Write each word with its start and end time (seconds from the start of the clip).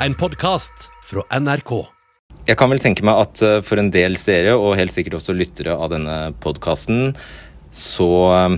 en 0.00 0.14
podkast 0.14 0.90
fra 1.08 1.22
NRK. 1.32 1.72
Jeg 2.46 2.58
kan 2.60 2.70
vel 2.70 2.80
tenke 2.82 3.04
meg 3.06 3.18
at 3.22 3.40
eh, 3.42 3.58
for 3.64 3.80
en 3.80 3.88
del 3.94 4.18
seere, 4.20 4.52
og 4.58 4.76
helt 4.78 4.92
sikkert 4.94 5.18
også 5.18 5.34
lyttere 5.36 5.74
av 5.74 5.90
denne 5.94 6.16
podkasten, 6.44 7.14
så 7.74 8.08
eh, 8.36 8.56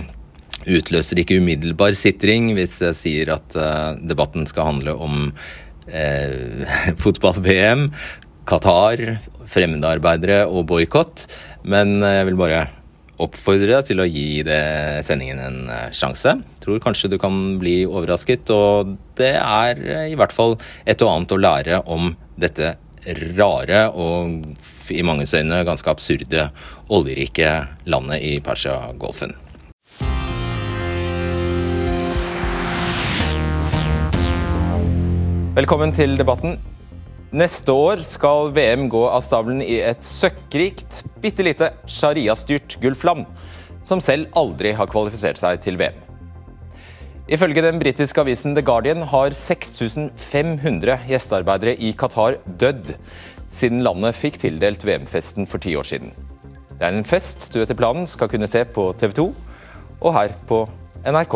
utløser 0.75 1.15
det 1.15 1.25
ikke 1.25 1.39
umiddelbar 1.39 1.95
sitring 1.97 2.51
hvis 2.57 2.75
jeg 2.83 2.97
sier 2.99 3.31
at 3.31 3.55
uh, 3.55 3.95
debatten 4.03 4.43
skal 4.49 4.67
handle 4.73 4.97
om 4.99 5.29
eh, 5.87 6.67
fotball-VM, 7.03 7.87
Qatar, 8.49 9.05
fremmedarbeidere 9.49 10.43
og 10.49 10.67
boikott. 10.69 11.29
Men 11.63 12.01
jeg 12.03 12.27
vil 12.27 12.37
bare 12.39 12.65
oppfordre 13.19 13.73
deg 13.73 13.87
til 13.89 13.99
å 14.01 14.07
gi 14.07 14.41
det, 14.47 14.59
sendingen 15.07 15.41
en 15.43 15.59
sjanse. 15.95 16.37
Tror 16.63 16.79
kanskje 16.83 17.11
du 17.11 17.17
kan 17.21 17.57
bli 17.59 17.81
overrasket, 17.87 18.49
og 18.55 18.95
det 19.19 19.33
er 19.35 19.81
i 20.07 20.15
hvert 20.19 20.35
fall 20.35 20.55
et 20.87 21.03
og 21.03 21.11
annet 21.13 21.35
å 21.35 21.41
lære 21.43 21.81
om 21.91 22.13
dette 22.39 22.77
rare 23.37 23.85
og 23.95 24.91
i 24.91 25.03
manges 25.05 25.33
øyne 25.33 25.63
ganske 25.67 25.91
absurde 25.91 26.49
oljerike 26.91 27.51
landet 27.89 28.23
i 28.23 28.33
Persia-golfen. 28.43 29.35
Velkommen 35.59 35.91
til 35.91 36.15
debatten. 36.15 36.59
Neste 37.35 37.73
år 37.75 37.99
skal 38.01 38.53
VM 38.55 38.87
gå 38.89 39.01
av 39.05 39.21
stabelen 39.21 39.59
i 39.61 39.81
et 39.85 40.01
søkkrikt, 40.05 41.03
bitte 41.21 41.45
lite 41.45 41.73
sharia-styrt 41.87 42.77
Gulfland, 42.83 43.25
som 43.83 44.01
selv 44.03 44.29
aldri 44.37 44.73
har 44.75 44.89
kvalifisert 44.91 45.39
seg 45.39 45.59
til 45.63 45.79
VM. 45.79 45.97
Ifølge 47.29 47.61
den 47.61 47.77
britiske 47.77 48.23
avisen 48.23 48.55
The 48.57 48.63
Guardian 48.65 49.03
har 49.05 49.35
6500 49.37 50.95
gjestearbeidere 51.11 51.75
i 51.77 51.91
Qatar 51.93 52.39
dødd 52.47 52.95
siden 53.53 53.83
landet 53.85 54.17
fikk 54.17 54.39
tildelt 54.41 54.85
VM-festen 54.85 55.45
for 55.49 55.61
ti 55.61 55.75
år 55.77 55.85
siden. 55.85 56.13
Det 56.79 56.87
er 56.87 56.95
en 56.95 57.05
fest 57.05 57.49
du 57.53 57.59
etter 57.61 57.77
planen 57.77 58.07
skal 58.09 58.31
kunne 58.31 58.49
se 58.49 58.63
på 58.65 58.87
TV 58.97 59.13
2 59.19 59.27
og 59.99 60.13
her 60.15 60.33
på 60.49 60.63
NRK. 61.05 61.35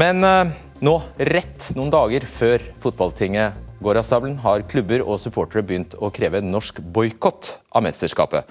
Men 0.00 0.24
eh, 0.24 0.52
nå, 0.86 0.94
rett 1.28 1.68
noen 1.76 1.92
dager 1.92 2.24
før 2.24 2.64
fotballtinget 2.80 3.58
går 3.82 4.00
har 4.42 4.64
klubber 4.70 5.02
og 5.02 5.20
supportere 5.20 5.62
begynt 5.62 5.94
å 5.98 6.10
kreve 6.10 6.40
norsk 6.40 6.80
boikott 6.80 7.58
av 7.74 7.82
mesterskapet. 7.82 8.46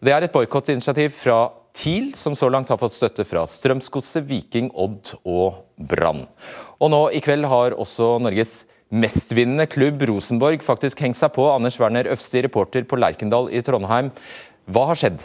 Det 0.00 0.12
er 0.12 0.22
et 0.22 0.32
boikottinitiativ 0.32 1.10
fra 1.16 1.50
TIL, 1.74 2.12
som 2.14 2.36
så 2.38 2.48
langt 2.48 2.68
har 2.70 2.78
fått 2.78 2.94
støtte 2.94 3.24
fra 3.26 3.42
Strømsgodset, 3.50 4.24
Viking, 4.28 4.70
Odd 4.74 5.16
og 5.24 5.64
Brann. 5.76 6.26
Og 6.78 6.92
nå 6.92 7.02
i 7.10 7.22
kveld 7.24 7.48
har 7.50 7.74
også 7.74 8.18
Norges 8.22 8.62
mestvinnende 8.94 9.66
klubb 9.66 10.02
Rosenborg 10.06 10.62
faktisk 10.62 11.02
hengt 11.02 11.18
seg 11.18 11.32
på. 11.34 11.48
Anders 11.50 11.80
Werner 11.82 12.06
Øfsti, 12.14 12.44
reporter 12.46 12.86
på 12.86 12.98
Lerkendal 13.00 13.50
i 13.50 13.62
Trondheim. 13.64 14.12
Hva 14.70 14.86
har 14.92 15.00
skjedd? 15.00 15.24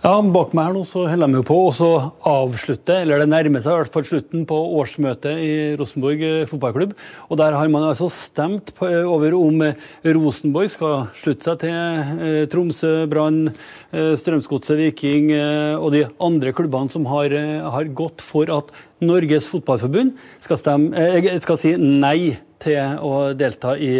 Ja, 0.00 0.14
Bak 0.32 0.54
meg 0.56 0.64
her 0.64 0.72
nå 0.72 0.80
så 0.88 1.02
holder 1.10 1.28
de 1.28 1.40
på 1.44 1.56
å 1.60 1.88
avslutte, 2.24 3.02
eller 3.02 3.20
det 3.20 3.26
nærmer 3.28 3.60
seg 3.60 3.74
i 3.74 3.80
hvert 3.82 3.92
fall 3.92 4.06
slutten 4.08 4.46
på 4.48 4.56
årsmøtet 4.80 5.42
i 5.44 5.50
Rosenborg 5.76 6.22
eh, 6.24 6.46
fotballklubb. 6.48 6.94
Og 7.28 7.36
Der 7.36 7.52
har 7.52 7.68
man 7.68 7.84
altså 7.84 8.08
stemt 8.08 8.72
på, 8.78 8.88
eh, 8.88 9.04
over 9.04 9.36
om 9.36 9.60
eh, 9.66 9.76
Rosenborg 10.16 10.72
skal 10.72 11.10
slutte 11.12 11.50
seg 11.50 11.66
til 11.66 12.48
Tromsø, 12.48 12.94
Brann, 13.12 13.50
Strømsgodset, 13.92 14.78
Viking 14.78 15.34
og 15.82 15.90
de 15.92 16.06
andre 16.22 16.52
klubbene 16.56 16.92
som 16.92 17.04
har, 17.10 17.34
har, 17.74 17.90
gått 17.92 18.22
for 18.24 18.48
at 18.54 18.70
Norges 19.02 19.50
Fotballforbund 19.50 20.14
skal, 20.40 20.60
stemme, 20.60 21.40
skal 21.42 21.58
si 21.60 21.74
nei 21.76 22.38
til 22.60 23.00
å 23.02 23.32
delta 23.34 23.72
i 23.80 23.90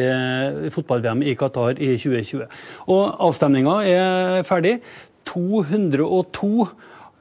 fotball-VM 0.72 1.24
i 1.26 1.34
Qatar 1.40 1.80
i 1.80 1.94
2020. 1.98 2.46
Og 2.92 3.22
Avstemninga 3.26 3.78
er 3.88 4.48
ferdig. 4.48 4.78
202 5.30 6.68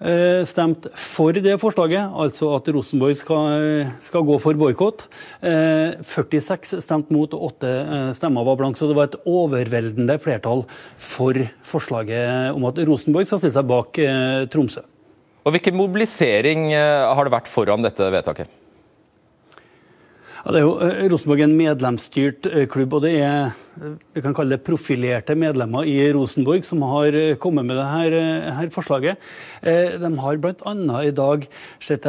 eh, 0.02 0.42
stemt 0.48 0.88
for 0.98 1.36
det 1.36 1.56
forslaget, 1.62 2.10
altså 2.10 2.52
at 2.58 2.70
Rosenborg 2.74 3.18
skal, 3.20 3.88
skal 4.04 4.26
gå 4.28 4.38
for 4.42 4.60
boikott. 4.60 5.08
46 5.42 6.78
eh, 6.78 6.84
stemte 6.84 7.16
mot, 7.16 7.34
og 7.38 7.52
8 7.54 7.74
eh, 7.74 8.12
stemmer 8.18 8.48
var 8.48 8.60
blank. 8.60 8.80
Så 8.80 8.90
det 8.90 8.98
var 8.98 9.10
et 9.10 9.20
overveldende 9.30 10.20
flertall 10.22 10.66
for 10.98 11.38
forslaget 11.66 12.56
om 12.56 12.70
at 12.70 12.82
Rosenborg 12.90 13.30
skal 13.30 13.44
stille 13.44 13.58
seg 13.58 13.70
bak 13.70 14.02
Tromsø. 14.54 14.86
Og 15.48 15.54
Hvilken 15.56 15.78
mobilisering 15.80 16.70
har 16.76 17.26
det 17.26 17.34
vært 17.34 17.50
foran 17.50 17.86
dette 17.86 18.10
vedtaket? 18.12 18.50
Ja, 20.40 20.52
det 20.54 20.60
er 20.60 20.66
jo 20.68 21.10
Rosenborg 21.12 21.42
en 21.44 21.56
medlemsstyrt 21.58 22.48
klubb, 22.72 22.94
og 22.96 23.04
det 23.08 23.16
er 23.24 23.56
vi 23.80 24.22
kan 24.24 24.34
kalle 24.36 24.58
det 24.58 24.66
profilerte 24.68 25.36
medlemmer 25.40 25.88
i 25.88 25.98
Rosenborg 26.16 26.66
som 26.68 26.82
har 26.90 27.16
eh, 27.16 27.36
kommet 27.40 27.68
med 27.68 27.78
dette 27.80 28.20
eh, 28.20 28.50
her 28.58 28.72
forslaget. 28.74 29.22
Eh, 29.62 29.96
de 30.02 30.10
har 30.20 30.40
bl.a. 30.42 30.74
i 31.06 31.14
dag 31.16 31.46
sett, 31.84 32.08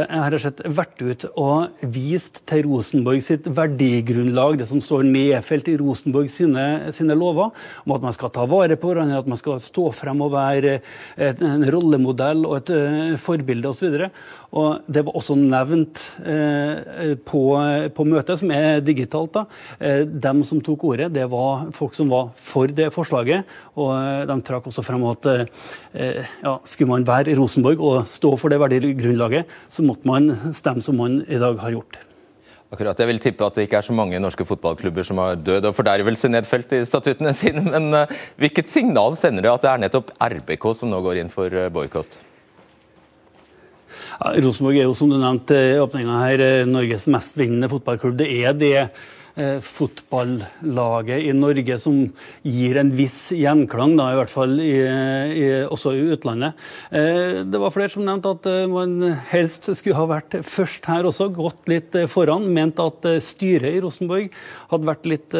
vært 0.66 1.04
ut 1.04 1.26
og 1.30 1.84
vist 1.94 2.42
til 2.50 2.64
Rosenborg 2.66 3.22
sitt 3.24 3.46
verdigrunnlag, 3.54 4.58
det 4.60 4.68
som 4.70 4.82
står 4.82 5.06
nedfelt 5.08 5.70
i 5.70 5.76
Rosenborg 5.80 6.30
sine, 6.32 6.66
sine 6.96 7.16
lover, 7.18 7.54
om 7.84 7.96
at 7.96 8.08
man 8.08 8.16
skal 8.16 8.32
ta 8.34 8.46
vare 8.50 8.78
på 8.80 8.90
hverandre, 8.90 9.22
at 9.22 9.30
man 9.30 9.40
skal 9.40 9.60
stå 9.62 9.90
frem 9.94 10.24
og 10.24 10.34
være 10.34 10.78
en 11.20 11.66
rollemodell 11.70 12.44
og 12.48 12.58
et 12.60 13.18
forbilde 13.20 13.70
osv. 13.70 14.08
Og 14.58 14.82
Det 14.90 15.04
var 15.06 15.16
også 15.16 15.36
nevnt 15.38 16.02
på, 17.28 17.42
på 17.94 18.06
møtet, 18.08 18.40
som 18.40 18.50
er 18.54 18.80
digitalt. 18.84 19.36
da. 19.36 19.44
dem 20.04 20.42
som 20.46 20.60
tok 20.64 20.84
ordet, 20.90 21.12
det 21.14 21.28
var 21.30 21.59
folk 21.76 21.94
som 21.96 22.10
var 22.12 22.30
for 22.38 22.70
det 22.74 22.90
forslaget. 22.94 23.48
Og 23.78 23.90
eh, 23.94 24.26
de 24.28 24.36
trakk 24.46 24.68
også 24.70 24.84
frem 24.86 25.04
at 25.10 25.26
eh, 25.30 26.22
ja, 26.44 26.54
skulle 26.64 26.90
man 26.92 27.06
være 27.08 27.32
i 27.32 27.38
Rosenborg 27.38 27.82
og 27.82 28.06
stå 28.10 28.34
for 28.40 28.52
det 28.52 28.60
verdigrunnlaget, 28.62 29.50
så 29.72 29.84
måtte 29.86 30.08
man 30.08 30.30
stemme 30.56 30.84
som 30.84 30.98
man 31.00 31.20
i 31.26 31.40
dag 31.40 31.58
har 31.62 31.76
gjort. 31.76 32.00
Akkurat, 32.70 32.98
Jeg 33.02 33.10
vil 33.10 33.18
tippe 33.18 33.42
at 33.42 33.56
det 33.58 33.66
ikke 33.66 33.80
er 33.80 33.86
så 33.88 33.94
mange 33.96 34.18
norske 34.22 34.46
fotballklubber 34.46 35.02
som 35.06 35.18
har 35.18 35.38
død 35.38 35.72
og 35.72 35.74
fordervelse 35.74 36.30
nedfelt 36.30 36.76
i 36.78 36.84
statuttene 36.86 37.34
sine. 37.40 37.64
Men 37.66 38.04
hvilket 38.38 38.70
signal 38.70 39.18
sender 39.18 39.46
det 39.46 39.54
at 39.54 39.64
det 39.64 39.70
er 39.72 39.86
nettopp 39.86 40.12
RBK 40.14 40.68
som 40.78 40.92
nå 40.92 41.00
går 41.02 41.24
inn 41.24 41.32
for 41.32 41.50
boikott? 41.74 42.20
Ja, 44.20 44.36
Rosenborg 44.44 44.78
er 44.78 44.86
jo 44.86 44.94
som 44.94 45.10
du 45.10 45.16
nevnte 45.18 45.56
i 45.56 45.80
åpninga 45.82 46.20
her, 46.22 46.44
Norges 46.68 47.08
mest 47.10 47.34
vinnende 47.40 47.70
fotballklubb. 47.72 48.20
Det 48.20 48.28
er 48.38 48.54
det 48.54 48.76
Eh, 48.84 49.19
fotballaget 49.64 51.24
i 51.24 51.32
Norge 51.36 51.76
som 51.80 52.00
gir 52.42 52.78
en 52.80 52.90
viss 52.96 53.30
gjenklang, 53.36 53.96
da, 53.98 54.10
i 54.12 54.18
hvert 54.18 54.32
fall 54.32 54.56
i, 54.62 54.72
i, 54.80 55.46
også 55.64 55.94
i 55.96 56.02
utlandet. 56.14 56.58
Eh, 56.90 57.42
det 57.46 57.60
var 57.62 57.74
flere 57.74 57.92
som 57.92 58.04
nevnte 58.06 58.34
at 58.36 58.48
eh, 58.50 58.66
man 58.70 59.14
helst 59.30 59.70
skulle 59.78 59.98
ha 59.98 60.08
vært 60.10 60.40
først 60.46 60.88
her 60.90 61.08
også, 61.08 61.30
gått 61.34 61.70
litt 61.70 61.96
foran. 62.10 62.48
Mente 62.54 62.86
at 62.86 63.06
styret 63.24 63.76
i 63.76 63.84
Rosenborg 63.84 64.30
hadde 64.72 64.90
vært 64.90 65.08
litt 65.10 65.38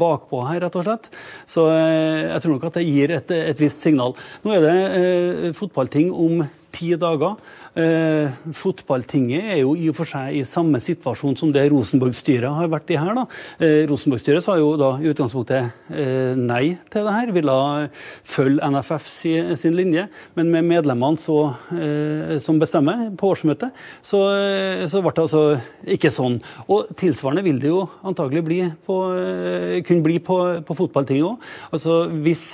bakpå 0.00 0.42
her, 0.48 0.60
rett 0.64 0.78
og 0.78 0.86
slett. 0.86 1.10
Så 1.48 1.66
jeg 1.70 2.42
tror 2.42 2.56
nok 2.56 2.68
at 2.68 2.78
det 2.78 2.86
gir 2.86 3.14
et, 3.16 3.32
et 3.52 3.60
visst 3.60 3.84
signal. 3.84 4.16
Nå 4.44 4.54
er 4.56 4.64
det 4.66 5.56
fotballting 5.58 6.12
om 6.12 6.46
ti 6.76 6.92
dager. 7.00 7.40
Eh, 7.76 8.32
fotballtinget 8.56 9.50
er 9.56 9.60
jo 9.62 9.74
i 9.76 9.88
og 9.90 9.98
for 9.98 10.08
seg 10.08 10.36
i 10.38 10.44
samme 10.48 10.80
situasjon 10.80 11.36
som 11.36 11.50
det 11.52 11.66
Rosenborg-styret 11.72 12.48
har 12.60 12.70
vært 12.72 12.92
i 12.92 13.00
her. 13.00 13.12
da. 13.16 13.26
Eh, 13.60 13.84
Rosenborg-styret 13.88 14.44
sa 14.44 14.56
jo 14.60 14.74
da 14.80 14.94
i 15.00 15.10
utgangspunktet 15.10 15.72
eh, 15.90 16.32
nei 16.36 16.76
til 16.92 17.04
det 17.06 17.16
her, 17.16 17.32
ville 17.36 17.56
følge 18.26 18.70
NFF 18.70 19.08
si, 19.10 19.34
sin 19.56 19.76
linje. 19.76 20.06
Men 20.36 20.50
med 20.52 20.66
medlemmene 20.68 21.20
så, 21.20 21.38
eh, 21.72 22.38
som 22.42 22.58
bestemmer 22.60 23.10
på 23.16 23.32
årsmøtet, 23.32 23.70
så, 24.02 24.20
eh, 24.36 24.86
så, 24.86 25.02
ble 25.04 25.12
det 25.16 25.24
altså 25.24 25.42
ikke 25.96 26.10
sånn. 26.12 26.40
Og 26.68 26.90
tilsvarende 26.98 27.44
vil 27.46 27.60
det 27.62 27.70
jo 27.70 27.88
antagelig 28.04 28.44
bli 28.44 28.60
på, 28.86 28.96
eh, 29.16 29.82
kunne 29.86 30.02
bli 30.02 30.18
på, 30.18 30.64
på 30.66 30.76
fotballtinget 30.80 31.26
òg. 31.26 31.36
Altså 31.72 32.08
hvis 32.24 32.44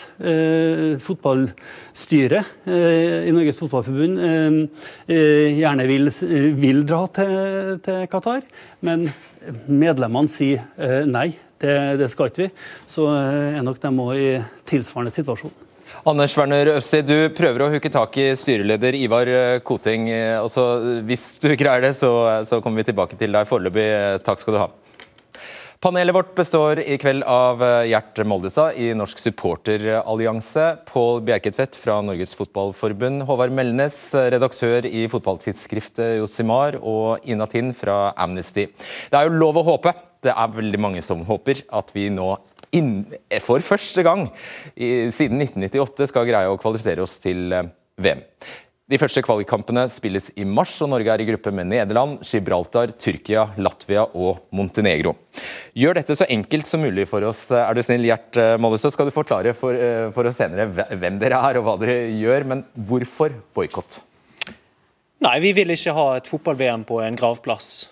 fotballstyret 1.03 2.45
i 2.67 3.33
Norges 3.35 3.59
Fotballforbund 3.61 4.12
gjerne 5.09 5.87
vil, 5.89 6.11
vil 6.59 6.85
dra 6.89 7.03
til, 7.19 7.35
til, 7.85 8.05
Qatar. 8.13 8.45
Men 8.85 9.09
medlemmene 9.67 10.31
sier 10.31 10.65
eh, 10.77 11.03
nei, 11.09 11.31
det, 11.63 11.77
det 12.03 12.11
skal 12.13 12.31
ikke 12.31 12.45
vi. 12.45 12.51
Så 12.91 13.09
eh, 13.11 13.59
er 13.59 13.67
nok 13.67 13.81
de 13.83 13.93
òg 14.07 14.15
i 14.19 14.31
tilsvarende 14.69 15.15
situasjon. 15.15 15.55
Anders 16.09 16.35
Werner 16.39 16.71
Øfsi, 16.79 17.03
du 17.05 17.29
prøver 17.37 17.67
å 17.67 17.73
hooke 17.75 17.91
tak 17.93 18.17
i 18.19 18.31
styreleder 18.39 18.97
Ivar 18.97 19.29
Koting. 19.67 20.09
Altså, 20.39 20.65
hvis 21.05 21.35
du 21.43 21.51
greier 21.53 21.85
det, 21.85 21.93
så, 21.99 22.11
så 22.49 22.63
kommer 22.65 22.81
vi 22.81 22.89
tilbake 22.89 23.19
til 23.21 23.35
deg 23.37 23.51
foreløpig. 23.51 23.91
Takk 24.25 24.41
skal 24.41 24.57
du 24.57 24.63
ha. 24.65 24.71
Panelet 25.83 26.15
vårt 26.15 26.35
består 26.39 26.79
i 26.79 26.95
kveld 26.95 27.25
av 27.27 27.63
eh, 27.67 27.89
Gjert 27.91 28.21
Moldestad 28.31 28.77
i 28.79 28.93
Norsk 28.95 29.19
supporterallianse, 29.19 30.67
Pål 30.87 31.25
Bjerketvedt 31.27 31.75
fra 31.75 31.97
Norges 32.07 32.37
Fotballforbund, 32.39 33.25
Håvard 33.27 33.51
Melnes, 33.51 33.97
redaktør 34.15 34.87
i 34.87 35.09
fotballtidsskriftet 35.11 36.21
Josimar, 36.21 36.79
og 36.79 37.27
Ina 37.27 37.49
Tind 37.51 37.75
fra 37.75 38.13
Amnesty. 38.15 38.69
Det 39.11 39.19
er 39.19 39.27
jo 39.27 39.41
lov 39.43 39.59
å 39.59 39.67
håpe. 39.73 39.91
Det 40.23 40.31
er 40.31 40.55
veldig 40.55 40.83
mange 40.87 41.03
som 41.03 41.27
håper 41.27 41.65
at 41.75 41.91
vi 41.99 42.07
nå 42.15 42.31
inn, 42.79 43.01
for 43.43 43.67
første 43.67 44.07
gang 44.07 44.29
i, 44.77 45.11
siden 45.11 45.43
1998 45.43 46.13
skal 46.13 46.31
greie 46.31 46.53
å 46.53 46.63
kvalifisere 46.63 47.03
oss 47.03 47.19
til 47.27 47.51
eh, 47.51 47.73
VM. 47.99 48.23
De 48.93 48.99
første 49.01 49.23
kvalikkampene 49.25 49.87
spilles 49.89 50.27
i 50.37 50.45
mars, 50.45 50.75
og 50.85 50.91
Norge 50.93 51.09
er 51.09 51.23
i 51.23 51.27
gruppe 51.31 51.49
med 51.55 51.71
Nederland, 51.71 52.19
Gibraltar, 52.29 52.91
Tyrkia, 53.01 53.47
Latvia 53.57 54.03
og 54.13 54.43
Montenegro. 54.53 55.15
Gjør 55.73 55.97
dette 55.97 56.17
så 56.19 56.27
enkelt 56.29 56.69
som 56.69 56.85
mulig 56.85 57.07
for 57.09 57.25
oss. 57.25 57.47
Er 57.57 57.73
du 57.73 57.81
snill, 57.87 58.05
Gjert 58.05 58.37
Mollestad, 58.61 58.93
skal 58.93 59.09
du 59.09 59.15
forklare 59.15 59.55
for, 59.57 59.73
eh, 59.73 60.11
for 60.13 60.29
oss 60.29 60.37
senere 60.37 60.69
hvem 60.69 61.17
dere 61.23 61.41
er 61.41 61.57
og 61.57 61.65
hva 61.65 61.79
dere 61.81 62.13
gjør, 62.13 62.45
men 62.53 62.65
hvorfor 62.77 63.33
boikott? 63.57 64.03
Nei, 65.25 65.39
vi 65.41 65.55
vil 65.57 65.73
ikke 65.73 65.97
ha 65.97 66.07
et 66.19 66.29
fotball-VM 66.29 66.85
på 66.85 67.01
en 67.01 67.17
gravplass. 67.17 67.89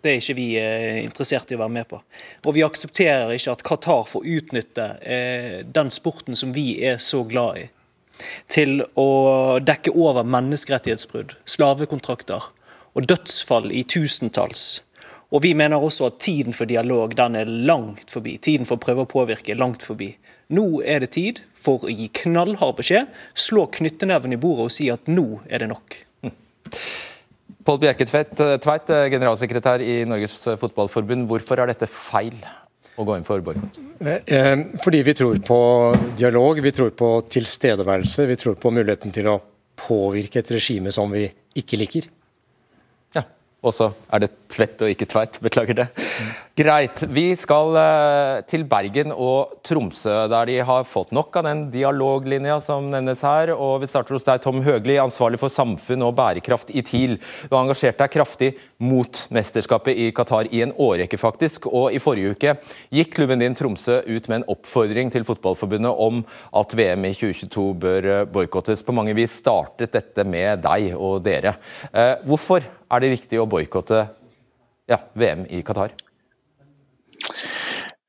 Det 0.00 0.08
er 0.08 0.20
ikke 0.22 0.40
vi 0.40 0.50
eh, 0.56 1.04
interessert 1.04 1.52
i 1.52 1.58
å 1.58 1.60
være 1.66 1.76
med 1.82 1.90
på. 1.92 2.00
Og 2.46 2.56
vi 2.56 2.64
aksepterer 2.64 3.36
ikke 3.36 3.58
at 3.58 3.68
Qatar 3.68 4.08
får 4.08 4.24
utnytte 4.38 4.90
eh, 5.04 5.62
den 5.68 5.92
sporten 5.92 6.32
som 6.32 6.56
vi 6.56 6.78
er 6.80 6.96
så 6.96 7.26
glad 7.28 7.60
i 7.60 7.70
til 8.50 8.82
å 9.00 9.08
dekke 9.64 9.94
over 9.94 10.26
menneskerettighetsbrudd, 10.26 11.36
slavekontrakter 11.48 12.50
og 12.94 13.08
dødsfall 13.10 13.72
i 13.74 13.84
tusentalls. 13.88 14.82
Og 15.34 15.42
Vi 15.42 15.54
mener 15.54 15.82
også 15.82 16.06
at 16.06 16.20
tiden 16.22 16.54
for 16.54 16.70
dialog 16.70 17.16
den 17.18 17.34
er 17.34 17.48
langt 17.48 18.10
forbi. 18.12 18.36
Tiden 18.38 18.68
for 18.68 18.78
å 18.78 18.84
prøve 18.84 19.02
å 19.02 19.10
påvirke 19.10 19.50
er 19.50 19.58
langt 19.58 19.82
forbi. 19.82 20.12
Nå 20.54 20.82
er 20.86 21.02
det 21.02 21.14
tid 21.16 21.40
for 21.58 21.82
å 21.82 21.90
gi 21.90 22.06
knallhard 22.22 22.76
beskjed, 22.78 23.08
slå 23.34 23.64
knytteneven 23.72 24.36
i 24.36 24.38
bordet 24.38 24.68
og 24.68 24.74
si 24.74 24.90
at 24.92 25.08
nå 25.10 25.40
er 25.48 25.64
det 25.64 25.70
nok. 25.72 25.96
Mm. 26.22 26.34
Pål 27.64 27.80
Bjerke 27.82 28.06
Tveit, 28.06 28.92
generalsekretær 29.10 29.82
i 29.82 30.04
Norges 30.06 30.36
Fotballforbund. 30.60 31.26
Hvorfor 31.30 31.62
er 31.64 31.72
dette 31.72 31.88
feil? 31.90 32.36
Å 32.96 33.06
gå 33.06 33.16
inn 33.18 33.26
for 33.26 33.42
boikott? 33.44 33.78
Eh, 34.00 34.20
eh, 34.26 34.66
fordi 34.84 35.02
vi 35.06 35.14
tror 35.18 35.40
på 35.46 35.60
dialog, 36.18 36.60
vi 36.62 36.72
tror 36.74 36.92
på 36.96 37.10
tilstedeværelse, 37.30 38.26
vi 38.30 38.38
tror 38.40 38.58
på 38.60 38.72
muligheten 38.74 39.14
til 39.14 39.30
å 39.32 39.40
påvirke 39.86 40.42
et 40.42 40.52
regime 40.54 40.92
som 40.94 41.10
vi 41.10 41.26
ikke 41.58 41.80
liker. 41.80 42.08
Og 43.64 43.72
så 43.74 43.90
er 44.12 44.26
det 44.26 44.34
Tvedt 44.54 44.82
og 44.84 44.92
ikke 44.92 45.08
Tveit. 45.10 45.38
Beklager 45.42 45.78
det. 45.80 45.86
Greit. 46.54 47.00
Vi 47.10 47.24
skal 47.34 47.74
eh, 47.80 48.42
til 48.46 48.62
Bergen 48.70 49.10
og 49.10 49.56
Tromsø, 49.66 50.12
der 50.30 50.46
de 50.46 50.60
har 50.62 50.84
fått 50.86 51.10
nok 51.16 51.40
av 51.40 51.48
den 51.48 51.64
dialoglinja 51.72 52.60
som 52.62 52.86
nevnes 52.92 53.24
her. 53.26 53.50
og 53.56 53.80
Vi 53.82 53.88
starter 53.90 54.14
hos 54.14 54.26
deg, 54.26 54.38
Tom 54.44 54.60
Høgli, 54.62 54.94
ansvarlig 55.02 55.40
for 55.42 55.50
samfunn 55.50 56.04
og 56.06 56.14
bærekraft 56.20 56.70
i 56.70 56.84
TIL. 56.86 57.16
Du 57.48 57.56
har 57.56 57.64
engasjert 57.64 57.98
deg 57.98 58.12
kraftig 58.14 58.52
mot 58.78 59.24
mesterskapet 59.34 59.98
i 59.98 60.12
Qatar 60.14 60.52
i 60.54 60.62
en 60.62 60.76
årrekke, 60.78 61.18
faktisk. 61.18 61.66
Og 61.72 61.96
i 61.96 62.02
forrige 62.02 62.36
uke 62.36 62.54
gikk 62.94 63.16
klubben 63.18 63.42
din 63.42 63.58
Tromsø 63.58 63.98
ut 64.06 64.30
med 64.30 64.42
en 64.42 64.48
oppfordring 64.54 65.10
til 65.10 65.26
Fotballforbundet 65.26 66.06
om 66.06 66.22
at 66.54 66.78
VM 66.78 67.10
i 67.10 67.14
2022 67.16 67.66
bør 67.82 68.10
eh, 68.20 68.24
boikottes. 68.30 68.86
På 68.86 68.94
mange 68.94 69.16
vis 69.18 69.40
startet 69.42 69.96
dette 69.98 70.22
med 70.22 70.62
deg 70.62 70.92
og 70.94 71.18
dere. 71.26 71.56
Eh, 71.90 72.14
hvorfor 72.28 72.62
er 72.94 73.04
det 73.04 73.14
viktig 73.16 73.40
å 73.42 73.48
boikotte 73.50 74.06
ja, 74.90 75.00
VM 75.18 75.44
i 75.50 75.62
Qatar? 75.66 75.94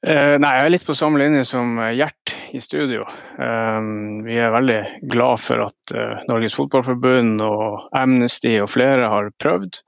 Uh, 0.05 0.35
nei, 0.37 0.51
Jeg 0.59 0.65
er 0.65 0.73
litt 0.73 0.85
på 0.85 0.93
samme 0.97 1.17
linje 1.21 1.45
som 1.49 1.79
Gjert 1.95 2.35
i 2.53 2.61
studio. 2.61 3.07
Um, 3.39 4.21
vi 4.27 4.37
er 4.37 4.53
veldig 4.53 4.79
glad 5.09 5.41
for 5.41 5.65
at 5.65 5.95
uh, 5.95 6.21
Norges 6.29 6.55
Fotballforbund 6.59 7.41
og 7.41 7.87
Amnesty 7.97 8.53
og 8.61 8.69
flere 8.75 9.09
har 9.09 9.31
prøvd. 9.41 9.81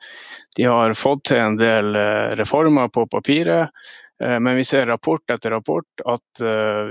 De 0.58 0.66
har 0.66 0.98
fått 0.98 1.28
til 1.30 1.44
en 1.44 1.60
del 1.60 1.94
uh, 1.94 2.34
reformer 2.40 2.90
på 2.94 3.06
papiret, 3.12 3.74
men 4.18 4.56
vi 4.58 4.64
ser 4.66 4.88
rapport 4.90 5.30
etter 5.30 5.52
rapport 5.54 6.02
at 6.10 6.40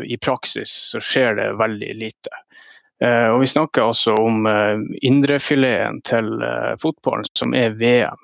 i 0.06 0.14
praksis 0.22 0.70
så 0.92 1.00
skjer 1.02 1.32
det 1.34 1.46
veldig 1.58 1.88
lite. 1.98 2.30
Og 3.04 3.42
Vi 3.42 3.48
snakker 3.52 3.90
altså 3.90 4.14
om 4.16 4.46
indrefileten 5.04 5.98
til 6.08 6.30
fotballen, 6.80 7.26
som 7.36 7.52
er 7.52 7.74
VM. 7.76 8.22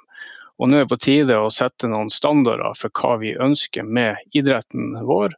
Og 0.62 0.70
nå 0.70 0.78
er 0.78 0.84
det 0.84 0.92
på 0.92 1.00
tide 1.02 1.38
å 1.42 1.50
sette 1.50 1.88
noen 1.90 2.10
standarder 2.12 2.76
for 2.78 2.94
hva 3.00 3.16
vi 3.22 3.32
ønsker 3.34 3.82
med 3.82 4.20
idretten 4.36 4.94
vår. 5.08 5.34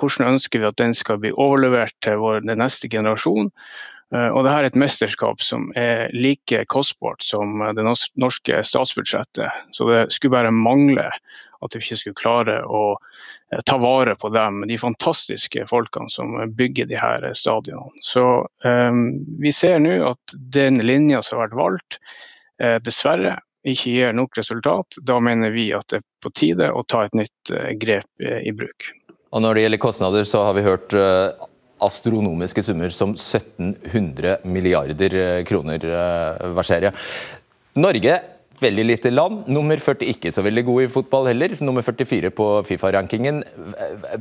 Hvordan 0.00 0.34
ønsker 0.34 0.60
vi 0.60 0.68
at 0.68 0.80
den 0.80 0.92
skal 0.96 1.20
bli 1.22 1.32
overlevert 1.32 1.96
til 2.04 2.20
vår, 2.20 2.42
den 2.44 2.60
neste 2.60 2.90
generasjon. 2.92 3.48
Eh, 4.14 4.28
og 4.28 4.44
dette 4.44 4.56
er 4.58 4.68
et 4.68 4.78
mesterskap 4.82 5.40
som 5.44 5.70
er 5.78 6.10
like 6.12 6.64
kostbart 6.72 7.24
som 7.24 7.62
det 7.76 7.84
norske 7.86 8.62
statsbudsjettet. 8.66 9.64
Så 9.76 9.88
det 9.88 10.02
skulle 10.12 10.36
bare 10.36 10.52
mangle 10.52 11.08
at 11.60 11.76
vi 11.76 11.82
ikke 11.82 12.00
skulle 12.00 12.20
klare 12.20 12.56
å 12.64 12.82
eh, 12.94 13.60
ta 13.66 13.78
vare 13.82 14.16
på 14.20 14.32
dem, 14.34 14.64
de 14.68 14.78
fantastiske 14.80 15.66
folkene 15.70 16.12
som 16.12 16.38
bygger 16.56 16.90
de 16.90 16.98
her 17.00 17.28
stadionene. 17.36 18.04
Så 18.06 18.24
um, 18.64 19.04
vi 19.42 19.52
ser 19.52 19.78
nå 19.82 19.98
at 20.12 20.34
den 20.54 20.80
linja 20.84 21.22
som 21.26 21.38
har 21.38 21.48
vært 21.48 21.60
valgt, 21.60 22.00
eh, 22.62 22.78
dessverre 22.84 23.38
ikke 23.66 23.92
gir 23.92 24.16
nok 24.16 24.38
resultat, 24.38 24.96
da 25.04 25.18
mener 25.20 25.52
vi 25.52 25.68
at 25.76 25.88
det 25.92 26.00
er 26.00 26.06
på 26.24 26.32
tide 26.32 26.70
å 26.72 26.84
ta 26.88 27.04
et 27.04 27.16
nytt 27.16 27.52
eh, 27.52 27.72
grep 27.80 28.24
eh, 28.24 28.40
i 28.48 28.54
bruk. 28.56 28.88
Og 29.30 29.44
Når 29.44 29.54
det 29.54 29.64
gjelder 29.64 29.82
kostnader, 29.82 30.26
så 30.26 30.46
har 30.46 30.56
vi 30.56 30.64
hørt 30.64 30.94
eh, 30.96 31.46
astronomiske 31.84 32.64
summer 32.64 32.92
som 32.92 33.12
1700 33.14 34.40
milliarder 34.48 35.14
kroner 35.48 35.84
verserer. 36.56 36.96
Norge, 37.80 38.18
veldig 38.62 38.84
lite 38.86 39.12
land. 39.12 39.46
Nummer 39.50 39.80
40 39.80 40.10
ikke 40.14 40.32
så 40.34 40.44
veldig 40.46 40.64
god 40.68 40.82
i 40.84 40.90
fotball 40.92 41.30
heller. 41.30 41.54
Nummer 41.64 41.84
44 41.86 42.32
på 42.36 42.48
Fifa-rankingen. 42.68 43.42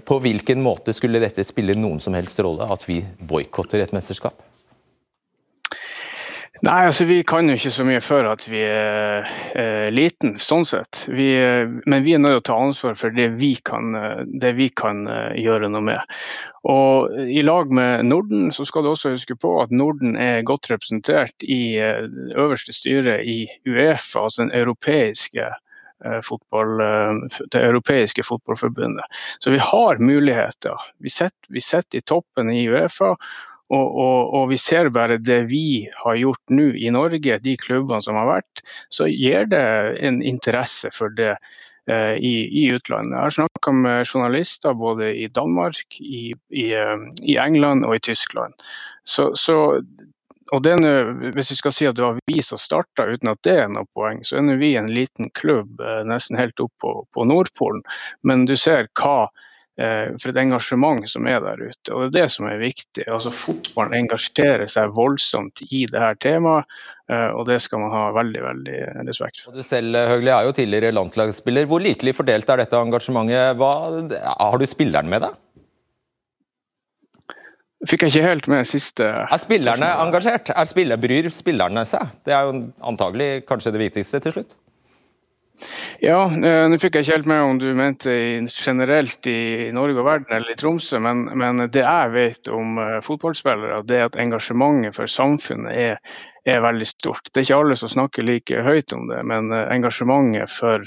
På 0.08 0.20
hvilken 0.24 0.64
måte 0.64 0.96
skulle 0.98 1.22
dette 1.24 1.46
spille 1.48 1.78
noen 1.78 2.02
som 2.04 2.16
helst 2.18 2.42
rolle 2.46 2.68
at 2.72 2.86
vi 2.90 3.02
boikotter 3.20 3.84
et 3.84 3.96
mesterskap? 3.96 4.38
Nei, 6.60 6.80
altså 6.90 7.06
Vi 7.08 7.22
kan 7.24 7.48
jo 7.48 7.56
ikke 7.56 7.72
så 7.72 7.86
mye 7.88 8.02
for 8.04 8.28
at 8.28 8.42
vi 8.52 8.60
er 8.68 9.28
eh, 9.56 9.88
liten, 9.94 10.34
sånn 10.42 10.66
sett. 10.68 11.06
Vi, 11.08 11.30
men 11.88 12.04
vi 12.04 12.16
er 12.16 12.20
nødt 12.20 12.34
til 12.34 12.42
å 12.42 12.48
ta 12.50 12.58
ansvar 12.66 12.98
for 13.00 13.16
det 13.16 13.30
vi 13.40 13.54
kan, 13.64 13.96
det 14.42 14.52
vi 14.58 14.68
kan 14.76 15.06
uh, 15.08 15.32
gjøre 15.40 15.70
noe 15.72 15.86
med. 15.88 16.18
Og 16.68 17.16
I 17.32 17.46
lag 17.48 17.72
med 17.72 18.10
Norden 18.10 18.52
så 18.56 18.68
skal 18.68 18.84
du 18.84 18.92
også 18.92 19.14
huske 19.16 19.38
på 19.40 19.54
at 19.64 19.72
Norden 19.72 20.18
er 20.20 20.44
godt 20.48 20.68
representert 20.72 21.48
i 21.48 21.80
øverste 21.80 22.76
styre 22.76 23.22
i 23.24 23.46
Uefa, 23.64 24.26
altså 24.26 24.44
den 24.44 24.56
europeiske 24.60 25.48
Fotball, 26.24 26.78
det 27.52 27.60
europeiske 27.60 28.24
fotballforbundet. 28.24 29.04
Så 29.44 29.52
vi 29.52 29.58
har 29.60 30.00
muligheter. 30.00 30.80
Vi 31.04 31.12
sitter, 31.12 31.50
vi 31.52 31.60
sitter 31.60 32.00
i 32.00 32.06
toppen 32.08 32.54
i 32.56 32.62
Uefa, 32.72 33.18
og, 33.70 33.88
og, 34.02 34.34
og, 34.34 34.44
vi 34.50 34.58
ser 34.58 34.90
bare 34.94 35.20
det 35.22 35.44
vi 35.52 35.88
har 36.04 36.18
gjort 36.18 36.54
nå 36.54 36.72
i 36.74 36.90
Norge, 36.94 37.40
de 37.44 37.56
klubbene 37.62 38.02
som 38.02 38.18
har 38.18 38.30
vært, 38.30 38.64
så 38.94 39.06
gir 39.10 39.50
det 39.52 39.66
en 40.06 40.22
interesse 40.26 40.90
for 40.96 41.14
det 41.14 41.36
eh, 41.36 42.16
i, 42.18 42.34
i, 42.64 42.66
utlandet. 42.74 43.14
Jeg 43.14 43.28
har 43.28 43.36
snakka 43.38 43.74
med 43.78 44.08
journalister 44.08 44.78
både 44.78 45.12
i 45.22 45.28
Danmark, 45.34 46.00
i, 46.02 46.32
i, 46.50 46.70
eh, 46.74 47.10
i 47.22 47.38
England 47.42 47.86
og 47.86 48.00
i 48.00 48.04
Tyskland. 48.10 48.58
Så, 49.06 49.32
så 49.38 49.60
og 50.50 50.66
er, 50.66 51.12
Hvis 51.36 51.52
vi 51.52 51.56
skal 51.60 51.74
si 51.76 51.86
at 51.86 51.98
det 51.98 52.02
var 52.02 52.18
vi 52.26 52.42
som 52.42 52.58
starta 52.58 53.06
uten 53.06 53.30
at 53.30 53.42
det 53.46 53.54
er 53.54 53.68
noe 53.70 53.86
poeng, 53.94 54.24
så 54.26 54.40
er 54.42 54.58
vi 54.58 54.74
en 54.80 54.90
liten 54.90 55.30
klubb 55.38 55.82
eh, 55.82 56.02
nesten 56.10 56.40
helt 56.42 56.60
opp 56.64 56.74
på, 56.82 56.96
på 57.14 57.26
Nordpolen. 57.30 57.84
Men 58.26 58.48
du 58.50 58.56
ser 58.58 58.90
hva 58.98 59.30
for 60.20 60.32
et 60.32 60.40
engasjement 60.42 61.06
som 61.08 61.28
er 61.30 61.40
der 61.44 61.62
ute. 61.62 61.94
Og 61.94 62.02
Det 62.02 62.08
er 62.08 62.16
det 62.16 62.32
som 62.34 62.48
er 62.50 62.62
viktig. 62.62 63.06
Altså 63.08 63.32
Fotballen 63.32 63.96
engasjerer 64.02 64.68
seg 64.72 64.94
voldsomt 64.96 65.62
i 65.70 65.86
det 65.90 66.02
her 66.02 66.18
temaet, 66.20 66.68
eh, 67.12 67.30
og 67.32 67.46
det 67.48 67.62
skal 67.64 67.84
man 67.84 67.94
ha 67.94 68.06
veldig 68.18 68.42
veldig 68.44 68.80
respekt 69.08 69.44
for. 69.44 69.56
Du 69.56 69.64
selv 69.64 69.96
Høgli, 70.12 70.32
er 70.34 70.48
jo 70.48 70.56
tidligere 70.58 70.96
landslagsspiller. 70.96 71.70
Hvor 71.70 71.84
likelig 71.84 72.18
fordelt 72.18 72.50
er 72.50 72.64
dette 72.64 72.82
engasjementet? 72.82 73.60
Hva, 73.60 73.74
har 74.40 74.60
du 74.60 74.68
spilleren 74.68 75.12
med 75.12 75.28
deg? 75.28 75.38
Fikk 77.88 78.04
jeg 78.04 78.12
ikke 78.12 78.28
helt 78.28 78.48
med 78.52 78.68
siste 78.68 79.06
Er 79.08 79.40
spillerne 79.40 79.88
engasjert? 80.04 80.52
Er 80.52 80.68
spiller, 80.68 81.00
bryr 81.00 81.30
spillerne 81.32 81.86
seg? 81.88 82.12
Det 82.28 82.36
er 82.36 82.50
jo 82.50 82.66
antagelig 82.84 83.46
kanskje 83.48 83.72
det 83.72 83.86
viktigste 83.86 84.20
til 84.26 84.36
slutt? 84.36 84.58
Ja, 86.00 86.22
eh, 86.32 86.66
nå 86.72 86.78
fikk 86.80 86.96
jeg 86.96 87.06
ikke 87.06 87.18
helt 87.18 87.30
med 87.30 87.44
om 87.44 87.60
du 87.60 87.68
mente 87.76 88.14
generelt 88.48 89.28
i 89.28 89.70
Norge 89.76 90.00
og 90.00 90.08
verden 90.08 90.32
eller 90.36 90.54
i 90.54 90.58
Tromsø, 90.60 91.02
men, 91.04 91.26
men 91.40 91.66
det 91.74 91.84
jeg 91.84 92.14
vet 92.16 92.52
om 92.56 92.80
uh, 92.80 92.98
fotballspillere, 93.04 93.82
det 93.90 93.98
er 94.00 94.08
at 94.08 94.20
engasjementet 94.20 94.96
for 94.96 95.12
samfunnet 95.12 95.76
er, 95.76 95.98
er 96.48 96.64
veldig 96.64 96.88
stort. 96.88 97.28
Det 97.28 97.42
er 97.42 97.48
ikke 97.48 97.58
alle 97.60 97.76
som 97.82 97.92
snakker 97.92 98.24
like 98.24 98.62
høyt 98.64 98.96
om 98.96 99.10
det, 99.10 99.20
men 99.28 99.52
eh, 99.54 99.66
engasjementet 99.76 100.54
for, 100.54 100.86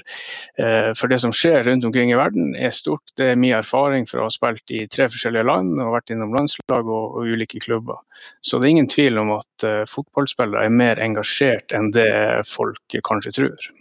eh, 0.57 0.88
for, 0.97 1.12
det 1.12 1.21
som 1.23 1.35
skjer 1.37 1.69
rundt 1.69 1.85
omkring 1.87 2.14
i 2.14 2.17
verden 2.19 2.57
er 2.57 2.73
stort. 2.75 3.12
Det 3.21 3.35
er 3.35 3.38
mye 3.43 3.61
erfaring 3.61 4.09
fra 4.09 4.25
å 4.25 4.31
ha 4.31 4.33
spilt 4.33 4.73
i 4.73 4.87
tre 4.88 5.11
forskjellige 5.12 5.45
land 5.50 5.76
og 5.85 5.93
vært 5.99 6.14
innom 6.14 6.33
landslag 6.35 6.88
og, 6.88 7.21
og 7.21 7.37
ulike 7.37 7.61
klubber. 7.62 8.00
Så 8.41 8.59
det 8.59 8.71
er 8.71 8.76
ingen 8.79 8.91
tvil 8.91 9.21
om 9.21 9.37
at 9.37 9.69
fotballspillere 9.93 10.64
er 10.64 10.75
mer 10.83 11.05
engasjert 11.05 11.76
enn 11.76 11.93
det 11.95 12.11
folk 12.49 13.00
kanskje 13.05 13.37
tror. 13.43 13.73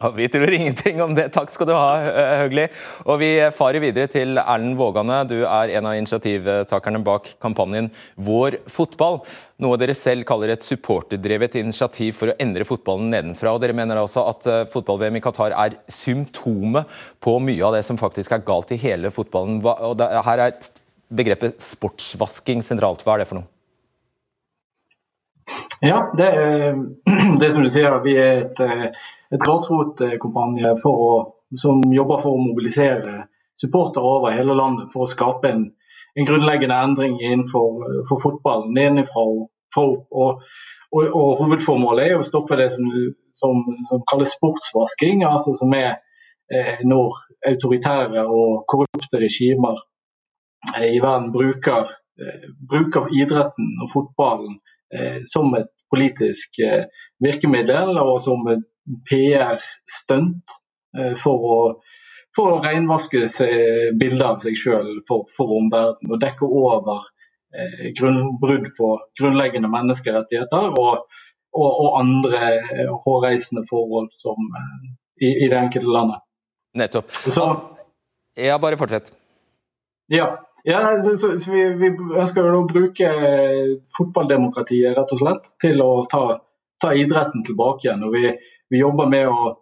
Ja, 0.00 0.10
vi 0.10 0.28
tror 0.28 0.52
ingenting 0.52 1.02
om 1.02 1.14
det. 1.14 1.30
Takk 1.32 1.48
skal 1.50 1.66
du 1.66 1.72
ha, 1.72 1.96
eh, 2.04 2.34
Høgli. 2.42 2.66
Og 3.06 3.18
Vi 3.18 3.30
farer 3.56 3.80
videre 3.80 4.06
til 4.06 4.36
Erlend 4.36 4.76
Vågane. 4.76 5.22
Du 5.26 5.46
er 5.46 5.72
en 5.72 5.86
av 5.86 5.96
initiativtakerne 5.96 7.02
bak 7.02 7.30
kampanjen 7.40 7.90
Vår 8.18 8.58
fotball. 8.68 9.22
Noe 9.58 9.78
dere 9.80 9.94
selv 9.96 10.26
kaller 10.28 10.52
et 10.52 10.60
supporterdrevet 10.60 11.56
initiativ 11.56 12.12
for 12.14 12.28
å 12.28 12.36
endre 12.38 12.68
fotballen 12.68 13.08
nedenfra. 13.08 13.54
Og 13.54 13.62
dere 13.62 13.72
mener 13.72 13.96
altså 13.96 14.28
at 14.28 14.46
eh, 14.46 14.64
fotball-VM 14.68 15.16
i 15.16 15.24
Qatar 15.24 15.56
er 15.56 15.80
symptomet 15.88 16.84
på 17.18 17.40
mye 17.40 17.64
av 17.64 17.72
det 17.72 17.84
som 17.88 17.96
faktisk 17.96 18.32
er 18.32 18.44
galt 18.44 18.76
i 18.76 18.76
hele 18.76 19.08
fotballen. 19.08 19.64
Og 19.64 19.96
her 20.28 20.38
er 20.50 20.60
begrepet 21.08 21.56
sportsvasking 21.64 22.60
sentralt. 22.60 23.00
Hva 23.00 23.16
er 23.16 23.24
det 23.24 23.32
for 23.32 23.40
noe? 23.40 23.55
Ja, 25.80 26.10
det 26.16 26.30
det 27.40 27.50
som 27.52 27.62
du 27.62 27.70
sier. 27.70 28.00
Vi 28.04 28.16
er 28.16 28.46
et 28.46 28.60
et 29.34 29.42
grasrotkampanje 29.42 30.76
som 31.58 31.80
jobber 31.90 32.20
for 32.22 32.36
å 32.36 32.42
mobilisere 32.42 33.24
supportere 33.58 34.04
over 34.04 34.34
hele 34.36 34.54
landet 34.54 34.92
for 34.92 35.02
å 35.02 35.10
skape 35.10 35.50
en, 35.50 35.64
en 36.14 36.28
grunnleggende 36.28 36.76
endring 36.88 37.16
innenfor 37.18 38.04
for 38.08 38.22
fotballen 38.22 38.74
nedenfra 38.76 39.24
og 39.24 39.46
opp. 39.46 39.52
Og, 39.76 40.42
og, 40.92 41.08
og, 41.10 41.30
hovedformålet 41.42 42.12
er 42.12 42.20
å 42.20 42.24
stoppe 42.26 42.56
det 42.56 42.70
som, 42.72 42.86
som, 43.34 43.58
som 43.88 44.04
kalles 44.08 44.32
sportsvasking, 44.36 45.24
altså 45.28 45.52
som 45.58 45.74
er 45.76 45.98
eh, 46.48 46.80
når 46.86 47.18
autoritære 47.50 48.22
og 48.24 48.62
korrupte 48.70 49.20
regimer 49.20 49.82
eh, 50.76 50.94
i 50.94 51.02
verden 51.02 51.32
bruker, 51.34 51.90
eh, 52.22 52.46
bruker 52.70 53.10
idretten 53.12 53.74
og 53.84 53.92
fotballen 53.92 54.56
eh, 54.56 54.75
som 55.26 55.54
et 55.58 55.72
politisk 55.92 56.60
eh, 56.64 56.86
virkemiddel 57.22 57.98
og 58.00 58.18
som 58.22 58.46
et 58.52 58.64
PR-stunt 59.08 60.56
eh, 60.98 61.14
for 61.18 61.46
å, 61.50 61.58
for 62.36 62.56
å 62.56 62.62
renvaske 62.64 63.26
bilder 63.98 64.32
av 64.32 64.40
seg 64.42 64.58
sjøl 64.60 64.96
for, 65.08 65.26
for 65.34 65.56
omverdenen. 65.58 66.12
Og 66.12 66.22
dekke 66.22 66.48
over 66.48 67.06
eh, 67.54 67.92
grunn, 67.98 68.36
brudd 68.42 68.70
på 68.78 68.92
grunnleggende 69.18 69.70
menneskerettigheter 69.72 70.72
og, 70.72 71.06
og, 71.56 71.70
og 71.70 72.00
andre 72.02 72.42
eh, 72.58 72.92
hårreisende 73.06 73.66
forhold 73.68 74.12
som, 74.16 74.50
eh, 74.60 74.90
i, 75.22 75.32
i, 75.32 75.50
det 75.50 75.62
enkelte 75.62 75.92
landet. 75.92 76.24
Nettopp. 76.76 77.14
Så, 77.32 77.46
ja, 78.36 78.58
bare 78.60 78.76
fortsett. 78.76 79.14
Ja, 80.12 80.28
ja 80.66 80.82
så, 81.02 81.14
så, 81.16 81.32
så 81.38 81.52
vi, 81.52 81.62
vi, 81.78 81.92
ønsker 81.94 82.50
å 82.50 82.66
bruke 82.66 83.12
fotballdemokratiet 83.96 84.96
rett 84.98 85.14
og 85.14 85.22
slett 85.22 85.54
til 85.62 85.80
å 85.84 85.90
ta, 86.10 86.24
ta 86.82 86.92
idretten 86.98 87.46
tilbake 87.46 87.86
igjen. 87.88 88.04
og 88.06 88.14
vi 88.16 88.34
vi 88.68 88.80
jobber 88.80 89.10
med 89.10 89.28
å, 89.28 89.52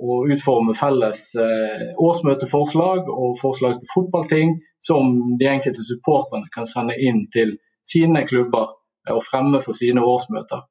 å 0.00 0.18
utforme 0.32 0.74
felles 0.78 1.22
eh, 1.38 1.86
årsmøteforslag 2.00 3.08
og 3.10 3.38
forslag 3.40 3.80
til 3.80 3.92
fotballting 3.94 4.58
som 4.82 5.16
de 5.40 5.48
enkelte 5.48 5.84
supporterne 5.86 6.50
kan 6.54 6.68
sende 6.68 6.96
inn 7.00 7.26
til 7.32 7.56
sine 7.86 8.24
klubber 8.28 8.68
eh, 9.08 9.14
og 9.16 9.24
fremme 9.26 9.62
for 9.64 9.76
sine 9.76 10.04
årsmøter. 10.04 10.64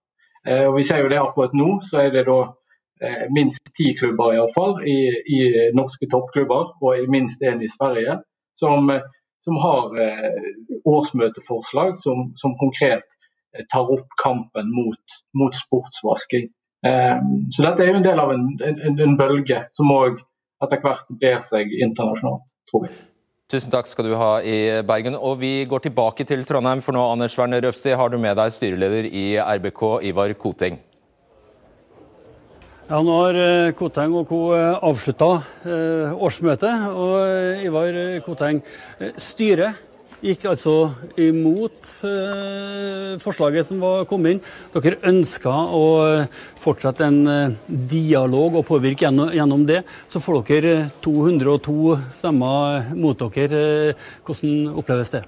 Eh, 0.45 0.65
og 0.69 0.77
vi 0.77 0.85
ser 0.87 1.03
jo 1.03 1.11
det 1.11 1.21
akkurat 1.21 1.55
nå, 1.57 1.71
så 1.85 2.03
er 2.05 2.13
det 2.13 2.25
da 2.29 2.39
eh, 3.01 3.25
minst 3.33 3.73
ti 3.77 3.91
klubber 3.97 4.35
i, 4.35 4.41
alle 4.41 4.53
fall, 4.53 4.77
i, 4.85 4.99
i 5.09 5.39
norske 5.77 6.09
toppklubber, 6.11 6.75
og 6.81 7.09
minst 7.11 7.41
én 7.45 7.63
i 7.65 7.71
Sverige, 7.71 8.19
som, 8.57 8.89
eh, 8.93 9.05
som 9.43 9.59
har 9.63 9.95
eh, 10.03 10.49
årsmøteforslag 10.87 11.97
som, 11.99 12.29
som 12.39 12.57
konkret 12.59 13.07
tar 13.71 13.91
opp 13.91 14.07
kampen 14.21 14.71
mot, 14.71 15.19
mot 15.33 15.55
sportsvasking. 15.55 16.49
Ehm, 16.85 17.47
så 17.51 17.65
dette 17.65 17.83
er 17.83 17.91
jo 17.91 17.99
en 17.99 18.05
del 18.05 18.21
av 18.21 18.33
en, 18.33 18.49
en, 18.63 18.99
en 19.03 19.15
bølge 19.19 19.63
som 19.75 19.91
òg 19.91 20.19
etter 20.63 20.81
hvert 20.83 21.07
brer 21.21 21.39
seg 21.43 21.71
internasjonalt, 21.71 22.53
tror 22.69 22.87
jeg. 22.87 22.97
Tusen 23.49 23.73
takk 23.73 23.87
skal 23.89 24.05
du 24.05 24.13
ha 24.19 24.33
i 24.45 24.57
Bergen. 24.85 25.15
Og 25.17 25.39
Vi 25.41 25.65
går 25.65 25.87
tilbake 25.87 26.25
til 26.27 26.43
Trondheim, 26.45 26.83
for 26.85 26.93
nå 26.93 27.01
Anders 27.01 27.37
Werner 27.39 27.63
Røfsi, 27.65 27.95
har 27.97 28.11
du 28.13 28.19
med 28.21 28.37
deg 28.37 28.53
styreleder 28.53 29.07
i 29.09 29.25
RBK, 29.41 29.81
Ivar 30.11 30.35
Koteng. 30.37 30.77
Ja, 32.89 33.03
Nå 33.05 33.13
har 33.19 33.37
eh, 33.37 33.71
Koteng 33.77 34.15
og 34.17 34.23
co. 34.25 34.37
Eh, 34.57 34.79
avslutta 34.81 35.27
eh, 35.61 36.09
årsmøtet. 36.25 36.87
Og 36.89 37.61
Ivar 37.61 37.97
Koteng, 38.25 38.63
styret 39.13 39.85
gikk 40.25 40.47
altså 40.49 40.73
imot 41.21 41.85
forslaget 43.23 43.69
som 43.69 43.77
var 43.79 44.07
kommet 44.09 44.33
inn. 44.33 44.41
Dere 44.73 44.97
ønska 45.07 45.53
å 45.53 45.83
fortsette 46.59 47.05
en 47.05 47.53
dialog 47.69 48.57
og 48.59 48.65
påvirke 48.67 49.05
gjennom, 49.07 49.63
det. 49.69 49.83
Så 50.11 50.19
får 50.19 50.41
dere 50.49 50.73
202 51.05 51.93
stemmer 52.17 52.89
mot 52.97 53.21
dere. 53.37 53.93
Hvordan 54.25 54.73
oppleves 54.81 55.13
det? 55.13 55.21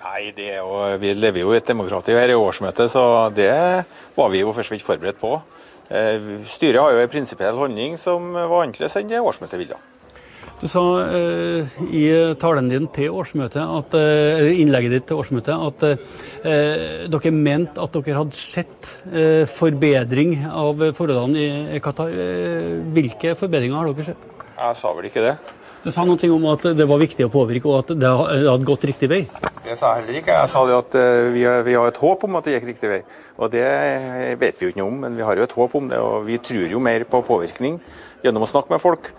Nei, 0.00 0.32
det 0.34 0.56
jo, 0.56 0.72
Vi 1.04 1.12
lever 1.20 1.44
jo 1.44 1.52
i 1.52 1.60
et 1.60 1.68
demokrati 1.68 2.16
her 2.16 2.32
i 2.32 2.40
årsmøtet, 2.40 2.90
så 2.90 3.28
det 3.36 3.52
var 4.16 4.32
vi 4.32 4.40
jo 4.40 4.56
først 4.56 4.72
fremst 4.72 4.88
forberedt 4.88 5.20
på. 5.20 5.36
Styret 5.86 6.80
har 6.82 6.94
jo 6.94 7.02
en 7.02 7.12
prinsipiell 7.12 7.58
holdning 7.60 7.94
som 8.00 8.32
var 8.34 8.64
annerledes 8.64 8.98
enn 8.98 9.12
det 9.12 9.22
årsmøtet 9.22 9.60
ville. 9.60 9.78
Du 10.56 10.64
sa 10.70 10.80
eh, 11.12 11.74
i 11.92 12.04
talen 12.40 12.70
din 12.70 12.86
til 12.94 13.12
årsmøtet, 13.12 13.60
at, 13.60 13.96
eller 13.96 14.54
innlegget 14.56 14.94
ditt 14.94 15.04
til 15.10 15.20
årsmøtet 15.20 15.52
at 15.52 15.84
eh, 15.90 17.02
dere 17.12 17.32
mente 17.34 17.82
at 17.82 17.98
dere 17.98 18.22
hadde 18.22 18.38
sett 18.38 18.88
eh, 19.10 19.44
forbedring 19.52 20.38
av 20.48 20.80
forholdene 20.96 21.76
i 21.76 21.82
Qatar. 21.84 22.08
Eh, 22.08 22.72
hvilke 22.96 23.34
forbedringer 23.36 23.76
har 23.76 23.92
dere 23.92 24.08
sett? 24.14 24.32
Jeg 24.56 24.80
sa 24.80 24.94
vel 24.96 25.10
ikke 25.10 25.26
det. 25.26 25.34
Du 25.84 25.92
sa 25.92 26.06
noe 26.08 26.32
om 26.32 26.48
at 26.50 26.64
det 26.74 26.88
var 26.88 27.04
viktig 27.04 27.28
å 27.28 27.30
påvirke, 27.30 27.68
og 27.68 27.84
at 27.84 27.92
det 28.00 28.16
hadde 28.16 28.64
gått 28.66 28.88
riktig 28.88 29.12
vei? 29.12 29.20
Det 29.66 29.74
sa 29.78 29.92
heller 29.98 30.20
ikke. 30.20 30.34
Jeg 30.34 30.50
sa 30.52 30.62
at 30.76 30.96
eh, 31.00 31.28
vi 31.34 31.42
har, 31.42 31.64
vi 31.66 31.74
har, 31.74 31.90
et 31.90 31.98
håp 31.98 32.26
om 32.28 32.38
at 32.38 32.46
det 32.46 32.56
gikk 32.56 32.68
riktig 32.70 32.90
vei. 32.92 33.00
Og 33.36 33.50
det 33.52 33.66
vet 34.38 34.60
vi 34.60 34.68
jo 34.68 34.72
ikke 34.72 34.82
noe 34.82 34.92
om, 34.92 34.98
men 35.02 35.18
vi 35.18 35.26
har 35.26 35.38
jo 35.38 35.46
et 35.46 35.56
håp 35.58 35.74
om 35.80 35.88
det. 35.90 35.98
Og 35.98 36.26
vi 36.28 36.38
tror 36.38 36.66
jo 36.70 36.82
mer 36.82 37.04
på 37.10 37.22
påvirkning 37.26 37.80
gjennom 38.22 38.46
å 38.46 38.50
snakke 38.50 38.74
med 38.74 38.82
folk 38.82 39.10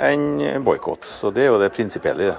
enn 0.00 0.64
boikott. 0.64 1.04
Så 1.08 1.32
det 1.32 1.46
er 1.46 1.52
jo 1.52 1.60
det 1.60 1.74
prinsipielle 1.76 2.24
i 2.24 2.30
det. 2.32 2.38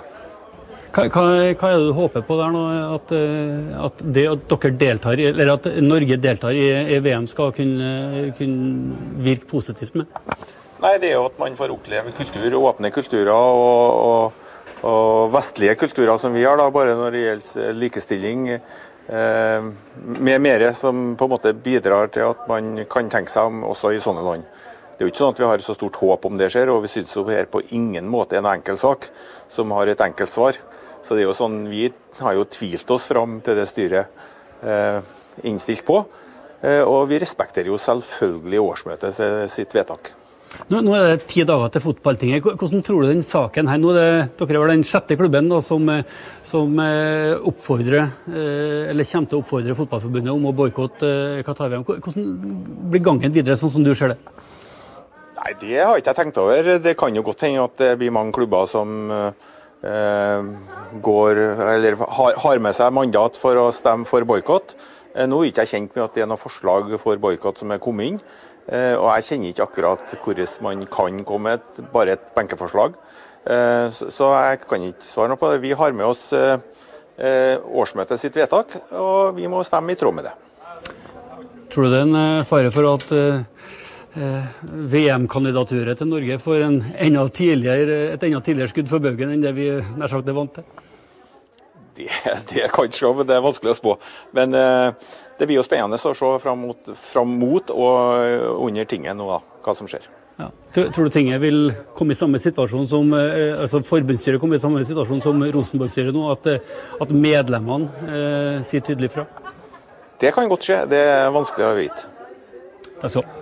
Hva, 0.98 1.04
hva, 1.14 1.24
hva, 1.54 1.70
er 1.70 1.78
det 1.78 1.90
du 1.90 1.94
håper 1.94 2.24
på 2.26 2.38
der 2.40 2.54
nå? 2.56 2.64
At, 2.96 3.12
eh, 3.14 3.74
at, 3.86 4.00
det 4.02 4.24
at 4.32 4.46
dere 4.50 4.74
deltar, 4.82 5.22
eller 5.30 5.52
at 5.54 5.68
Norge 5.84 6.18
deltar 6.22 6.58
i, 6.58 6.66
i 6.96 7.00
VM 7.04 7.28
skal 7.30 7.52
kunne, 7.54 8.32
kunne, 8.38 8.98
virke 9.26 9.50
positivt 9.52 9.98
med? 10.00 10.10
Nei, 10.82 10.96
Det 11.02 11.12
er 11.12 11.18
jo 11.18 11.28
at 11.28 11.38
man 11.42 11.58
får 11.58 11.74
oppleve 11.74 12.14
kultur, 12.18 12.58
åpne 12.72 12.92
kulturer 12.94 13.34
og, 13.34 14.02
og, 14.08 14.47
og 14.86 15.32
vestlige 15.34 15.78
kulturer 15.80 16.20
som 16.22 16.36
vi 16.36 16.46
har, 16.46 16.58
da, 16.60 16.70
bare 16.74 16.96
når 16.98 17.16
det 17.16 17.24
gjelder 17.24 17.80
likestilling. 17.82 18.48
Eh, 19.08 19.68
med 20.20 20.42
mere 20.44 20.74
som 20.76 21.16
på 21.18 21.26
en 21.26 21.32
måte 21.32 21.54
bidrar 21.56 22.12
til 22.12 22.28
at 22.28 22.44
man 22.50 22.76
kan 22.92 23.10
tenke 23.10 23.32
seg 23.32 23.50
om 23.50 23.64
også 23.70 23.94
i 23.96 24.02
sånne 24.04 24.26
land. 24.26 24.44
Det 24.98 25.06
er 25.06 25.08
jo 25.08 25.14
ikke 25.14 25.22
sånn 25.22 25.36
at 25.36 25.40
vi 25.42 25.48
har 25.48 25.64
så 25.64 25.76
stort 25.78 26.00
håp 26.02 26.26
om 26.26 26.38
det 26.40 26.50
skjer, 26.52 26.72
og 26.74 26.82
vi 26.84 26.92
syns 26.92 27.14
det 27.14 27.38
er 27.38 27.50
på 27.50 27.62
ingen 27.78 28.10
måte 28.10 28.40
en 28.40 28.50
enkel 28.50 28.80
sak 28.82 29.10
som 29.50 29.72
har 29.78 29.88
et 29.88 30.02
enkelt 30.02 30.34
svar. 30.34 30.60
Så 31.06 31.16
det 31.16 31.24
er 31.24 31.30
jo 31.30 31.38
sånn, 31.38 31.70
Vi 31.70 31.88
har 32.20 32.34
jo 32.34 32.44
tvilt 32.50 32.90
oss 32.92 33.08
fram 33.08 33.40
til 33.42 33.56
det 33.56 33.68
styret 33.70 34.08
eh, 34.64 35.00
innstilt 35.44 35.86
på. 35.86 36.04
Eh, 36.62 36.82
og 36.82 37.08
vi 37.08 37.20
respekterer 37.22 37.70
jo 37.70 37.78
selvfølgelig 37.78 38.60
årsmøtet 38.60 39.22
sitt 39.54 39.74
vedtak. 39.74 40.12
Nå, 40.68 40.82
nå, 40.82 40.94
er 40.98 41.14
det 41.14 41.28
ti 41.30 41.44
dager 41.48 41.70
til 41.72 41.84
fotballtinget. 41.86 42.44
Hvordan 42.60 42.82
tror 42.86 43.04
du 43.04 43.12
den 43.12 43.24
saken 43.26 43.70
her, 43.70 43.80
nå 43.80 43.94
det, 43.96 44.08
Dere 44.40 44.64
er 44.64 44.72
den 44.74 44.86
sjette 44.88 45.16
klubben 45.20 45.50
da, 45.52 45.62
som, 45.64 45.86
eh, 45.94 46.02
som 46.46 46.80
eh, 46.84 47.38
oppfordrer, 47.38 48.10
eh, 48.32 48.90
eller 48.92 49.08
kommer 49.08 49.32
til 49.32 49.40
å 49.40 49.44
oppfordre 49.44 49.78
Fotballforbundet 49.78 50.34
om 50.34 50.50
å 50.50 50.56
boikotte 50.58 51.12
Qatar-VM. 51.48 51.86
Hvordan 51.88 52.34
blir 52.92 53.06
gangen 53.06 53.36
videre, 53.36 53.60
sånn 53.60 53.76
som 53.78 53.86
du 53.86 53.94
ser 53.96 54.16
det? 54.16 54.20
Nei, 55.38 55.54
Det 55.62 55.78
har 55.78 55.96
ikke 55.96 56.12
jeg 56.12 56.20
tenkt 56.24 56.42
over. 56.42 56.74
Det 56.84 56.98
kan 56.98 57.16
jo 57.16 57.24
godt 57.24 57.48
hende 57.48 57.64
at 57.70 57.78
det 57.78 57.94
blir 58.02 58.12
mange 58.12 58.36
klubber 58.36 58.68
som 58.68 59.12
eh, 59.14 60.52
går, 61.06 61.44
eller 61.78 62.02
har, 62.02 62.38
har, 62.44 62.60
med 62.60 62.76
seg 62.76 62.92
mandat 62.98 63.38
for 63.40 63.62
å 63.62 63.70
stemme 63.72 64.10
for 64.10 64.26
boikott. 64.28 64.76
Nå 65.18 65.40
er 65.42 65.50
ikke 65.50 65.66
kjent 65.66 65.96
med 65.96 66.04
at 66.04 66.14
det 66.14 66.26
er 66.26 66.30
noe 66.30 66.38
forslag 66.38 66.92
for 67.02 67.18
boikott 67.22 67.58
som 67.62 67.72
er 67.74 67.82
kommet 67.82 68.12
inn. 68.12 68.20
Eh, 68.68 68.96
og 69.00 69.08
jeg 69.16 69.28
kjenner 69.30 69.54
ikke 69.54 69.66
akkurat 69.68 70.16
hvordan 70.20 70.56
man 70.66 70.82
kan 70.92 71.22
komme 71.28 71.56
med 71.56 71.86
bare 71.94 72.18
et 72.18 72.26
benkeforslag. 72.36 72.98
Eh, 73.48 73.88
så, 73.96 74.32
jeg 74.36 74.60
kan 74.66 74.90
ikke 74.90 75.08
svare 75.08 75.32
noe 75.32 75.40
på 75.40 75.54
det. 75.54 75.62
Vi 75.64 75.72
har 75.80 75.96
med 75.96 76.10
oss 76.10 76.26
eh, 76.36 76.58
årsmøtet 77.64 78.20
sitt 78.20 78.36
vedtak, 78.36 78.76
og 78.92 79.38
vi 79.38 79.48
må 79.48 79.64
stemme 79.68 79.96
i 79.96 80.00
tråd 80.00 80.18
med 80.18 80.28
det. 80.28 80.36
Tror 81.72 81.88
du 81.88 81.94
det 81.94 82.02
er 82.02 82.08
en 82.08 82.46
fare 82.48 82.72
for 82.72 82.88
at 82.90 83.08
VM-kandidaturet 84.18 86.00
til 86.00 86.10
Norge 86.10 86.40
får 86.42 86.64
en 86.66 86.78
enda 86.96 87.26
tidligere, 87.30 87.98
et 88.16 88.24
enda 88.26 88.40
tidligere 88.42 88.72
skudd 88.72 88.90
for 88.90 89.04
baugen 89.04 89.34
enn 89.36 89.44
det 89.44 89.52
vi 89.54 89.68
nær 90.00 90.10
sagt 90.12 90.32
er 90.32 90.38
vant 90.38 90.56
til? 90.58 90.87
Det, 91.98 92.36
det 92.52 92.68
kan 92.74 92.88
ikke 92.88 93.00
se, 93.00 93.14
men 93.20 93.30
det 93.30 93.38
er 93.38 93.46
vanskelig 93.46 93.74
å 93.74 93.80
spå. 93.80 93.96
Men 94.38 94.54
eh, 94.58 95.10
det 95.40 95.50
blir 95.50 95.60
jo 95.60 95.66
spennende 95.66 95.98
å 95.98 96.14
se 96.14 96.30
fram 96.44 96.62
mot, 96.68 96.94
fram 96.98 97.34
mot 97.42 97.74
og 97.74 98.62
under 98.68 98.88
tinget 98.90 99.18
nå, 99.18 99.28
da, 99.32 99.42
hva 99.66 99.76
som 99.78 99.90
skjer. 99.90 100.06
Ja. 100.38 100.52
Tror, 100.74 100.92
tror, 100.94 101.08
du 101.08 101.10
tinget 101.10 101.42
vil 101.42 101.72
komme 101.98 102.14
i 102.14 102.18
samme 102.18 102.38
situasjon 102.42 102.86
som 102.90 103.10
eh, 103.18 103.56
altså 103.58 103.82
forbundsstyret 103.86 104.42
kommer 104.42 104.60
i 104.60 104.62
samme 104.62 104.84
situasjon 104.86 105.24
som 105.26 105.42
Rosenborg-styret 105.42 106.14
nå, 106.14 106.28
at, 106.30 106.46
eh, 106.52 106.76
at 107.02 107.14
medlemmene 107.14 107.90
eh, 108.06 108.60
sier 108.68 108.86
tydelig 108.86 109.10
fra? 109.16 109.26
Det 110.22 110.30
kan 110.36 110.50
godt 110.50 110.70
skje. 110.70 110.84
Det 110.94 111.02
er 111.02 111.34
vanskelig 111.34 111.66
å 111.66 111.74
vite. 111.78 112.06
Takk 113.02 113.16
skal 113.16 113.34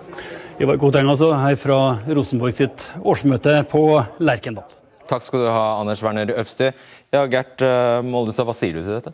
Ivar 0.64 0.80
Koteng 0.80 1.10
altså, 1.12 1.34
her 1.36 1.58
fra 1.60 1.78
Rosenborg 2.08 2.56
sitt 2.56 2.88
årsmøte 3.04 3.58
på 3.68 3.84
Lerkendal. 4.24 4.72
Takk 5.06 5.26
skal 5.26 5.44
du 5.44 5.50
ha, 5.52 5.66
Anders 5.82 6.00
Werner 6.02 6.32
Øvsti. 6.32 6.72
Ja, 7.16 7.24
Gert 7.32 7.62
eh, 7.64 8.02
Moldestad, 8.04 8.44
hva 8.48 8.56
sier 8.56 8.76
du 8.76 8.82
til 8.84 8.98
dette? 8.98 9.14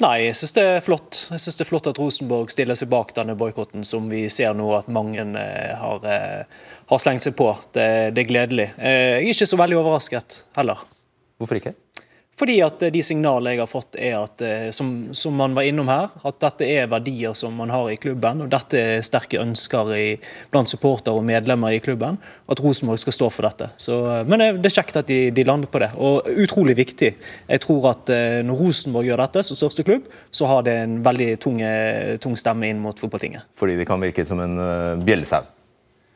Nei, 0.00 0.14
jeg 0.24 0.36
syns 0.38 0.54
det 0.56 0.62
er 0.64 0.78
flott. 0.80 1.26
Jeg 1.28 1.42
synes 1.42 1.58
det 1.58 1.64
er 1.66 1.68
flott 1.68 1.88
at 1.90 1.98
Rosenborg 2.00 2.52
stiller 2.54 2.78
seg 2.78 2.88
bak 2.88 3.12
denne 3.18 3.34
boikotten, 3.36 3.84
som 3.84 4.06
vi 4.08 4.22
ser 4.32 4.54
nå 4.56 4.70
at 4.78 4.88
mange 4.88 5.26
eh, 5.36 5.74
har, 5.76 6.06
eh, 6.08 6.62
har, 6.88 7.02
slengt 7.02 7.26
seg 7.26 7.36
på. 7.36 7.50
Det, 7.74 7.84
det, 8.16 8.24
er 8.24 8.30
gledelig. 8.30 8.68
Jeg 8.80 9.18
er 9.18 9.28
ikke 9.28 9.50
så 9.50 9.60
veldig 9.60 9.76
overrasket 9.82 10.40
heller. 10.56 10.86
Hvorfor 11.40 11.60
ikke? 11.60 11.74
Fordi 12.40 12.56
at 12.64 12.82
eh, 12.86 12.92
de 12.94 13.02
signalene 13.04 13.52
jeg 13.52 13.60
har 13.60 13.68
fått, 13.68 13.98
er 14.00 14.16
at, 14.16 14.40
eh, 14.44 14.68
som, 14.72 15.10
som, 15.16 15.36
man 15.36 15.52
var 15.56 15.66
innom 15.68 15.90
her, 15.92 16.08
at 16.26 16.38
dette 16.40 16.68
er 16.68 16.88
verdier 16.90 17.36
som 17.36 17.52
man 17.56 17.72
har 17.72 17.90
i 17.92 17.98
klubben. 18.00 18.44
og 18.44 18.50
Dette 18.52 18.80
er 18.80 19.04
sterke 19.04 19.42
ønsker 19.42 19.92
i, 19.96 20.06
blant 20.52 20.72
supportere 20.72 21.16
og 21.16 21.26
medlemmer 21.28 21.76
i 21.76 21.82
klubben. 21.84 22.16
At 22.50 22.62
Rosenborg 22.64 23.02
skal 23.02 23.16
stå 23.18 23.30
for 23.34 23.48
dette. 23.48 23.70
Så, 23.76 24.00
eh, 24.08 24.24
men 24.30 24.46
det 24.62 24.72
er 24.72 24.76
kjekt 24.78 25.00
at 25.02 25.10
de, 25.10 25.20
de, 25.36 25.44
lander 25.44 25.68
på 25.70 25.82
det. 25.84 25.92
Og 26.00 26.28
utrolig 26.46 26.78
viktig. 26.80 27.12
Jeg 27.50 27.64
tror 27.66 27.90
at 27.92 28.10
når 28.46 28.60
Rosenborg 28.60 29.08
gjør 29.10 29.24
dette 29.26 29.44
som 29.44 29.58
største 29.58 29.84
klubb, 29.84 30.08
så 30.32 30.48
har 30.48 30.64
det 30.64 30.76
en 30.80 31.00
veldig 31.04 31.30
tung, 31.42 31.60
tung 32.22 32.36
stemme 32.40 32.70
inn 32.70 32.80
mot 32.80 32.96
fotballtinget. 33.00 33.50
Fordi 33.58 33.76
de 33.80 33.88
kan 33.88 34.00
virke 34.00 34.24
som 34.26 34.40
en 34.42 34.56
bjellesau? 35.04 35.44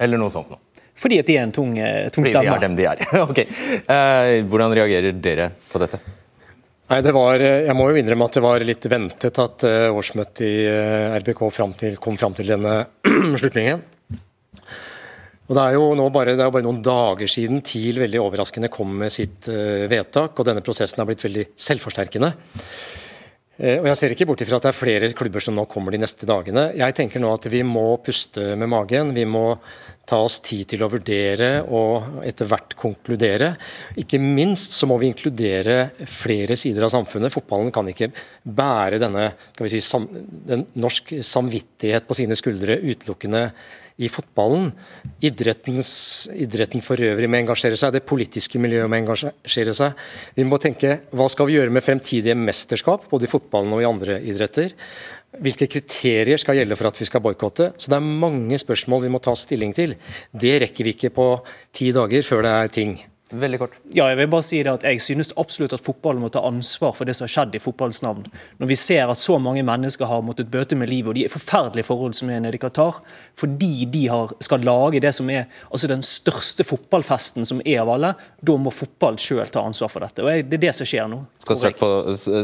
Eller 0.01 0.21
noe 0.21 0.33
sånt 0.33 0.53
noe? 0.53 0.64
Fordi 0.99 1.19
at 1.23 1.29
de 1.31 1.39
er 1.39 1.47
en 1.47 1.55
tung, 1.55 1.73
tung 2.15 2.27
stemme. 2.27 2.45
Fordi 2.45 2.47
de 2.47 2.55
er 2.55 2.63
dem 2.65 2.77
de 2.79 2.87
er. 2.91 3.03
ok. 3.29 3.41
Eh, 3.41 4.35
hvordan 4.51 4.75
reagerer 4.79 5.17
dere 5.19 5.49
på 5.71 5.81
dette? 5.83 6.01
Nei, 6.93 7.01
det 7.01 7.15
var, 7.17 7.41
Jeg 7.41 7.75
må 7.75 7.89
jo 7.89 7.97
innrømme 7.97 8.27
at 8.29 8.37
det 8.37 8.43
var 8.45 8.63
litt 8.69 8.87
ventet 8.93 9.39
at 9.41 9.65
årsmøtet 9.65 10.43
i 10.45 10.55
RBK 11.23 11.41
frem 11.49 11.73
til, 11.81 11.97
kom 11.97 12.19
fram 12.21 12.37
til 12.37 12.53
denne 12.53 12.75
slutningen. 13.41 13.81
Og 15.45 15.57
Det 15.57 15.63
er 15.63 15.77
jo 15.77 15.87
nå 15.97 16.09
bare, 16.13 16.37
det 16.37 16.45
er 16.45 16.53
bare 16.53 16.65
noen 16.65 16.83
dager 16.85 17.29
siden 17.29 17.65
TIL 17.65 18.03
veldig 18.05 18.21
overraskende 18.21 18.71
kom 18.73 18.93
med 19.01 19.13
sitt 19.13 19.49
vedtak, 19.49 20.37
og 20.37 20.47
denne 20.49 20.63
prosessen 20.65 21.01
har 21.01 21.09
blitt 21.09 21.25
veldig 21.25 21.49
selvforsterkende. 21.67 22.31
Eh, 23.55 23.79
og 23.79 23.87
Jeg 23.87 23.99
ser 23.99 24.15
ikke 24.15 24.27
bort 24.27 24.43
ifra 24.43 24.59
at 24.59 24.67
det 24.67 24.73
er 24.73 24.77
flere 24.77 25.11
klubber 25.15 25.43
som 25.43 25.55
nå 25.55 25.65
kommer 25.71 25.95
de 25.95 26.01
neste 26.03 26.27
dagene. 26.27 26.73
Jeg 26.75 26.97
tenker 26.99 27.23
nå 27.23 27.31
at 27.37 27.47
vi 27.53 27.63
må 27.67 27.87
puste 28.03 28.55
med 28.59 28.71
magen. 28.73 29.13
Vi 29.15 29.27
må 29.29 29.55
ta 30.05 30.19
oss 30.21 30.41
tid 30.45 30.67
til 30.73 30.83
å 30.85 30.91
vurdere 30.93 31.63
og 31.65 32.25
etter 32.27 32.49
hvert 32.51 32.75
konkludere. 32.77 33.53
Ikke 34.01 34.19
minst 34.21 34.75
så 34.77 34.89
må 34.91 34.99
vi 35.01 35.09
inkludere 35.13 35.93
flere 36.11 36.59
sider 36.61 36.85
av 36.85 36.93
samfunnet. 36.93 37.33
Fotballen 37.33 37.71
kan 37.75 37.89
ikke 37.89 38.11
bære 38.43 39.01
denne 39.03 39.31
skal 39.53 39.69
vi 39.69 39.73
si, 39.77 39.85
sam, 39.87 40.11
den 40.51 40.67
norsk 40.75 41.15
samvittighet 41.25 42.11
på 42.11 42.19
sine 42.19 42.37
skuldre 42.39 42.81
utelukkende 42.83 43.47
i 43.97 44.09
fotballen. 44.11 44.73
idretten 45.23 46.83
for 46.83 46.99
øvrig 46.99 47.29
må 47.31 47.39
engasjere 47.39 47.79
seg, 47.79 47.95
det 47.95 48.07
politiske 48.09 48.59
miljøet 48.59 48.91
må 48.91 48.99
engasjere 48.99 49.75
seg. 49.77 50.05
Vi 50.35 50.47
må 50.49 50.59
tenke 50.63 50.99
hva 51.15 51.29
skal 51.31 51.49
vi 51.49 51.59
gjøre 51.59 51.75
med 51.75 51.85
fremtidige 51.87 52.35
mesterskap, 52.39 53.07
både 53.11 53.29
i 53.29 53.31
fotballen 53.31 53.77
og 53.77 53.85
i 53.85 53.89
andre 53.89 54.19
idretter. 54.27 54.75
Hvilke 55.45 55.71
kriterier 55.71 56.39
skal 56.39 56.59
gjelde 56.59 56.79
for 56.79 56.91
at 56.91 57.01
vi 57.01 57.07
skal 57.09 57.23
boikotte? 57.23 57.73
Så 57.79 57.91
det 57.91 57.99
er 57.99 58.13
mange 58.27 58.59
spørsmål 58.59 59.07
vi 59.07 59.15
må 59.15 59.23
ta 59.23 59.35
stilling 59.39 59.75
til. 59.75 59.97
Det 60.31 60.59
rekker 60.63 60.87
vi 60.87 60.95
ikke 60.95 61.15
på 61.15 61.29
ti 61.75 61.91
dager 61.95 62.27
før 62.27 62.47
det 62.47 62.55
er 62.55 62.79
ting. 62.83 62.95
Veldig 63.33 63.57
kort. 63.57 63.77
Ja, 63.89 64.11
jeg 64.13 64.19
vil 64.19 64.27
bare 64.29 64.45
si 64.45 64.59
det 64.61 64.69
at 64.69 64.83
jeg 64.85 65.01
synes 65.01 65.31
absolutt 65.41 65.73
at 65.73 65.81
fotballen 65.81 66.21
må 66.21 66.29
ta 66.29 66.43
ansvar 66.45 66.93
for 66.93 67.09
det 67.09 67.15
som 67.17 67.25
har 67.25 67.33
skjedd 67.33 67.55
i 67.57 67.61
fotballens 67.63 68.03
navn. 68.05 68.27
Når 68.61 68.69
vi 68.69 68.77
ser 68.77 69.09
at 69.09 69.21
så 69.21 69.39
mange 69.41 69.63
mennesker 69.65 70.05
har 70.11 70.21
måttet 70.27 70.51
bøte 70.53 70.77
med 70.77 70.91
livet, 70.93 71.09
og 71.09 71.17
de 71.17 71.23
er 71.25 71.33
forferdelige 71.33 71.89
forhold 71.89 72.13
som 72.19 72.29
er 72.29 72.43
nede 72.45 72.59
i 72.59 72.61
Qatar, 72.61 72.99
fordi 73.41 73.87
de 73.89 74.03
har, 74.13 74.35
skal 74.45 74.67
lage 74.69 75.01
det 75.01 75.15
som 75.17 75.31
er 75.33 75.47
altså 75.71 75.89
den 75.89 76.05
største 76.05 76.67
fotballfesten 76.69 77.49
som 77.49 77.63
er 77.65 77.81
av 77.81 77.95
alle, 77.95 78.13
da 78.45 78.59
må 78.61 78.75
fotball 78.75 79.17
sjøl 79.17 79.49
ta 79.49 79.65
ansvar 79.65 79.89
for 79.95 80.05
dette. 80.05 80.21
Og 80.21 80.45
Det 80.53 80.61
er 80.61 80.65
det 80.67 80.75
som 80.77 80.91
skjer 80.93 81.09
nå. 81.09 81.23
Skal 81.47 81.63
straks 81.63 81.81
få 81.81 81.91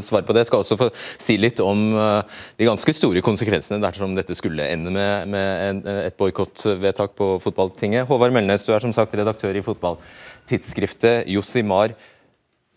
svar 0.01 0.25
på 0.25 0.33
det. 0.33 0.47
Jeg 0.47 0.51
skal 0.51 0.65
også 0.65 0.81
få 0.81 0.89
si 0.97 1.37
litt 1.37 1.61
om 1.61 1.85
eh, 1.93 2.41
de 2.57 2.71
ganske 2.71 2.97
store 2.97 3.21
konsekvensene 3.27 3.83
dersom 3.85 4.17
dette 4.17 4.39
skulle 4.39 4.73
ende 4.73 4.97
med, 4.97 5.29
med 5.29 5.93
et 6.09 6.17
boikottvedtak 6.17 7.13
på 7.21 7.35
fotballtinget. 7.45 8.09
Håvard 8.09 8.33
Melnes, 8.33 8.65
du 8.65 8.73
er 8.73 8.81
som 8.81 8.97
sagt 8.97 9.13
redaktør 9.21 9.61
i 9.61 9.65
Fotball 9.65 10.01
tidsskriftet 10.51 11.31
Josimar. 11.31 11.95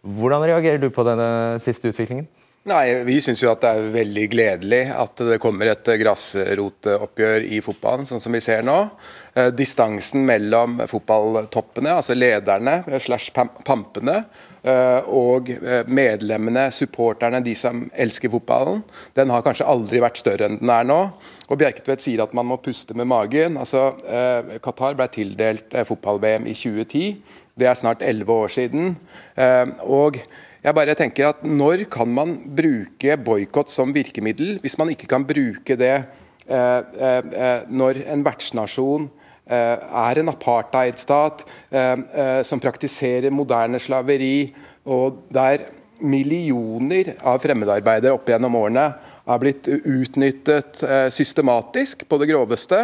Hvordan 0.04 0.46
reagerer 0.46 0.80
du 0.82 0.90
på 0.94 1.06
denne 1.08 1.60
siste 1.64 1.92
utviklingen? 1.92 2.30
Nei, 2.64 3.04
Vi 3.04 3.18
syns 3.20 3.42
det 3.44 3.68
er 3.68 3.90
veldig 3.92 4.24
gledelig 4.32 4.86
at 4.96 5.20
det 5.28 5.40
kommer 5.44 5.68
et 5.68 5.90
grasroteoppgjør 6.00 7.44
i 7.52 7.60
fotballen, 7.60 8.08
sånn 8.08 8.24
som 8.24 8.32
vi 8.32 8.40
ser 8.40 8.64
nå. 8.64 8.78
Eh, 9.36 9.50
distansen 9.52 10.24
mellom 10.24 10.78
fotballtoppene, 10.88 11.98
altså 11.98 12.16
lederne 12.16 12.78
slash 13.04 13.36
pampene, 13.36 14.22
eh, 14.64 15.12
og 15.12 15.52
eh, 15.58 15.84
medlemmene, 15.92 16.70
supporterne, 16.72 17.44
de 17.44 17.52
som 17.52 17.84
elsker 17.92 18.32
fotballen, 18.32 18.80
den 19.20 19.36
har 19.36 19.44
kanskje 19.44 19.68
aldri 19.68 20.00
vært 20.00 20.24
større 20.24 20.48
enn 20.48 20.62
den 20.64 20.72
er 20.72 20.88
nå. 20.88 21.02
Og 21.50 21.60
Bjerketvedt 21.60 22.02
sier 22.04 22.24
at 22.24 22.34
man 22.34 22.48
må 22.48 22.58
puste 22.64 22.96
med 22.96 23.10
magen. 23.12 23.58
Altså, 23.60 23.92
Qatar 24.64 24.96
ble 24.96 25.10
tildelt 25.12 25.76
fotball-VM 25.90 26.48
i 26.48 26.56
2010. 26.56 27.18
Det 27.60 27.68
er 27.68 27.76
snart 27.78 28.06
elleve 28.06 28.32
år 28.46 28.54
siden. 28.54 28.96
og 29.84 30.22
jeg 30.64 30.76
bare 30.78 30.96
tenker 30.96 31.28
at 31.28 31.44
Når 31.44 31.86
kan 31.92 32.08
man 32.08 32.38
bruke 32.56 33.18
boikott 33.20 33.72
som 33.72 33.92
virkemiddel, 33.96 34.60
hvis 34.64 34.78
man 34.80 34.94
ikke 34.94 35.10
kan 35.12 35.26
bruke 35.28 35.76
det 35.76 35.96
eh, 36.48 36.82
eh, 37.08 37.20
eh 37.20 37.66
når 37.68 38.00
en 38.08 38.24
vertsnasjon 38.24 39.10
eh, 39.46 39.78
er 40.08 40.20
en 40.20 40.32
apartheidstat 40.32 41.44
eh, 41.72 41.98
eh, 42.24 42.42
som 42.48 42.64
praktiserer 42.64 43.32
moderne 43.32 43.80
slaveri, 43.80 44.54
og 44.86 45.26
der 45.32 45.68
millioner 46.00 47.14
av 47.24 47.44
fremmedarbeidere 47.44 48.16
opp 48.16 48.28
gjennom 48.28 48.56
årene 48.56 48.88
er 49.24 49.40
blitt 49.40 49.70
utnyttet 49.72 50.82
systematisk 51.16 52.04
på 52.10 52.18
det 52.20 52.28
groveste. 52.28 52.80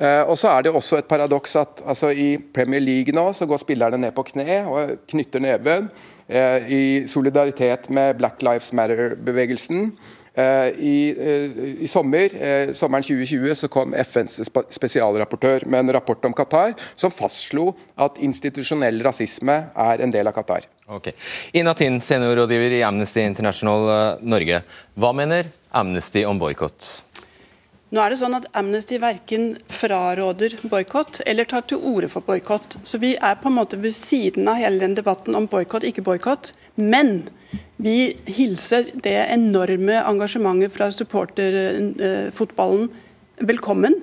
og 0.00 0.32
så 0.40 0.48
er 0.54 0.62
det 0.64 0.72
også 0.72 0.96
et 0.96 1.08
paradoks 1.10 1.56
at 1.60 1.82
altså, 1.84 2.08
i 2.08 2.38
Premier 2.38 2.80
League 2.80 3.12
nå 3.12 3.26
så 3.36 3.44
går 3.46 3.60
spillerne 3.60 4.00
ned 4.00 4.14
på 4.16 4.24
kne 4.30 4.62
og 4.64 4.94
knytter 5.12 5.44
neven. 5.44 5.90
Eh, 6.28 6.72
i 6.72 7.04
solidaritet 7.08 7.88
med 7.88 8.16
Black 8.16 8.42
Lives 8.42 8.72
Matter-bevegelsen. 8.72 9.90
Eh, 10.34 10.68
I, 10.68 11.14
eh, 11.18 11.82
I, 11.84 11.88
sommer, 11.88 12.28
sommeren 12.74 13.04
2020 13.04 13.54
så 13.54 13.68
kom 13.68 13.94
FNs 13.94 14.40
spesialrapportør 14.72 15.66
med 15.66 15.84
en 15.84 15.92
rapport 15.92 16.24
om 16.24 16.32
Qatar 16.34 16.72
som 16.96 17.12
fastslo 17.12 17.74
at 18.00 18.16
institusjonell 18.24 19.02
rasisme 19.04 19.58
er 19.68 20.00
en 20.02 20.14
del 20.14 20.26
av 20.26 20.34
Qatar. 20.34 20.64
Ok. 20.88 21.12
Inatin, 21.52 22.00
seniorrådgiver 22.00 22.80
i 22.80 22.82
Amnesty 22.88 23.20
International 23.20 24.18
Norge. 24.24 24.64
Hva 24.96 25.12
mener 25.16 25.52
Amnesty 25.74 26.24
om 26.24 26.38
boikott? 26.38 27.04
Nå 27.94 28.02
er 28.02 28.10
det 28.10 28.18
sånn 28.18 28.34
at 28.34 28.48
Amnesty 28.58 28.96
verken 28.98 29.52
fraråder 29.70 30.56
boikott 30.66 31.20
eller 31.30 31.46
tar 31.46 31.62
til 31.70 31.78
orde 31.92 32.08
for 32.10 32.26
boikott. 32.26 32.74
Så 32.82 32.98
vi 33.02 33.12
er 33.14 33.36
på 33.38 33.50
en 33.50 33.58
måte 33.60 33.78
ved 33.78 33.94
siden 33.94 34.48
av 34.50 34.58
hele 34.58 34.82
den 34.82 34.96
debatten 34.98 35.36
om 35.38 35.46
boikott, 35.50 35.86
ikke 35.86 36.02
boikott. 36.06 36.50
Men 36.74 37.28
vi 37.78 38.16
hilser 38.26 38.90
det 39.04 39.14
enorme 39.28 40.00
engasjementet 40.02 40.74
fra 40.74 40.90
supporterfotballen 40.94 42.88
velkommen. 43.46 43.94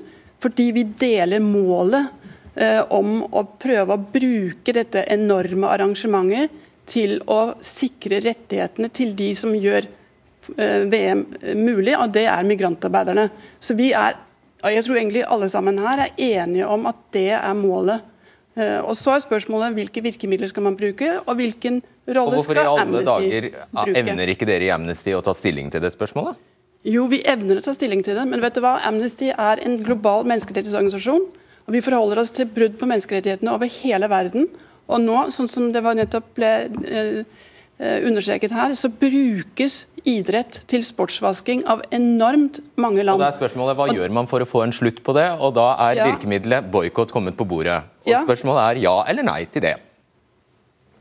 Fordi 0.41 0.71
vi 0.77 0.83
deler 1.03 1.43
målet 1.43 2.07
eh, 2.55 2.81
om 2.95 3.25
å 3.27 3.43
prøve 3.59 3.97
å 3.97 4.05
bruke 4.13 4.71
dette 4.77 5.03
enorme 5.11 5.67
arrangementet 5.67 6.51
til 6.91 7.19
å 7.27 7.57
sikre 7.63 8.23
rettighetene 8.23 8.89
til 8.95 9.15
de 9.19 9.35
som 9.37 9.51
gjør 9.55 9.85
Eh, 9.85 10.00
VM 10.49 11.25
mulig, 11.59 11.93
og 11.97 12.13
det 12.15 12.25
er 12.25 12.47
migrantarbeiderne. 12.47 13.27
Så 13.61 13.75
vi 13.77 13.91
er, 13.93 14.15
og 14.63 14.73
jeg 14.73 14.85
tror 14.85 14.97
egentlig 14.97 15.25
alle 15.27 15.49
sammen 15.53 15.77
her 15.81 16.07
er 16.07 16.15
enige 16.17 16.69
om 16.69 16.87
at 16.89 17.03
det 17.13 17.29
er 17.37 17.53
målet. 17.57 18.07
Eh, 18.55 18.79
og 18.83 18.95
Så 18.99 19.13
er 19.15 19.23
spørsmålet 19.23 19.75
hvilke 19.77 20.03
virkemidler 20.03 20.49
skal 20.51 20.63
man 20.63 20.77
bruke, 20.77 21.19
og 21.25 21.35
hvilken 21.39 21.81
rolle 22.07 22.39
skal 22.43 22.57
Amnesty 22.57 23.05
bruke. 23.05 23.51
Hvorfor 23.71 23.87
i 23.87 23.93
alle 23.93 23.93
dager 23.93 24.01
evner 24.01 24.33
ikke 24.33 24.47
dere 24.49 24.67
i 24.67 24.71
Amnesty 24.73 25.13
å 25.15 25.21
ta 25.23 25.35
stilling 25.37 25.71
til 25.71 25.83
det 25.83 25.93
spørsmålet? 25.93 26.39
Jo, 26.83 27.05
vi 27.07 27.21
evner 27.29 27.61
å 27.61 27.63
ta 27.63 27.75
stilling 27.77 28.01
til 28.03 28.17
det, 28.17 28.25
men 28.27 28.41
vet 28.41 28.57
du 28.57 28.63
hva? 28.63 28.79
Amnesty 28.87 29.29
er 29.31 29.61
en 29.63 29.77
global 29.85 30.25
menneskerettighetsorganisasjon. 30.25 31.29
og 31.67 31.71
Vi 31.71 31.83
forholder 31.85 32.23
oss 32.23 32.33
til 32.35 32.49
brudd 32.49 32.79
på 32.79 32.89
menneskerettighetene 32.89 33.53
over 33.53 33.69
hele 33.69 34.09
verden. 34.09 34.49
Og 34.91 34.99
nå, 34.99 35.29
sånn 35.31 35.47
som 35.47 35.69
det 35.71 35.83
var 35.85 35.95
nettopp 35.95 36.33
ble 36.35 36.51
eh, 36.83 37.21
eh 37.21 37.39
understreket 37.81 38.51
her, 38.53 38.73
så 38.77 38.89
brukes 38.93 39.87
idrett 40.05 40.61
til 40.69 40.83
sportsvasking 40.85 41.63
av 41.69 41.81
enormt 41.93 42.59
mange 42.77 43.03
land. 43.03 43.15
Og 43.17 43.23
da 43.23 43.29
er 43.31 43.37
spørsmålet, 43.37 43.77
Hva 43.77 43.87
gjør 43.93 44.11
man 44.13 44.27
for 44.29 44.41
å 44.41 44.47
få 44.49 44.63
en 44.65 44.73
slutt 44.75 45.03
på 45.03 45.13
det? 45.17 45.27
Og 45.39 45.53
Da 45.55 45.75
er 45.89 45.95
Ja. 45.95 46.05
virkemidlet 46.11 46.71
boikott 46.71 47.11
kommet 47.11 47.35
på 47.37 47.47
bordet. 47.47 47.83
Og 48.05 48.11
Ja. 48.11 48.23
Spørsmålet 48.23 48.77
er 48.77 48.81
ja 48.81 49.03
eller 49.07 49.23
nei 49.23 49.45
til 49.45 49.61
det. 49.61 49.77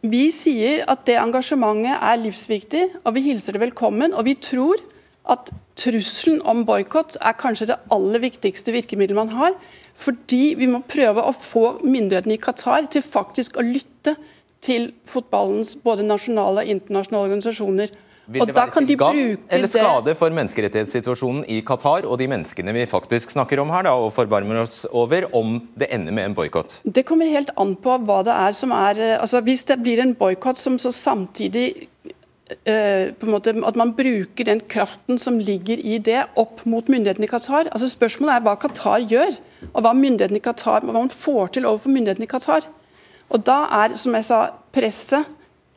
Vi 0.02 0.30
sier 0.30 0.84
at 0.88 1.04
det 1.04 1.18
engasjementet 1.20 1.98
er 2.00 2.16
livsviktig, 2.16 2.90
og 3.04 3.14
vi 3.14 3.20
hilser 3.20 3.52
det 3.52 3.60
velkommen. 3.60 4.14
Og 4.14 4.24
vi 4.24 4.34
tror 4.34 4.76
at 5.28 5.50
trusselen 5.76 6.40
om 6.48 6.64
boikott 6.64 7.16
er 7.20 7.34
kanskje 7.34 7.66
det 7.66 7.78
aller 7.90 8.18
viktigste 8.18 8.72
virkemidlet 8.72 9.14
man 9.14 9.28
har. 9.28 9.52
Fordi 9.94 10.54
vi 10.56 10.66
må 10.66 10.82
prøve 10.88 11.22
å 11.22 11.34
få 11.34 11.82
myndighetene 11.84 12.32
i 12.32 12.38
Qatar 12.38 12.88
til 12.90 13.02
faktisk 13.02 13.58
å 13.60 13.64
lytte 13.66 14.16
til 14.64 14.90
fotballens 15.08 15.74
både 15.84 16.04
nasjonale 16.06 16.64
og 16.64 16.72
internasjonale 16.76 17.28
organisasjoner. 17.28 17.98
Vil 18.30 18.46
det 18.46 18.54
være 18.54 18.70
kan 18.70 18.86
de 18.86 18.92
til 18.92 18.98
gagn 19.00 19.38
eller 19.50 19.70
skade 19.70 20.14
for 20.18 20.34
menneskerettighetssituasjonen 20.36 21.42
i 21.50 21.60
Qatar 21.66 22.06
og 22.06 22.18
de 22.20 22.28
menneskene 22.30 22.74
vi 22.76 22.86
faktisk 22.86 23.32
snakker 23.34 23.62
om 23.62 23.72
her 23.74 23.88
da, 23.88 23.96
og 23.98 24.12
forbarmer 24.14 24.60
oss 24.62 24.84
over, 24.86 25.26
om 25.34 25.56
det 25.78 25.90
ender 25.90 26.14
med 26.14 26.30
en 26.30 26.36
boikott? 26.38 26.78
Det 26.84 27.02
kommer 27.08 27.30
helt 27.30 27.50
an 27.58 27.74
på 27.74 27.96
hva 28.06 28.20
det 28.26 28.36
er 28.36 28.54
som 28.54 28.74
er 28.76 29.00
eh, 29.00 29.16
altså 29.18 29.42
Hvis 29.42 29.66
det 29.66 29.80
blir 29.82 30.02
en 30.02 30.14
boikott 30.14 30.62
som 30.62 30.78
så 30.78 30.92
samtidig 30.94 31.88
eh, 32.62 33.10
på 33.10 33.26
en 33.26 33.34
måte 33.34 33.56
At 33.66 33.78
man 33.80 33.96
bruker 33.98 34.46
den 34.46 34.60
kraften 34.60 35.18
som 35.18 35.40
ligger 35.42 35.82
i 35.82 35.98
det, 35.98 36.22
opp 36.38 36.62
mot 36.66 36.86
myndighetene 36.86 37.26
i 37.26 37.32
Qatar. 37.34 37.72
altså 37.72 37.90
Spørsmålet 37.90 38.36
er 38.36 38.46
hva 38.46 38.54
Qatar 38.60 39.08
gjør, 39.10 39.40
og 39.72 39.82
hva, 39.82 39.96
myndighetene 39.96 40.38
i 40.38 40.44
Qatar, 40.44 40.86
hva 40.86 40.94
man 40.94 41.10
får 41.10 41.56
til 41.56 41.66
overfor 41.66 41.90
myndighetene 41.98 42.30
i 42.30 42.30
Qatar. 42.30 42.70
Og 43.30 43.44
Da 43.46 43.60
er, 43.84 43.96
som 43.96 44.14
jeg 44.18 44.26
sa, 44.26 44.40
presset, 44.74 45.28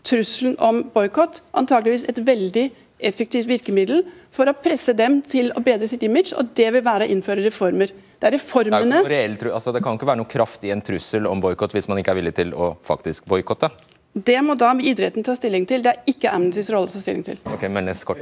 trusselen 0.03 0.57
om 0.59 0.81
boikott, 0.93 1.41
antageligvis 1.55 2.07
et 2.09 2.19
veldig 2.25 2.65
effektivt 3.03 3.47
virkemiddel 3.47 4.03
for 4.33 4.49
å 4.49 4.55
presse 4.57 4.95
dem 4.97 5.21
til 5.21 5.51
å 5.55 5.61
bedre 5.63 5.87
sitt 5.87 6.03
image, 6.03 6.33
og 6.35 6.51
det 6.57 6.69
vil 6.75 6.83
være 6.83 7.07
å 7.07 7.13
innføre 7.13 7.45
reformer. 7.45 7.93
Det 8.23 8.27
er 8.27 8.31
Det, 8.31 8.37
er 8.37 8.39
reformene 8.39 8.99
reell 9.03 9.33
altså, 9.51 9.73
det 9.75 9.81
kan 9.83 9.97
ikke 9.97 10.07
være 10.07 10.21
noe 10.21 10.31
kraft 10.31 10.63
i 10.63 10.71
en 10.71 10.81
trussel 10.81 11.27
om 11.27 11.41
boikott 11.43 11.73
hvis 11.75 11.89
man 11.91 11.99
ikke 11.99 12.13
er 12.13 12.19
villig 12.21 12.35
til 12.37 12.53
å 12.55 12.77
faktisk 12.81 13.25
boikotte. 13.27 13.69
Det 14.13 14.37
må 14.45 14.53
da 14.53 14.69
idretten 14.77 15.25
ta 15.25 15.33
stilling 15.33 15.65
til. 15.65 15.81
Det 15.81 15.89
er 15.89 16.11
ikke 16.11 16.29
Amnestys 16.29 16.69
rolle 16.69 16.85
å 16.85 16.93
ta 16.93 16.99
stilling 17.01 17.23
til. 17.25 17.39
Okay. 17.49 17.67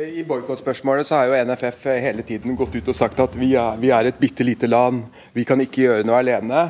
I 0.07 0.23
boikottspørsmålet 0.23 1.07
så 1.07 1.19
har 1.19 1.27
jo 1.27 1.39
NFF 1.49 1.83
hele 1.99 2.23
tiden 2.23 2.55
gått 2.55 2.77
ut 2.79 2.87
og 2.93 2.95
sagt 2.95 3.19
at 3.19 3.35
vi 3.35 3.51
er, 3.59 3.75
vi 3.81 3.91
er 3.91 4.07
et 4.07 4.19
bitte 4.19 4.47
lite 4.47 4.71
land, 4.71 5.03
vi 5.35 5.43
kan 5.45 5.59
ikke 5.59 5.83
gjøre 5.83 6.07
noe 6.07 6.21
alene. 6.23 6.63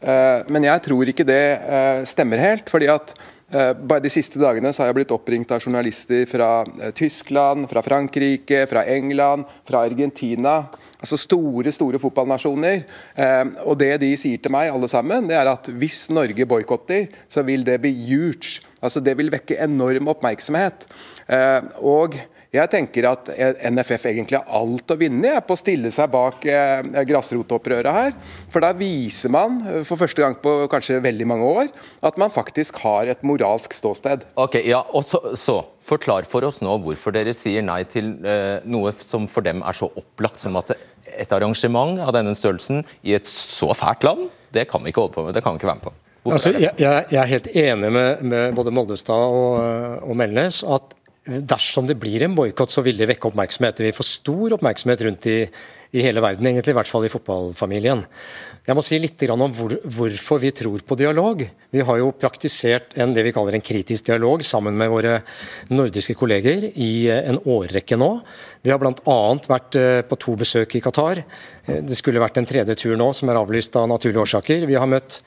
Eh, 0.00 0.46
Men 0.48 0.68
jeg 0.68 0.84
tror 0.86 1.10
ikke 1.10 1.26
det 1.26 1.42
eh, 1.58 2.04
stemmer 2.06 2.38
helt. 2.42 2.70
fordi 2.70 2.88
at 2.92 3.14
eh, 3.50 3.72
bare 3.74 4.04
De 4.04 4.12
siste 4.12 4.38
dagene 4.38 4.72
så 4.72 4.82
har 4.82 4.92
jeg 4.92 5.00
blitt 5.00 5.14
oppringt 5.14 5.50
av 5.50 5.62
journalister 5.62 6.26
fra 6.30 6.64
Tyskland, 6.94 7.68
fra 7.70 7.82
Frankrike, 7.82 8.66
fra 8.70 8.84
England, 8.86 9.46
fra 9.66 9.82
Argentina. 9.88 10.68
Altså 10.98 11.18
store 11.18 11.72
store 11.72 11.98
fotballnasjoner. 12.02 12.82
Og 13.64 13.76
det 13.78 14.00
de 14.02 14.16
sier 14.18 14.40
til 14.42 14.50
meg, 14.50 14.72
alle 14.72 14.88
sammen, 14.90 15.28
det 15.30 15.36
er 15.38 15.46
at 15.46 15.70
hvis 15.70 16.08
Norge 16.10 16.46
boikotter, 16.46 17.06
så 17.30 17.44
vil 17.46 17.62
det 17.62 17.78
bli 17.80 17.92
huge. 18.08 18.64
Altså 18.82 18.98
Det 19.00 19.14
vil 19.16 19.30
vekke 19.30 19.60
enorm 19.62 20.10
oppmerksomhet. 20.10 20.88
Og 21.78 22.18
jeg 22.48 22.70
tenker 22.72 23.04
at 23.10 23.28
NFF 23.68 24.06
egentlig 24.08 24.38
har 24.38 24.48
alt 24.56 24.94
å 24.94 24.96
vinne 24.96 25.34
jeg, 25.34 25.44
på 25.44 25.52
å 25.52 25.60
stille 25.60 25.90
seg 25.92 26.08
bak 26.12 26.46
eh, 26.48 26.80
grasrotopprøret 27.08 27.92
her. 27.92 28.14
For 28.48 28.64
da 28.64 28.70
viser 28.76 29.32
man 29.34 29.58
eh, 29.68 29.82
for 29.84 30.00
første 30.00 30.24
gang 30.24 30.38
på 30.40 30.54
kanskje 30.72 31.02
veldig 31.04 31.26
mange 31.28 31.44
år 31.44 31.68
at 32.08 32.20
man 32.20 32.32
faktisk 32.32 32.80
har 32.86 33.12
et 33.12 33.26
moralsk 33.26 33.76
ståsted. 33.76 34.24
Ok, 34.40 34.62
ja, 34.64 34.80
og 34.96 35.04
så, 35.08 35.20
så 35.36 35.60
Forklar 35.88 36.26
for 36.28 36.44
oss 36.44 36.58
nå 36.60 36.74
hvorfor 36.84 37.14
dere 37.16 37.32
sier 37.32 37.62
nei 37.64 37.78
til 37.88 38.10
eh, 38.26 38.58
noe 38.68 38.90
som 38.96 39.24
for 39.30 39.44
dem 39.46 39.62
er 39.64 39.76
så 39.76 39.86
opplagt 39.96 40.40
som 40.42 40.58
at 40.60 40.74
et 41.08 41.32
arrangement 41.32 41.96
av 42.04 42.12
denne 42.16 42.34
størrelsen 42.36 42.82
i 43.08 43.14
et 43.16 43.28
så 43.28 43.70
fælt 43.76 44.04
land, 44.04 44.26
det 44.52 44.66
kan 44.68 44.84
vi 44.84 44.92
ikke 44.92 45.06
holde 45.06 45.16
på 45.16 45.24
med. 45.24 45.36
Det 45.36 45.44
kan 45.44 45.56
vi 45.56 45.62
ikke 45.62 45.70
være 45.70 45.80
med 45.80 45.88
på. 45.88 45.94
Altså, 46.28 46.52
jeg, 46.52 46.74
jeg 46.76 47.06
jeg 47.14 47.20
er 47.22 47.30
helt 47.30 47.48
enig 47.56 47.92
med, 47.94 48.22
med 48.28 48.56
både 48.58 48.74
Moldestad 48.74 49.32
og, 49.38 49.56
og 50.04 50.16
Melnes 50.18 50.60
at 50.66 50.97
dersom 51.28 51.86
det 51.88 51.98
blir 52.00 52.22
en 52.24 52.36
boikott, 52.36 52.72
så 52.72 52.82
vil 52.84 52.96
det 52.98 53.08
vekke 53.10 53.28
oppmerksomhet. 53.28 53.76
Det 53.78 53.88
vil 53.88 53.96
få 53.96 54.06
stor 54.06 54.54
oppmerksomhet 54.56 55.02
rundt 55.04 55.26
i, 55.28 55.38
i 55.92 56.04
hele 56.04 56.22
verden, 56.24 56.46
egentlig, 56.48 56.72
i 56.72 56.76
hvert 56.78 56.90
fall 56.90 57.04
i 57.04 57.10
fotballfamilien. 57.12 58.04
Jeg 58.68 58.76
må 58.76 58.84
si 58.84 58.98
litt 59.00 59.24
om 59.32 59.44
hvor, 59.56 59.74
hvorfor 59.84 60.40
vi 60.40 60.52
tror 60.56 60.84
på 60.84 60.96
dialog. 61.00 61.44
Vi 61.72 61.84
har 61.84 62.00
jo 62.00 62.10
praktisert 62.16 62.96
en, 63.00 63.12
det 63.16 63.24
vi 63.26 63.32
kaller 63.36 63.56
en 63.56 63.64
kritisk 63.64 64.08
dialog 64.08 64.44
sammen 64.44 64.76
med 64.76 64.92
våre 64.92 65.18
nordiske 65.72 66.16
kolleger 66.18 66.70
i 66.70 67.08
eh, 67.08 67.28
en 67.28 67.40
årrekke 67.44 67.98
nå. 68.00 68.10
Vi 68.64 68.72
har 68.72 68.80
bl.a. 68.80 69.18
vært 69.48 69.80
eh, 69.80 70.00
på 70.08 70.20
to 70.20 70.36
besøk 70.40 70.76
i 70.76 70.84
Qatar. 70.84 71.22
Eh, 71.66 71.82
Det 71.84 71.96
skulle 71.96 72.24
vært 72.24 72.40
en 72.40 72.48
tredje 72.48 72.76
tur 72.80 72.96
nå, 72.96 73.12
som 73.16 73.28
er 73.28 73.40
avlyst 73.40 73.76
av 73.76 73.88
naturlige 73.92 74.24
årsaker. 74.24 74.68
Vi 74.68 74.80
har 74.80 74.88
møtt 74.88 75.20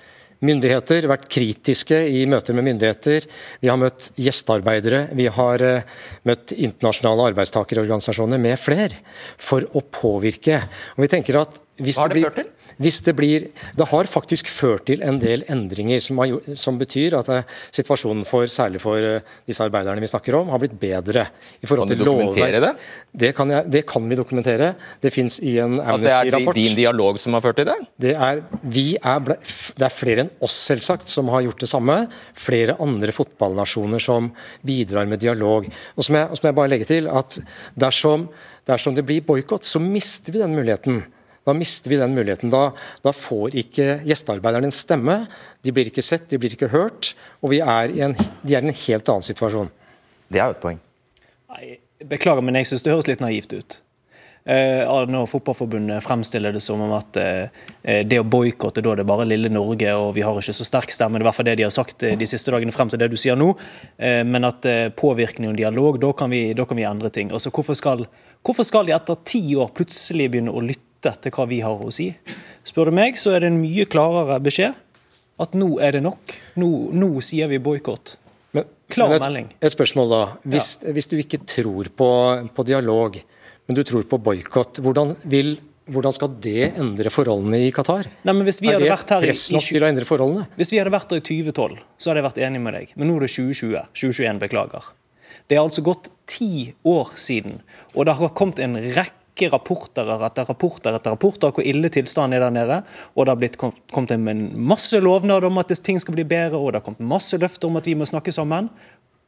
myndigheter, 0.46 1.08
vært 1.10 1.28
kritiske 1.32 1.98
i 2.10 2.24
møter 2.30 2.58
med 2.58 2.68
myndigheter. 2.70 3.28
Vi 3.62 3.70
har 3.72 3.80
møtt 3.82 4.12
gjestearbeidere, 4.20 5.06
vi 5.18 5.28
har 5.32 5.66
eh, 5.66 5.98
møtt 6.28 6.56
internasjonale 6.58 7.32
arbeidstakerorganisasjoner 7.32 8.42
med 8.42 8.58
fler, 8.62 8.96
for 9.42 9.68
å 9.78 9.84
påvirke. 9.86 10.64
Og 10.98 11.06
vi 11.06 11.12
tenker 11.12 11.42
at 11.44 11.62
hvis 11.82 11.98
Hva 11.98 12.06
har 12.06 12.12
det 12.12 12.18
blir, 12.18 12.28
ført 12.30 12.40
til? 12.40 12.76
Hvis 12.82 13.00
det, 13.06 13.14
blir, 13.18 13.48
det 13.78 13.88
har 13.92 14.10
faktisk 14.10 14.50
ført 14.52 14.86
til 14.90 15.04
en 15.06 15.20
del 15.22 15.44
endringer 15.52 16.02
som, 16.04 16.20
har, 16.22 16.54
som 16.58 16.78
betyr 16.80 17.16
at 17.20 17.30
eh, 17.34 17.48
situasjonen 17.74 18.24
for, 18.28 18.48
særlig 18.52 18.82
for 18.84 19.02
eh, 19.02 19.26
disse 19.50 19.64
arbeiderne 19.66 20.02
vi 20.04 20.10
snakker 20.10 20.38
om, 20.40 20.52
har 20.54 20.62
blitt 20.62 20.78
bedre. 20.82 21.28
i 21.60 21.70
Kan 21.70 21.92
du 21.92 21.96
dokumentere 22.00 22.62
lovverk. 22.62 22.88
Det 23.24 23.34
kan, 23.38 23.54
jeg, 23.56 23.70
det 23.74 23.84
kan 23.90 24.08
vi 24.10 24.18
dokumentere. 24.20 24.74
Det 25.02 25.14
fins 25.14 25.40
i 25.44 25.58
en 25.64 25.80
At 25.82 26.02
det 26.04 26.16
er 26.16 26.54
din 26.58 26.78
dialog 26.78 27.20
som 27.22 27.38
har 27.38 27.46
ført 27.46 27.60
til 27.62 27.70
det? 27.70 27.78
Det 28.08 28.16
er, 28.16 28.44
vi 28.62 28.88
er, 28.98 29.24
ble, 29.26 29.38
det 29.78 29.88
er 29.88 29.94
flere 29.94 30.26
enn 30.26 30.34
oss 30.44 30.58
selvsagt 30.70 31.12
som 31.12 31.32
har 31.34 31.46
gjort 31.48 31.66
det 31.66 31.72
samme. 31.72 31.98
Flere 32.38 32.78
andre 32.82 33.16
fotballnasjoner 33.16 34.02
som 34.02 34.32
bidrar 34.66 35.10
med 35.10 35.22
dialog. 35.24 35.68
Og 35.96 36.06
så 36.06 36.14
må 36.14 36.26
jeg 36.28 36.58
bare 36.58 36.72
legge 36.72 36.90
til 36.90 37.10
at 37.12 37.40
dersom, 37.80 38.30
dersom 38.70 38.98
det 38.98 39.06
blir 39.08 39.26
boikott, 39.26 39.68
så 39.68 39.82
mister 39.82 40.34
vi 40.34 40.44
den 40.44 40.56
muligheten. 40.58 41.04
Da 41.48 41.56
mister 41.58 41.90
vi 41.90 41.98
den 41.98 42.14
muligheten. 42.14 42.52
Da, 42.54 42.70
da 43.02 43.14
får 43.16 43.56
ikke 43.64 44.00
gjestearbeiderne 44.06 44.70
en 44.70 44.76
stemme. 44.76 45.18
De 45.66 45.74
blir 45.74 45.90
ikke 45.90 46.06
sett, 46.06 46.30
de 46.30 46.40
blir 46.42 46.54
ikke 46.54 46.70
hørt. 46.74 47.14
Og 47.42 47.56
vi 47.56 47.62
er 47.66 47.94
i 47.94 48.04
en, 48.06 48.18
de 48.18 48.58
er 48.58 48.62
i 48.62 48.70
en 48.70 48.82
helt 48.86 49.10
annen 49.10 49.26
situasjon. 49.26 49.72
Det 50.32 50.42
er 50.42 50.52
jo 50.52 50.58
et 50.58 50.66
poeng. 50.66 50.84
Nei, 51.52 51.78
Beklager, 52.08 52.42
men 52.46 52.58
jeg 52.58 52.70
syns 52.70 52.86
det 52.86 52.94
høres 52.94 53.10
litt 53.10 53.22
naivt 53.22 53.54
ut. 53.54 53.82
Eh, 54.44 54.90
når 55.06 55.28
Fotballforbundet 55.30 56.02
fremstiller 56.02 56.54
det 56.54 56.64
som 56.66 56.82
om 56.82 56.96
at 56.98 57.18
eh, 57.22 58.02
det 58.10 58.18
å 58.18 58.26
boikotte, 58.26 58.82
da 58.82 58.96
er 58.96 59.02
det 59.04 59.06
bare 59.10 59.28
lille 59.30 59.52
Norge 59.54 59.92
og 59.94 60.16
vi 60.16 60.24
har 60.26 60.38
ikke 60.38 60.56
så 60.58 60.66
sterk 60.66 60.94
stemme. 60.94 61.20
Det 61.20 61.22
er 61.22 61.28
i 61.28 61.30
hvert 61.30 61.38
fall 61.38 61.50
det 61.52 61.58
de 61.60 61.68
har 61.68 61.74
sagt 61.76 62.06
eh, 62.08 62.18
de 62.18 62.30
siste 62.30 62.54
dagene 62.54 62.74
frem 62.74 62.90
til 62.90 63.02
det 63.02 63.12
du 63.14 63.18
sier 63.22 63.38
nå. 63.38 63.52
Eh, 64.02 64.22
men 64.26 64.50
at 64.50 64.66
eh, 64.70 64.88
påvirkning 64.98 65.52
og 65.52 65.60
dialog, 65.62 66.00
da 66.02 66.10
kan, 66.18 66.34
vi, 66.34 66.56
da 66.58 66.66
kan 66.66 66.80
vi 66.80 66.88
endre 66.90 67.14
ting. 67.14 67.30
Altså, 67.30 67.54
hvorfor, 67.54 67.78
skal, 67.78 68.08
hvorfor 68.42 68.66
skal 68.66 68.90
de 68.90 68.98
etter 68.98 69.22
ti 69.30 69.44
år 69.54 69.70
plutselig 69.78 70.32
begynne 70.34 70.54
å 70.54 70.66
lytte 70.66 70.90
til 71.02 71.32
hva 71.36 71.48
vi 71.50 71.60
har 71.66 71.82
å 71.82 71.92
si? 71.94 72.10
Spør 72.68 72.92
du 72.92 72.96
meg, 72.98 73.18
så 73.18 73.34
er 73.36 73.40
det 73.46 73.52
en 73.52 73.62
mye 73.62 73.86
klarere 73.90 74.40
beskjed. 74.44 74.76
At 75.42 75.56
nå 75.58 75.80
er 75.82 75.96
det 75.98 76.04
nok. 76.06 76.36
Nå, 76.62 76.68
nå 76.94 77.08
sier 77.26 77.50
vi 77.50 77.58
boikott. 77.64 78.18
Klar 78.92 79.08
men 79.08 79.16
et, 79.18 79.24
melding. 79.24 79.46
Et 79.64 79.72
spørsmål 79.74 80.10
da. 80.12 80.22
Hvis, 80.52 80.74
hvis 80.84 81.08
du 81.08 81.16
ikke 81.18 81.40
tror 81.48 81.88
på, 81.96 82.08
på 82.54 82.66
dialog, 82.68 83.16
men 83.68 83.78
du 83.78 83.82
tror 83.88 84.04
på 84.12 84.20
boikott, 84.20 84.82
hvordan, 84.84 85.14
vil- 85.32 85.56
hvordan 85.88 86.12
skal 86.14 86.34
det 86.44 86.74
endre 86.76 87.10
forholdene 87.10 87.62
i 87.64 87.72
Qatar? 87.72 88.10
Nei, 88.28 88.34
men 88.36 88.44
hvis 88.46 88.60
vi 88.62 88.68
er 88.68 88.76
hadde 88.76 88.90
det 88.90 88.92
vært 88.92 89.14
her 89.16 89.24
i- 89.24 89.30
press 89.32 89.46
i 89.50 89.56
nok 89.56 89.64
til 89.70 89.86
å 89.86 89.88
endre 89.88 90.06
forholdene? 90.10 90.44
Hvis 90.60 90.74
vi 90.76 90.82
hadde 90.82 90.92
vært 90.92 91.08
der 91.16 91.22
i 91.24 91.26
2012, 91.30 91.80
så 91.98 92.12
hadde 92.12 92.20
jeg 92.22 92.28
vært 92.28 92.42
enig 92.50 92.62
med 92.68 92.74
deg. 92.78 92.92
Men 93.00 93.08
nå 93.08 93.16
er 93.16 93.26
det 93.26 93.32
2020. 93.32 93.88
2021, 93.96 94.40
beklager. 94.44 94.92
Det 95.48 95.56
er 95.58 95.64
altså 95.64 95.82
gått 95.88 96.12
ti 96.28 96.52
år 96.88 97.16
siden, 97.16 97.62
og 97.96 98.06
det 98.12 98.18
har 98.20 98.30
kommet 98.36 98.60
en 98.60 98.76
rekke 98.76 99.16
rapporter 99.50 100.10
etter 100.28 100.46
rapporter 100.46 100.96
etter 100.98 101.16
rapporter 101.16 101.54
hvor 101.56 101.66
ille 101.66 101.90
tilstanden 101.90 102.38
er 102.38 102.46
der 102.46 102.56
nede. 102.56 102.80
Og 103.16 103.26
det 103.26 103.34
har 103.34 103.42
blitt 103.42 103.58
kommet 103.62 103.82
kom 103.92 104.08
en 104.12 104.44
masse 104.56 105.00
lovnader 105.00 105.50
om 105.50 105.58
at 105.58 105.74
ting 105.84 106.00
skal 106.00 106.16
bli 106.18 106.28
bedre, 106.28 106.58
og 106.58 106.72
det 106.72 106.82
har 106.82 106.86
kommet 106.86 107.10
masse 107.14 107.38
løfter 107.38 107.68
om 107.68 107.80
at 107.80 107.88
vi 107.90 107.96
må 107.96 108.06
snakke 108.06 108.32
sammen. 108.32 108.70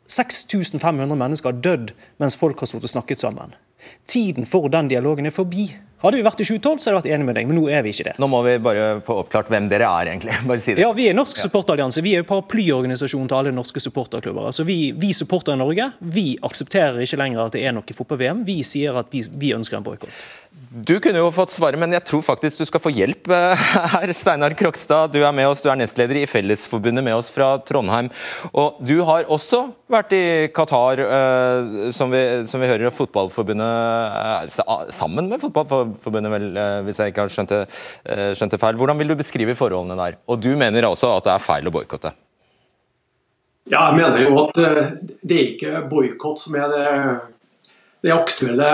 6500 0.07 1.15
mennesker 1.15 1.53
har 1.53 1.61
dødd 1.63 1.93
mens 2.21 2.35
folk 2.37 2.59
har 2.59 2.69
stått 2.69 2.85
og 2.89 2.91
snakket 2.91 3.23
sammen. 3.23 3.55
Tiden 4.07 4.45
for 4.45 4.69
den 4.71 4.91
dialogen 4.91 5.25
er 5.25 5.35
forbi. 5.35 5.69
Hadde 6.03 6.19
vi 6.19 6.23
vært 6.25 6.41
i 6.43 6.45
2012, 6.45 6.81
så 6.83 6.91
hadde 6.91 6.91
jeg 6.91 6.99
vært 6.99 7.15
enig 7.15 7.27
med 7.29 7.37
deg, 7.39 7.47
men 7.47 7.55
nå 7.55 7.63
er 7.71 7.83
vi 7.85 7.93
ikke 7.95 8.09
det. 8.09 8.13
Nå 8.19 8.27
må 8.27 8.41
vi 8.43 8.57
bare 8.63 8.87
få 9.07 9.21
oppklart 9.21 9.47
hvem 9.53 9.69
dere 9.71 9.87
er, 9.87 10.09
egentlig. 10.11 10.35
Bare 10.49 10.59
si 10.59 10.75
det. 10.75 10.83
Ja, 10.83 10.91
Vi 10.97 11.07
er 11.07 11.15
Norsk 11.15 11.39
supporterallianse. 11.39 12.03
Vi 12.03 12.17
er 12.19 12.25
paraplyorganisasjonen 12.27 13.29
til 13.31 13.37
alle 13.39 13.53
norske 13.55 13.79
supporterklubber. 13.79 14.49
Altså, 14.51 14.65
Vi, 14.67 14.91
vi 14.99 15.13
supporter 15.15 15.55
Norge. 15.55 15.89
Vi 16.03 16.33
aksepterer 16.43 16.99
ikke 17.05 17.21
lenger 17.23 17.45
at 17.45 17.55
det 17.55 17.63
er 17.63 17.75
noe 17.77 17.95
fotball-VM. 17.95 18.43
Vi 18.47 18.59
sier 18.67 18.99
at 18.99 19.15
vi, 19.15 19.23
vi 19.39 19.53
ønsker 19.55 19.79
en 19.79 19.87
boikott. 19.87 20.11
Du 20.73 20.95
kunne 20.97 21.21
jo 21.21 21.27
fått 21.29 21.51
svaret, 21.53 21.77
men 21.77 21.91
jeg 21.93 22.01
tror 22.09 22.23
faktisk 22.25 22.63
du 22.63 22.65
skal 22.65 22.81
få 22.81 22.89
hjelp 22.89 23.29
eh, 23.29 23.63
her. 23.93 24.09
Steinar 24.17 24.55
Krokstad, 24.57 25.11
du 25.13 25.19
er 25.21 25.33
med 25.35 25.45
oss, 25.45 25.61
du 25.61 25.67
er 25.69 25.77
nestleder 25.77 26.17
i 26.17 26.25
Fellesforbundet 26.25 27.05
med 27.05 27.13
oss 27.13 27.29
fra 27.29 27.51
Trondheim. 27.61 28.09
Og 28.49 28.79
du 28.81 28.95
har 29.05 29.29
også 29.29 29.67
vært 29.93 30.15
i 30.17 30.23
Qatar, 30.55 31.03
eh, 31.05 31.91
som 31.93 32.09
vi, 32.09 32.23
som 32.49 32.63
vi 32.63 32.71
hører 32.71 32.89
Fotballforbundet 32.89 34.57
eh, 34.57 34.89
sammen 34.97 35.29
med 35.29 35.43
Fotballforbundet, 35.43 36.33
vel, 36.33 36.49
hvis 36.87 37.03
jeg 37.03 37.13
ikke 37.13 37.27
har 37.27 37.35
skjønt 37.37 37.53
det, 37.53 37.61
skjønt 38.33 38.57
det 38.57 38.61
feil. 38.65 38.79
Hvordan 38.81 38.97
vil 39.03 39.13
du 39.13 39.17
beskrive 39.19 39.57
forholdene 39.59 39.99
der? 39.99 40.17
Og 40.25 40.41
du 40.41 40.55
mener 40.57 40.89
også 40.89 41.13
at 41.19 41.29
det 41.29 41.35
er 41.35 41.49
feil 41.51 41.69
å 41.69 41.75
boikotte? 41.75 42.15
Ja, 43.69 43.91
jeg 43.91 44.01
mener 44.01 44.25
jo 44.25 44.33
at 44.41 44.57
det 44.57 45.37
er 45.37 45.53
ikke 45.53 45.85
boikott 45.91 46.41
som 46.41 46.57
er 46.57 46.73
det 46.73 46.87
det 48.03 48.11
aktuelle 48.11 48.71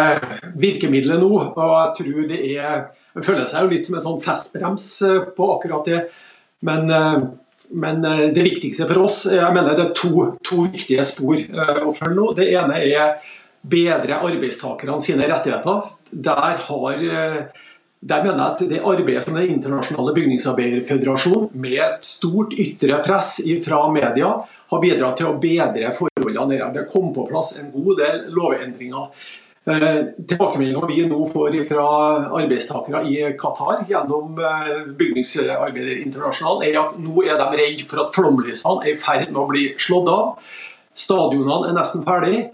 virkemidlet 0.57 1.21
nå. 1.21 1.29
og 1.53 1.75
jeg 1.75 1.93
tror 1.99 2.31
det 2.31 2.39
er 2.39 2.87
Jeg 3.15 3.25
føler 3.25 3.45
seg 3.49 3.65
jo 3.65 3.73
litt 3.73 3.85
som 3.85 3.97
en 3.97 4.03
sånn 4.05 4.23
festbrems 4.23 4.87
eh, 5.05 5.21
på 5.35 5.45
akkurat 5.55 5.87
det. 5.89 6.01
Men, 6.65 6.89
eh, 6.93 7.23
men 7.81 8.05
eh, 8.05 8.27
det 8.33 8.45
viktigste 8.45 8.85
for 8.89 9.03
oss 9.05 9.23
jeg 9.33 9.55
mener 9.55 9.75
det 9.75 9.87
er 9.87 9.95
to, 9.97 10.27
to 10.45 10.67
viktige 10.69 11.05
spor 11.05 11.41
å 11.41 11.93
følge 11.97 12.15
nå. 12.15 12.27
Det 12.37 12.47
ene 12.53 12.77
er 12.85 13.33
bedre 13.59 14.21
arbeidstakerne 14.29 15.01
sine 15.03 15.27
rettigheter. 15.29 15.89
Der 16.09 16.61
har 16.69 17.01
der 17.99 18.23
mener 18.23 18.39
jeg 18.39 18.53
at 18.53 18.61
det 18.69 18.79
arbeidet 18.79 19.23
som 19.25 19.35
Den 19.35 19.57
internasjonale 19.57 20.13
bygningsarbeiderføderasjon, 20.15 21.49
med 21.51 21.81
et 21.83 22.05
stort 22.07 22.53
ytre 22.55 23.01
press 23.03 23.41
fra 23.65 23.81
media, 23.91 24.29
har 24.71 24.81
bidratt 24.85 25.19
til 25.19 25.27
å 25.27 25.35
bedre 25.41 25.91
der. 26.47 26.69
Det 26.73 26.87
kom 26.93 27.11
på 27.13 27.27
plass 27.27 27.57
en 27.59 27.71
god 27.73 27.99
del 27.99 28.25
lovendringer. 28.35 29.09
Eh, 29.69 29.99
Tilbakemeldinga 30.27 30.87
vi 30.87 31.03
nå 31.05 31.19
får 31.29 31.57
fra 31.69 31.87
arbeidstakere 32.39 33.03
i 33.11 33.17
Qatar 33.37 33.83
gjennom 33.89 34.39
eh, 34.39 34.87
Bygningsarbeider 34.97 35.99
Internasjonal, 35.99 36.63
er 36.65 36.79
at 36.79 36.95
nå 37.01 37.25
er 37.25 37.35
de 37.37 37.59
redde 37.59 37.89
for 37.89 38.05
at 38.05 38.15
flomlysene 38.15 38.85
er 38.85 38.95
i 38.95 38.97
ferd 38.97 39.27
med 39.29 39.43
å 39.43 39.49
bli 39.51 39.67
slått 39.77 40.09
av. 40.13 40.55
Stadionene 40.97 41.69
er 41.69 41.77
nesten 41.77 42.07
ferdige. 42.07 42.47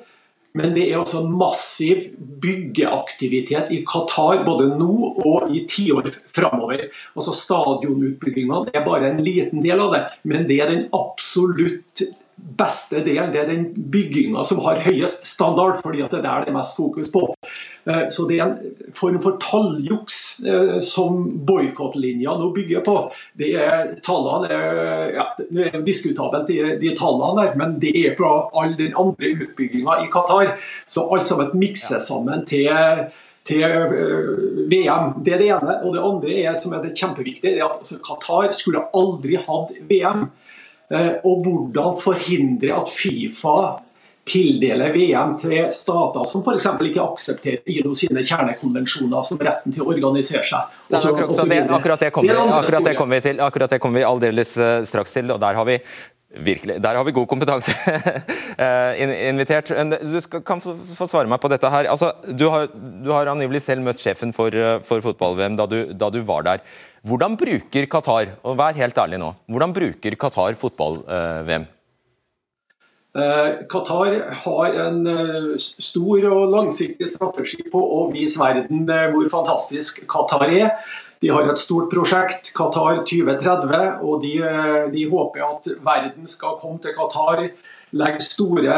Men 0.56 0.72
det 0.72 0.86
er 0.88 1.02
også 1.02 1.26
massiv 1.28 2.06
byggeaktivitet 2.16 3.74
i 3.76 3.82
Qatar 3.88 4.46
både 4.48 4.70
nå 4.80 5.10
og 5.20 5.50
i 5.52 5.66
tiår 5.68 6.08
framover. 6.32 6.86
Altså 7.12 7.34
Stadionutbyggingene 7.36 8.72
er 8.72 8.86
bare 8.86 9.12
en 9.12 9.20
liten 9.24 9.64
del 9.66 9.84
av 9.84 9.92
det, 9.92 10.04
men 10.24 10.48
det 10.48 10.62
er 10.64 10.72
den 10.72 10.86
absolutt 10.96 12.06
beste 12.36 13.02
delen. 13.06 13.32
Det 13.34 13.42
er 13.42 13.50
den 13.50 13.66
bygginga 13.92 14.44
som 14.48 14.60
har 14.66 14.82
høyest 14.86 15.26
standard, 15.28 15.82
fordi 15.84 16.04
at 16.06 16.14
det 16.14 16.20
er 16.22 16.28
der 16.28 16.46
det 16.46 16.52
er 16.52 16.58
mest 16.58 16.78
fokus 16.78 17.12
på. 17.12 17.24
Eh, 17.86 18.06
så 18.10 18.28
det 18.30 18.40
er 18.40 18.46
en 18.46 18.94
form 18.96 19.20
for 19.24 19.40
talljuks 19.42 20.20
eh, 20.46 20.78
som 20.84 21.26
boikottlinja 21.48 22.38
nå 22.40 22.52
bygger 22.56 22.86
på. 22.86 22.98
Det 23.40 23.54
er 23.60 23.94
tallene 24.06 24.62
ja, 25.16 25.28
Det 25.40 25.70
er 25.72 25.86
diskutabelt, 25.86 26.48
de, 26.48 26.76
de, 26.82 26.96
tallene 26.98 27.44
der, 27.44 27.60
men 27.60 27.78
det 27.82 27.94
er 28.02 28.18
fra 28.20 28.34
all 28.54 28.76
den 28.80 28.96
andre 29.00 29.36
utbygginga 29.36 30.02
i 30.04 30.10
Qatar. 30.12 30.56
Så 30.88 31.08
alt 31.10 31.28
sammen 31.28 31.56
mikses 31.60 32.10
sammen 32.10 32.46
til 32.50 32.72
til 33.46 33.62
eh, 33.62 33.92
VM. 34.72 35.20
Det 35.26 35.36
er 35.36 35.42
det 35.42 35.52
ene. 35.54 35.78
Og 35.86 35.94
det 35.94 36.02
andre 36.04 36.40
er, 36.48 36.56
som 36.58 36.74
er 36.74 36.82
det 36.86 36.96
kjempeviktige, 36.98 37.60
er 37.60 37.68
at 37.68 37.84
altså, 37.84 38.00
Qatar 38.06 38.54
skulle 38.58 38.88
aldri 38.98 39.38
hatt 39.38 39.76
VM. 39.90 40.28
Eh, 40.94 41.12
og 41.26 41.42
hvordan 41.46 41.98
forhindre 41.98 42.76
at 42.78 42.92
Fifa 42.94 43.58
tildeler 44.26 44.94
VM 44.94 45.36
til 45.38 45.68
stater 45.74 46.26
som 46.26 46.42
f.eks. 46.42 46.68
ikke 46.88 47.04
aksepterer 47.04 47.70
ILO 47.70 47.94
sine 47.98 48.24
kjernekonvensjoner 48.26 49.26
som 49.26 49.42
retten 49.42 49.76
til 49.76 49.86
å 49.86 49.92
organisere 49.94 50.46
seg. 50.50 50.74
Også, 50.90 51.14
også 51.28 51.46
det, 51.52 51.62
akkurat 51.70 52.02
det 52.02 52.10
kommer 52.16 52.34
vi, 52.34 52.58
akkurat 52.58 52.90
det 52.90 52.96
kommer 52.98 53.20
vi 53.20 53.26
til, 53.28 53.42
akkurat 53.46 53.76
det 53.76 53.80
kommer 53.84 54.02
vi 54.02 54.10
aldeles 54.10 54.56
uh, 54.58 54.82
straks 54.88 55.14
til. 55.14 55.30
og 55.30 55.42
der 55.42 55.62
har 55.62 55.70
vi 55.70 55.80
Virkelig. 56.36 56.82
Der 56.84 56.98
har 56.98 57.06
vi 57.08 57.14
god 57.16 57.30
kompetanse 57.32 57.72
uh, 58.60 58.92
invitert. 59.00 59.70
Du 60.02 60.18
skal, 60.20 60.42
kan 60.44 60.60
få, 60.60 60.74
få, 60.76 61.08
svare 61.08 61.30
meg 61.32 61.40
på 61.40 61.48
dette 61.48 61.70
her. 61.72 61.88
Altså, 61.88 62.10
du, 62.28 62.50
har, 62.52 62.68
du 62.76 63.08
har 63.14 63.32
angivelig 63.32 63.62
selv 63.64 63.86
møtt 63.86 64.04
sjefen 64.04 64.36
for, 64.36 64.52
for 64.84 65.06
fotball-VM 65.06 65.56
da, 65.56 65.70
da, 65.96 66.10
du 66.12 66.20
var 66.28 66.44
der. 66.44 66.66
Hvordan 67.06 67.36
bruker 67.38 67.86
Qatar, 67.86 68.32
og 68.42 68.56
vær 68.58 68.74
helt 68.74 68.98
ærlig 68.98 69.20
nå, 69.22 69.30
hvordan 69.46 69.74
bruker 69.76 70.16
Qatar 70.18 70.56
fotball-VM? 70.58 71.68
Eh, 73.16 73.52
Qatar 73.70 74.16
har 74.42 74.78
en 74.88 75.06
eh, 75.08 75.52
stor 75.62 76.26
og 76.32 76.50
langsiktig 76.56 77.08
strategi 77.08 77.62
på 77.72 77.80
å 77.80 78.08
vise 78.10 78.42
verden 78.42 78.90
eh, 78.90 79.06
hvor 79.14 79.30
fantastisk 79.32 80.02
Qatar 80.10 80.48
er. 80.50 80.74
De 81.22 81.30
har 81.30 81.46
et 81.46 81.62
stort 81.62 81.94
prosjekt, 81.94 82.50
Qatar 82.58 83.06
2030, 83.06 84.02
og 84.02 84.26
de, 84.26 84.34
de 84.92 85.06
håper 85.14 85.46
at 85.46 85.72
verden 85.86 86.28
skal 86.28 86.58
komme 86.60 86.82
til 86.82 86.98
Qatar. 86.98 87.46
Legge 87.96 88.26
store 88.26 88.76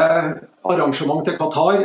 arrangement 0.68 1.24
til 1.26 1.40
Qatar. 1.40 1.82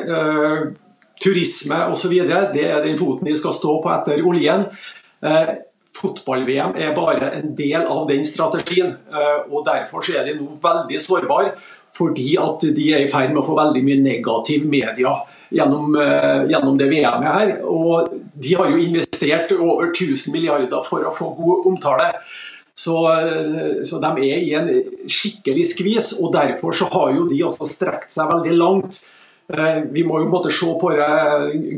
Turisme 1.24 1.86
osv. 1.90 2.14
Det 2.54 2.68
er 2.68 2.84
den 2.84 3.00
foten 3.00 3.32
de 3.32 3.36
skal 3.40 3.56
stå 3.56 3.80
på 3.82 3.96
etter 3.96 4.22
oljen. 4.28 4.68
Fotball-VM 5.94 6.74
er 6.76 6.96
bare 6.96 7.30
en 7.38 7.54
del 7.56 7.86
av 7.86 8.08
den 8.10 8.26
strategien. 8.26 8.96
Eh, 9.14 9.40
og 9.50 9.66
Derfor 9.68 10.06
er 10.10 10.26
de 10.28 10.38
nå 10.40 10.58
veldig 10.64 11.02
sårbare, 11.02 11.54
fordi 11.94 12.34
at 12.42 12.66
de 12.76 12.88
er 12.94 13.06
i 13.06 13.12
ferd 13.12 13.34
med 13.34 13.44
å 13.44 13.46
få 13.46 13.58
veldig 13.60 13.84
mye 13.86 14.02
negativ 14.02 14.66
media 14.66 15.14
gjennom, 15.54 15.94
eh, 16.02 16.48
gjennom 16.50 16.78
det 16.78 16.90
VM-et 16.90 17.38
her. 17.38 17.54
Og 17.70 18.10
de 18.34 18.56
har 18.56 18.72
jo 18.72 18.82
investert 18.82 19.54
over 19.54 19.92
1000 19.92 20.34
milliarder 20.34 20.82
for 20.84 21.06
å 21.06 21.14
få 21.14 21.36
god 21.38 21.70
omtale. 21.70 22.14
Så, 22.74 22.98
eh, 23.14 23.84
så, 23.84 24.00
de 24.02 24.32
er 24.32 24.40
i 24.42 24.54
en 24.58 24.70
skikkelig 25.08 25.66
skvis, 25.76 26.14
og 26.24 26.34
derfor 26.34 26.74
så 26.74 26.90
har 26.92 27.14
jo 27.14 27.28
de 27.30 27.44
også 27.46 27.70
strekt 27.70 28.12
seg 28.12 28.32
veldig 28.34 28.58
langt 28.58 29.04
vi 29.92 30.04
må 30.08 30.22
jo 30.22 30.30
måtte 30.32 30.52
se 30.56 30.70
på 30.80 30.90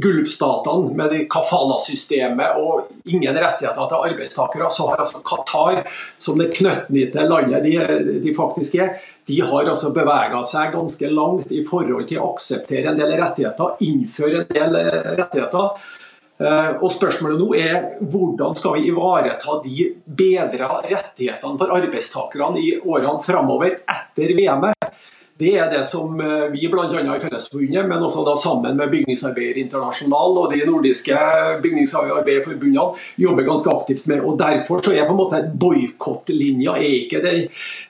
gulvstatene 0.01 0.91
med 0.95 1.09
de 1.11 1.23
kafala-systemet 1.31 2.59
og 2.61 2.91
ingen 3.09 3.35
rettigheter 3.41 3.89
til 3.89 4.05
arbeidstakere. 4.11 4.69
Så 4.69 4.89
har 4.91 5.01
altså 5.01 5.23
Qatar, 5.25 5.81
som 6.21 6.37
det 6.39 6.51
knøttlite 6.53 7.25
landet 7.25 7.65
de, 7.65 7.73
de, 8.21 8.33
faktisk 8.37 8.77
er, 8.77 8.95
de 9.25 9.39
har 9.41 9.71
altså 9.71 9.91
bevega 9.95 10.43
seg 10.45 10.75
ganske 10.75 11.09
langt 11.09 11.51
i 11.51 11.63
forhold 11.65 12.05
til 12.09 12.21
å 12.21 12.31
akseptere 12.35 12.91
en 12.91 12.99
del 12.99 13.15
rettigheter, 13.17 13.79
innføre 13.87 14.43
en 14.43 14.51
del 14.53 14.79
eh, 14.83 15.11
rettigheter. 15.17 15.89
Eh, 16.35 16.71
og 16.83 16.91
Spørsmålet 16.93 17.41
nå 17.41 17.49
er 17.57 17.75
hvordan 18.03 18.55
skal 18.59 18.77
vi 18.77 18.89
ivareta 18.91 19.57
de 19.65 19.89
bedra 20.05 20.83
rettighetene 20.85 21.57
for 21.57 21.73
arbeidstakerne 21.79 22.61
i 22.61 22.75
årene 22.83 23.25
framover 23.25 23.79
etter 23.81 24.37
VM-et. 24.37 24.89
Det 25.37 25.51
er 25.59 25.67
det 25.67 25.81
som 25.83 26.19
eh, 26.23 26.45
vi 26.53 26.69
bl.a. 26.71 26.85
i 26.87 27.19
Fellesforbundet, 27.19 27.87
men 27.89 28.03
også 28.07 28.23
da 28.23 28.35
sammen 28.39 28.77
med 28.79 28.91
Bygningsarbeider 28.93 29.59
Internasjonal 29.65 30.37
og 30.39 30.53
de 30.53 30.61
nordiske 30.63 31.17
bygningsarbeiderforbundene 31.63 32.85
jobber 33.19 33.43
ganske 33.49 33.73
aktivt 33.73 34.07
med. 34.07 34.21
og 34.23 34.39
Derfor 34.39 34.79
så 34.79 34.95
er 34.95 35.03
på 35.03 35.11
en 35.11 35.19
måte 35.19 35.41
boikottlinja 35.59 36.77
det, 36.79 37.33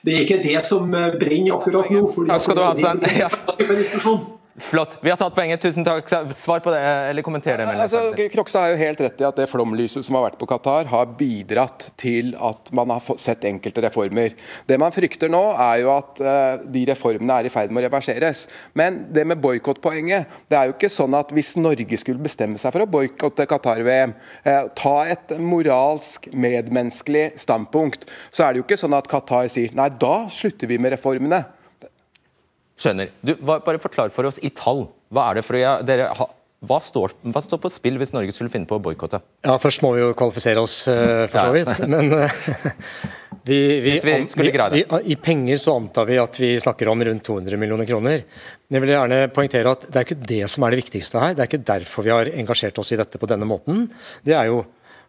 det 0.02 0.14
er 0.14 0.24
ikke 0.24 0.42
det 0.42 0.58
som 0.66 0.90
eh, 0.90 1.14
brenner 1.20 1.54
akkurat 1.60 1.92
nå. 1.94 2.08
Takk 2.26 2.48
skal 2.48 2.58
du 2.58 2.64
ha, 2.66 2.72
Svein. 2.74 3.06
Ja. 3.14 3.30
Flott. 4.58 4.98
Vi 5.00 5.10
har 5.10 5.16
tatt 5.20 5.34
poenget. 5.34 5.60
Tusen 5.60 5.84
takk. 5.84 6.08
Svar 6.32 6.60
på 6.64 6.70
det, 6.72 6.80
eller 6.80 7.22
kommenter 7.22 7.58
det. 7.60 7.66
Altså, 7.68 8.00
Krokstad 8.32 8.64
er 8.64 8.72
jo 8.72 8.78
helt 8.80 9.00
rett 9.04 9.20
i 9.20 9.26
at 9.28 9.36
det 9.36 9.48
flomlyset 9.50 10.06
som 10.06 10.16
har 10.16 10.30
vært 10.30 10.38
på 10.40 10.48
Qatar, 10.48 10.88
har 10.88 11.10
bidratt 11.18 11.90
til 12.00 12.32
at 12.40 12.70
man 12.76 12.94
har 12.94 13.18
sett 13.20 13.44
enkelte 13.48 13.84
reformer. 13.84 14.32
Det 14.66 14.78
man 14.80 14.94
frykter 14.94 15.28
nå, 15.32 15.42
er 15.60 15.82
jo 15.82 15.90
at 15.92 16.22
uh, 16.24 16.64
de 16.72 16.86
reformene 16.88 17.36
er 17.36 17.48
i 17.48 17.52
ferd 17.52 17.74
med 17.74 17.84
å 17.84 17.90
reverseres. 17.90 18.46
Men 18.78 19.02
det 19.12 19.26
med 19.28 19.42
boikottpoenget, 19.44 20.32
det 20.48 20.58
er 20.58 20.70
jo 20.70 20.76
ikke 20.76 20.92
sånn 20.92 21.18
at 21.18 21.34
hvis 21.36 21.52
Norge 21.60 22.00
skulle 22.00 22.24
bestemme 22.24 22.60
seg 22.60 22.72
for 22.72 22.86
å 22.86 22.88
boikotte 22.88 23.48
Qatar-VM, 23.50 24.16
uh, 24.16 24.50
eh, 24.54 24.70
ta 24.78 24.96
et 25.12 25.36
moralsk, 25.36 26.30
medmenneskelig 26.32 27.28
standpunkt, 27.44 28.08
så 28.30 28.46
er 28.46 28.54
det 28.54 28.62
jo 28.62 28.68
ikke 28.70 28.80
sånn 28.80 28.96
at 28.96 29.10
Qatar 29.10 29.52
sier 29.52 29.76
nei, 29.76 29.90
da 30.00 30.30
slutter 30.32 30.70
vi 30.70 30.80
med 30.80 30.96
reformene. 30.96 31.44
Skjønner. 32.76 33.12
Du, 33.24 33.34
bare 33.40 33.80
forklar 33.80 34.12
for 34.14 34.28
oss 34.28 34.40
i 34.44 34.52
tall. 34.52 34.86
Hva 35.12 35.30
er 35.30 35.38
det 35.38 35.46
for 35.46 35.58
å 35.58 35.76
dere 35.86 36.10
hva 36.66 36.78
står, 36.80 37.12
hva 37.34 37.42
står, 37.44 37.60
på 37.60 37.70
spill 37.70 37.98
hvis 38.00 38.14
Norge 38.14 38.32
skulle 38.32 38.50
finne 38.50 38.66
på 38.66 38.78
å 38.78 38.82
boikotte? 38.82 39.20
Ja, 39.44 39.58
først 39.60 39.82
må 39.84 39.92
vi 39.94 40.00
jo 40.00 40.14
kvalifisere 40.16 40.62
oss, 40.64 40.78
uh, 40.88 41.26
for 41.28 41.36
så 41.38 41.52
vidt. 41.52 41.82
Men 41.92 42.08
uh, 42.16 42.46
Vi, 43.46 43.80
vi. 43.80 44.00
Vi, 44.72 44.84
I 45.04 45.16
penger 45.22 45.56
så 45.62 45.76
antar 45.78 46.08
vi 46.08 46.16
at 46.18 46.34
vi 46.40 46.48
snakker 46.60 46.88
om 46.90 47.04
rundt 47.04 47.22
200 47.28 47.56
millioner 47.62 47.86
kroner. 47.86 48.24
Men 48.66 48.76
jeg 48.76 48.82
vil 48.82 48.90
gjerne 48.90 49.18
poengtere 49.30 49.74
at 49.76 49.84
det 49.86 50.00
er 50.00 50.08
ikke 50.08 50.26
det 50.32 50.40
som 50.50 50.66
er 50.66 50.74
det 50.74 50.80
viktigste 50.80 51.20
her. 51.22 51.36
Det 51.36 51.44
er 51.44 51.50
ikke 51.52 51.68
derfor 51.68 52.06
vi 52.08 52.10
har 52.10 52.30
engasjert 52.32 52.80
oss 52.82 52.90
i 52.90 52.98
dette 52.98 53.20
på 53.22 53.28
denne 53.30 53.46
måten. 53.46 53.84
Det 54.26 54.34
er 54.34 54.50
jo 54.50 54.64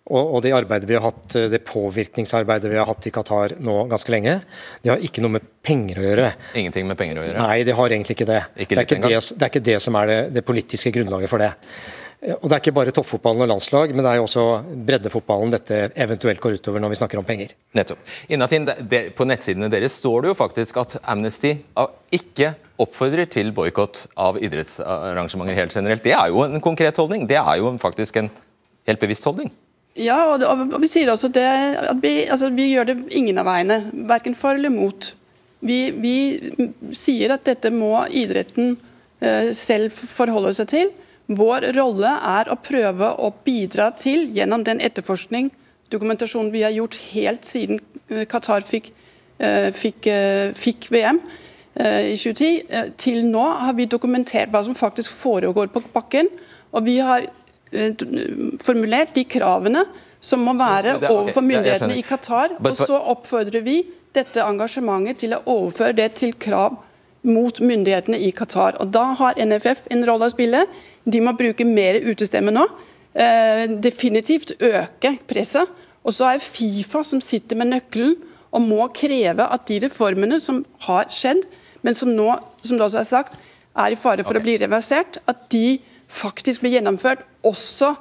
og, 0.08 0.40
det 0.46 0.54
arbeidet 0.56 0.88
vi 0.88 0.96
har 0.96 1.04
hatt, 1.04 1.36
det 1.52 1.60
påvirkningsarbeidet 1.68 2.72
vi 2.72 2.80
har 2.80 2.88
hatt 2.88 3.10
i 3.10 3.12
Qatar 3.12 3.58
nå 3.64 3.82
ganske 3.92 4.14
lenge, 4.14 4.40
det 4.84 4.94
har 4.94 5.04
ikke 5.04 5.24
noe 5.26 5.36
med 5.36 5.48
penger 5.68 6.00
å 6.00 6.06
gjøre. 6.06 6.32
Ingenting 6.64 6.88
med 6.88 7.00
penger 7.00 7.20
å 7.20 7.28
gjøre? 7.28 7.44
Nei, 7.44 7.62
det 7.68 7.76
har 7.76 7.96
egentlig 7.96 8.16
ikke 8.16 8.30
det. 8.30 8.42
Ikke 8.56 8.78
det, 8.78 8.84
er 8.84 8.88
ikke 8.88 9.02
det, 9.04 9.16
det, 9.20 9.42
er 9.42 9.52
ikke 9.52 9.66
det, 9.68 9.80
som 9.84 9.98
er 10.00 10.12
det, 10.12 10.20
det 10.38 10.46
politiske 10.48 10.94
grunnlaget 10.96 11.32
for 11.32 11.44
det. 11.44 11.52
Og 12.18 12.48
Det 12.50 12.56
er 12.56 12.62
ikke 12.64 12.74
bare 12.74 12.92
toppfotballen 12.96 13.44
og 13.46 13.50
landslag, 13.52 13.92
men 13.94 14.02
det 14.02 14.10
er 14.10 14.18
jo 14.18 14.24
også 14.26 14.46
breddefotballen 14.88 15.52
dette 15.54 15.84
eventuelt 16.02 16.42
går 16.42 16.56
utover 16.58 16.82
når 16.82 16.96
vi 16.96 16.98
snakker 16.98 17.22
om 17.22 17.28
penger. 17.28 17.52
Nettopp. 17.78 18.00
Innatin, 18.34 18.66
På 19.14 19.28
nettsidene 19.30 19.70
deres 19.70 20.00
står 20.02 20.26
det 20.26 20.32
jo 20.32 20.40
faktisk 20.40 20.80
at 20.82 20.98
Amnesty 21.04 21.54
ikke 22.18 22.56
oppfordrer 22.82 23.30
til 23.30 23.54
boikott 23.54 24.08
av 24.18 24.42
idrettsarrangementer 24.42 25.62
helt 25.62 25.78
generelt. 25.78 26.04
Det 26.04 26.16
er 26.18 26.34
jo 26.34 26.42
en 26.48 26.64
konkret 26.64 26.98
holdning. 26.98 27.30
Det 27.30 27.38
er 27.38 27.62
jo 27.62 27.76
faktisk 27.82 28.18
en 28.24 28.34
helt 28.90 29.04
bevisst 29.04 29.30
holdning. 29.30 29.54
Ja, 29.98 30.18
og, 30.32 30.40
det, 30.42 30.50
og 30.50 30.82
vi 30.82 30.90
sier 30.92 31.10
også 31.12 31.32
det, 31.34 31.46
at 31.46 32.02
vi, 32.02 32.20
altså, 32.30 32.52
vi, 32.54 32.70
gjør 32.74 32.92
det 32.92 32.98
ingen 33.18 33.40
av 33.42 33.48
veiene. 33.50 33.80
Verken 34.10 34.38
for 34.38 34.58
eller 34.58 34.74
mot. 34.74 35.14
Vi, 35.66 35.80
vi 35.98 36.16
sier 36.96 37.34
at 37.34 37.48
dette 37.48 37.72
må 37.74 38.06
idretten 38.14 38.76
eh, 39.20 39.50
selv 39.58 39.96
forholde 39.96 40.54
seg 40.58 40.70
til. 40.74 40.92
Vår 41.28 41.72
rolle 41.76 42.12
er 42.24 42.48
å 42.48 42.60
prøve 42.62 43.10
å 43.20 43.34
bidra 43.44 43.90
til, 44.00 44.30
gjennom 44.36 44.64
den 44.68 44.80
etterforskning, 44.84 45.50
dokumentasjonen 45.92 46.54
vi 46.54 46.64
har 46.64 46.76
gjort 46.76 46.96
helt 47.12 47.48
siden 47.48 47.82
eh, 48.12 48.24
Qatar 48.30 48.64
fikk, 48.68 48.92
eh, 49.40 49.70
fikk, 49.76 50.08
eh, 50.12 50.54
fikk 50.58 50.90
VM 50.94 51.22
i 51.78 52.16
2010, 52.18 52.96
til 52.98 53.20
nå 53.30 53.44
har 53.62 53.76
vi 53.78 53.86
dokumentert 53.86 54.50
hva 54.50 54.64
som 54.66 54.74
faktisk 54.74 55.12
foregår 55.14 55.68
på 55.70 55.84
bakken. 55.94 56.26
Og 56.74 56.88
vi 56.88 56.96
har 57.06 57.28
formulert 58.64 59.16
de 59.16 59.24
kravene 59.28 59.84
som 60.24 60.42
må 60.44 60.56
være 60.58 60.98
overfor 61.10 61.46
myndighetene 61.46 61.98
i 62.00 62.04
Qatar. 62.06 62.58
Og 62.60 62.74
så 62.76 62.98
oppfordrer 63.14 63.64
vi 63.66 63.82
dette 64.16 64.44
engasjementet 64.44 65.22
til 65.24 65.36
å 65.38 65.44
overføre 65.46 65.96
det 66.00 66.12
til 66.22 66.34
krav 66.40 66.80
mot 67.28 67.60
myndighetene 67.60 68.20
i 68.24 68.32
Qatar. 68.36 68.80
Og 68.82 68.92
Da 68.94 69.12
har 69.20 69.38
NFF 69.38 69.88
en 69.92 70.06
rolle 70.08 70.30
å 70.30 70.34
spille. 70.34 70.66
De 71.06 71.22
må 71.22 71.36
bruke 71.38 71.66
mer 71.68 72.00
utestemme 72.06 72.54
nå. 72.54 72.66
Eh, 73.14 73.68
definitivt 73.82 74.56
øke 74.62 75.18
presset. 75.28 75.68
Og 76.04 76.16
så 76.16 76.32
er 76.34 76.44
Fifa 76.44 77.04
som 77.04 77.22
sitter 77.22 77.60
med 77.60 77.74
nøkkelen 77.74 78.16
og 78.56 78.64
må 78.64 78.88
kreve 78.96 79.44
at 79.44 79.68
de 79.68 79.82
reformene 79.84 80.40
som 80.40 80.64
har 80.86 81.10
skjedd, 81.12 81.44
men 81.84 81.98
som 81.98 82.14
nå 82.16 82.30
som 82.64 82.78
det 82.78 82.86
også 82.86 83.02
er 83.02 83.10
sagt, 83.10 83.38
er 83.78 83.94
i 83.94 84.00
fare 84.00 84.24
for 84.24 84.34
okay. 84.34 84.42
å 84.42 84.46
bli 84.46 84.56
reversert, 84.62 85.20
at 85.28 85.44
de 85.54 85.78
faktisk 86.08 86.64
blir 86.64 86.78
gjennomført 86.78 87.26
også 87.46 87.94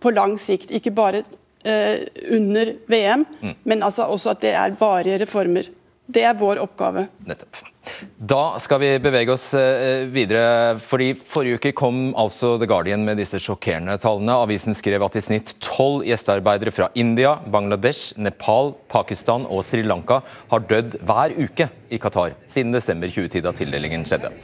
på 0.00 0.12
lang 0.14 0.36
sikt. 0.40 0.72
Ikke 0.74 0.92
bare 0.94 1.24
eh, 1.64 2.06
under 2.30 2.74
VM, 2.90 3.26
mm. 3.40 3.56
men 3.64 3.82
altså 3.82 4.08
også 4.08 4.34
at 4.34 4.44
det 4.44 4.54
er 4.54 4.78
varige 4.80 5.20
reformer. 5.24 5.68
Det 6.10 6.24
er 6.26 6.38
vår 6.38 6.62
oppgave. 6.62 7.08
Nettopp. 7.26 7.69
Da 8.16 8.58
skal 8.60 8.80
vi 8.82 8.88
bevege 9.00 9.32
oss 9.32 9.48
eh, 9.56 10.04
videre. 10.12 10.76
fordi 10.78 11.14
Forrige 11.16 11.56
uke 11.56 11.72
kom 11.76 12.12
altså 12.18 12.52
The 12.60 12.68
Guardian 12.68 13.04
med 13.06 13.16
disse 13.20 13.40
sjokkerende 13.40 13.96
tallene. 14.00 14.36
Avisen 14.44 14.76
skrev 14.76 15.02
at 15.06 15.16
i 15.16 15.22
snitt 15.24 15.54
tolv 15.64 16.04
gjestearbeidere 16.04 16.74
fra 16.74 16.90
India, 16.94 17.38
Bangladesh, 17.48 18.12
Nepal, 18.20 18.74
Pakistan 18.92 19.48
og 19.48 19.64
Sri 19.64 19.82
Lanka 19.86 20.20
har 20.52 20.68
dødd 20.68 21.00
hver 21.08 21.34
uke 21.40 21.70
i 21.90 21.98
Qatar 21.98 22.36
siden 22.50 22.76
desember 22.76 23.08
2010, 23.08 23.44
da 23.48 23.54
tildelingen 23.56 24.04
skjedde. 24.06 24.34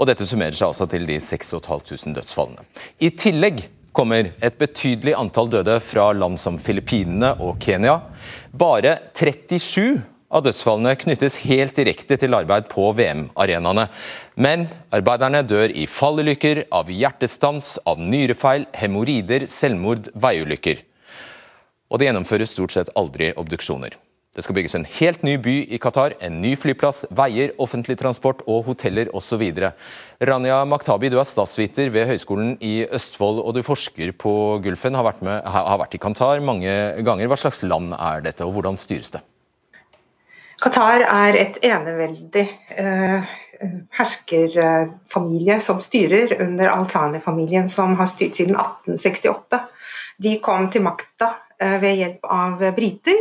Og 0.00 0.08
Dette 0.08 0.26
summerer 0.26 0.56
seg 0.56 0.70
altså 0.72 0.88
til 0.90 1.06
de 1.08 1.20
6500 1.20 2.16
dødsfallene. 2.16 2.64
I 3.04 3.12
tillegg 3.12 3.66
kommer 3.96 4.32
et 4.44 4.58
betydelig 4.60 5.14
antall 5.16 5.48
døde 5.52 5.78
fra 5.84 6.10
land 6.16 6.40
som 6.40 6.58
Filippinene 6.60 7.34
og 7.44 7.60
Kenya. 7.60 8.00
Bare 8.56 8.98
37 9.16 10.15
av 10.30 10.42
dødsfallene 10.46 10.96
knyttes 10.98 11.38
helt 11.46 11.76
direkte 11.78 12.18
til 12.20 12.34
arbeid 12.36 12.66
på 12.72 12.88
VM-arenaene. 12.98 13.86
Men 14.34 14.66
arbeiderne 14.94 15.44
dør 15.46 15.74
i 15.74 15.86
fallulykker, 15.90 16.64
av 16.74 16.90
hjertestans, 16.90 17.76
av 17.86 18.00
nyrefeil, 18.02 18.66
hemoroider, 18.76 19.46
selvmord, 19.50 20.10
veiulykker. 20.14 20.82
Og 21.86 22.00
det 22.00 22.08
gjennomføres 22.08 22.56
stort 22.56 22.74
sett 22.74 22.90
aldri 22.98 23.30
obduksjoner. 23.38 23.94
Det 24.36 24.42
skal 24.44 24.56
bygges 24.58 24.74
en 24.76 24.88
helt 24.98 25.22
ny 25.24 25.38
by 25.40 25.54
i 25.72 25.78
Qatar, 25.80 26.12
en 26.20 26.42
ny 26.42 26.50
flyplass, 26.60 27.06
veier, 27.16 27.54
offentlig 27.62 27.94
transport 27.96 28.42
og 28.44 28.66
hoteller 28.66 29.08
osv. 29.16 29.46
Rania 30.28 30.58
Maktabi, 30.68 31.08
du 31.08 31.16
er 31.16 31.24
statsviter 31.24 31.88
ved 31.94 32.10
Høgskolen 32.10 32.58
i 32.60 32.82
Østfold, 32.84 33.40
og 33.40 33.56
du 33.56 33.62
forsker 33.64 34.12
på 34.12 34.34
Gulfen, 34.66 34.98
har 34.98 35.08
vært, 35.08 35.24
med, 35.24 35.40
har 35.40 35.80
vært 35.80 35.96
i 35.96 36.02
Qatar 36.02 36.44
mange 36.44 36.76
ganger. 37.06 37.32
Hva 37.32 37.40
slags 37.46 37.64
land 37.64 37.96
er 37.96 38.28
dette, 38.28 38.44
og 38.44 38.58
hvordan 38.58 38.76
styres 38.76 39.14
det? 39.14 39.24
Qatar 40.62 41.04
er 41.04 41.36
et 41.36 41.58
eneveldig 41.66 42.44
eh, 42.80 43.32
herskerfamilie 43.98 45.58
som 45.60 45.82
styrer 45.84 46.32
under 46.40 46.70
Al-Thani-familien, 46.72 47.68
som 47.68 47.96
har 47.98 48.08
styrt 48.08 48.38
siden 48.38 48.56
1868. 48.56 49.60
De 50.24 50.36
kom 50.44 50.70
til 50.72 50.84
makta 50.86 51.34
eh, 51.60 51.76
ved 51.82 52.00
hjelp 52.00 52.28
av 52.32 52.64
briter. 52.76 53.20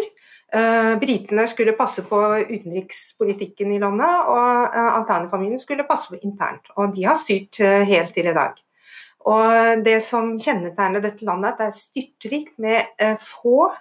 Eh, 0.56 0.94
britene 1.02 1.48
skulle 1.52 1.76
passe 1.76 2.06
på 2.08 2.22
utenrikspolitikken 2.48 3.76
i 3.76 3.84
landet, 3.84 4.32
og 4.32 4.80
Al-Thani-familien 4.86 5.60
skulle 5.60 5.88
passe 5.88 6.14
på 6.14 6.22
internt. 6.24 6.72
Og 6.80 6.96
de 6.96 7.04
har 7.10 7.20
styrt 7.20 7.60
helt 7.60 8.16
til 8.16 8.32
i 8.32 8.38
dag. 8.38 8.56
Og 9.26 9.82
Det 9.84 10.00
som 10.06 10.38
kjennetegner 10.40 11.02
dette 11.04 11.26
landet, 11.26 11.50
er 11.50 11.52
at 11.52 11.60
det 11.60 11.68
er 11.68 11.80
styrtrikt 11.84 12.60
med 12.62 13.18
få 13.20 13.74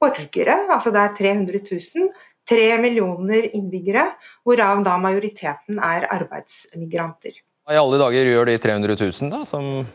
borgere, 0.00 0.54
altså 0.70 0.92
det 0.92 1.00
er 1.00 1.16
300 1.16 1.58
000 1.64 2.12
tre 2.52 2.68
millioner 2.82 3.48
innbyggere, 3.56 4.04
hvorav 4.44 4.84
da 4.86 4.98
majoriteten 5.00 5.80
er 5.82 6.06
arbeidsmigranter. 6.12 7.40
Hva 7.62 7.76
i 7.76 7.80
alle 7.80 8.00
dager 8.00 8.28
gjør 8.28 8.50
de 8.50 8.58
300 8.60 8.98
000 9.00 9.32
da, 9.32 9.44
som 9.48 9.86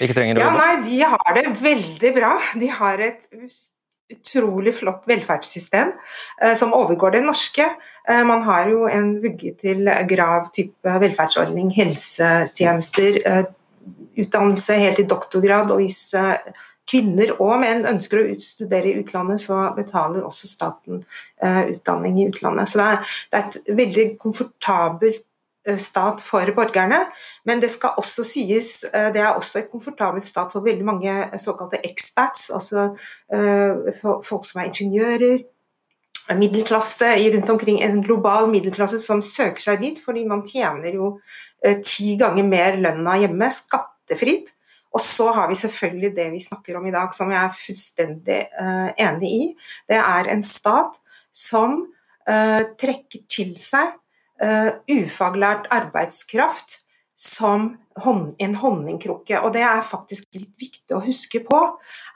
ikke 0.00 0.16
trenger 0.16 0.40
å? 0.40 0.46
Ja, 0.46 0.50
nei, 0.56 0.72
De 0.86 0.98
har 1.14 1.36
det 1.36 1.46
veldig 1.60 2.12
bra. 2.16 2.32
De 2.58 2.70
har 2.72 3.02
et 3.04 3.28
utrolig 4.12 4.74
flott 4.76 5.06
velferdssystem 5.08 5.92
eh, 6.42 6.54
som 6.58 6.74
overgår 6.76 7.16
det 7.16 7.24
norske. 7.24 7.66
Eh, 8.08 8.22
man 8.28 8.44
har 8.46 8.68
jo 8.72 8.86
en 8.90 9.14
vugge 9.22 9.54
til 9.60 9.88
grav 10.10 10.50
type 10.56 10.96
velferdsordning, 11.04 11.72
helsetjenester, 11.76 13.20
eh, 13.28 13.44
utdannelse 14.22 14.76
helt 14.78 15.00
i 15.00 15.08
doktorgrad. 15.08 15.70
og 15.72 15.80
hvis 15.80 16.14
kvinner 16.88 17.34
og 17.40 17.60
menn 17.62 17.84
ønsker 17.88 18.22
å 18.22 18.38
studere 18.42 18.90
i 18.90 19.02
utlandet, 19.02 19.42
så 19.44 19.68
betaler 19.76 20.24
også 20.26 20.48
staten 20.50 21.02
eh, 21.42 21.74
utdanning 21.76 22.18
i 22.20 22.28
utlandet. 22.30 22.72
Så 22.72 22.80
det 22.80 22.88
er, 22.88 23.12
det 23.30 23.38
er 23.38 23.46
et 23.50 23.76
veldig 23.82 24.06
komfortabelt 24.22 25.22
eh, 25.68 25.78
stat 25.80 26.22
for 26.24 26.52
borgerne, 26.56 27.04
men 27.48 27.62
det 27.62 27.70
skal 27.74 27.96
også 28.02 28.26
sies 28.26 28.74
eh, 28.90 29.10
det 29.14 29.22
er 29.22 29.38
også 29.38 29.62
et 29.62 29.70
komfortabelt 29.72 30.26
stat 30.26 30.52
for 30.54 30.66
veldig 30.66 30.88
mange 30.88 31.16
såkalte 31.42 31.80
expats, 31.86 32.50
altså 32.50 32.92
folk 34.02 34.44
som 34.44 34.60
er 34.60 34.68
ingeniører, 34.68 35.38
middelklasse 36.38 37.08
rundt 37.32 37.50
omkring, 37.50 37.78
en 37.82 38.02
global 38.04 38.50
middelklasse 38.50 39.00
som 39.02 39.22
søker 39.24 39.62
seg 39.62 39.80
dit, 39.82 40.02
fordi 40.02 40.26
man 40.28 40.44
tjener 40.46 40.94
jo 40.94 41.14
ti 41.86 42.14
ganger 42.20 42.46
mer 42.46 42.76
lønna 42.82 43.16
hjemme, 43.22 43.48
skattefritt. 43.54 44.52
Og 44.92 45.00
så 45.00 45.30
har 45.32 45.48
vi 45.48 45.56
selvfølgelig 45.58 46.12
det 46.16 46.28
vi 46.34 46.42
snakker 46.44 46.76
om 46.78 46.86
i 46.86 46.94
dag, 46.94 47.14
som 47.16 47.32
jeg 47.32 47.40
er 47.40 47.56
fullstendig 47.56 48.38
uh, 48.58 48.90
enig 49.00 49.32
i. 49.32 49.42
Det 49.88 49.98
er 49.98 50.30
en 50.32 50.44
stat 50.44 50.98
som 51.32 51.78
uh, 52.28 52.62
trekker 52.80 53.24
til 53.32 53.54
seg 53.60 53.94
uh, 54.42 54.70
ufaglært 54.92 55.70
arbeidskraft 55.72 56.82
som 57.22 57.70
hånd, 58.02 58.32
en 58.38 58.54
honningkrukke. 58.58 59.40
Og 59.40 59.52
det 59.54 59.62
er 59.64 59.84
faktisk 59.86 60.28
litt 60.36 60.52
viktig 60.60 60.96
å 60.96 61.02
huske 61.04 61.42
på, 61.46 61.60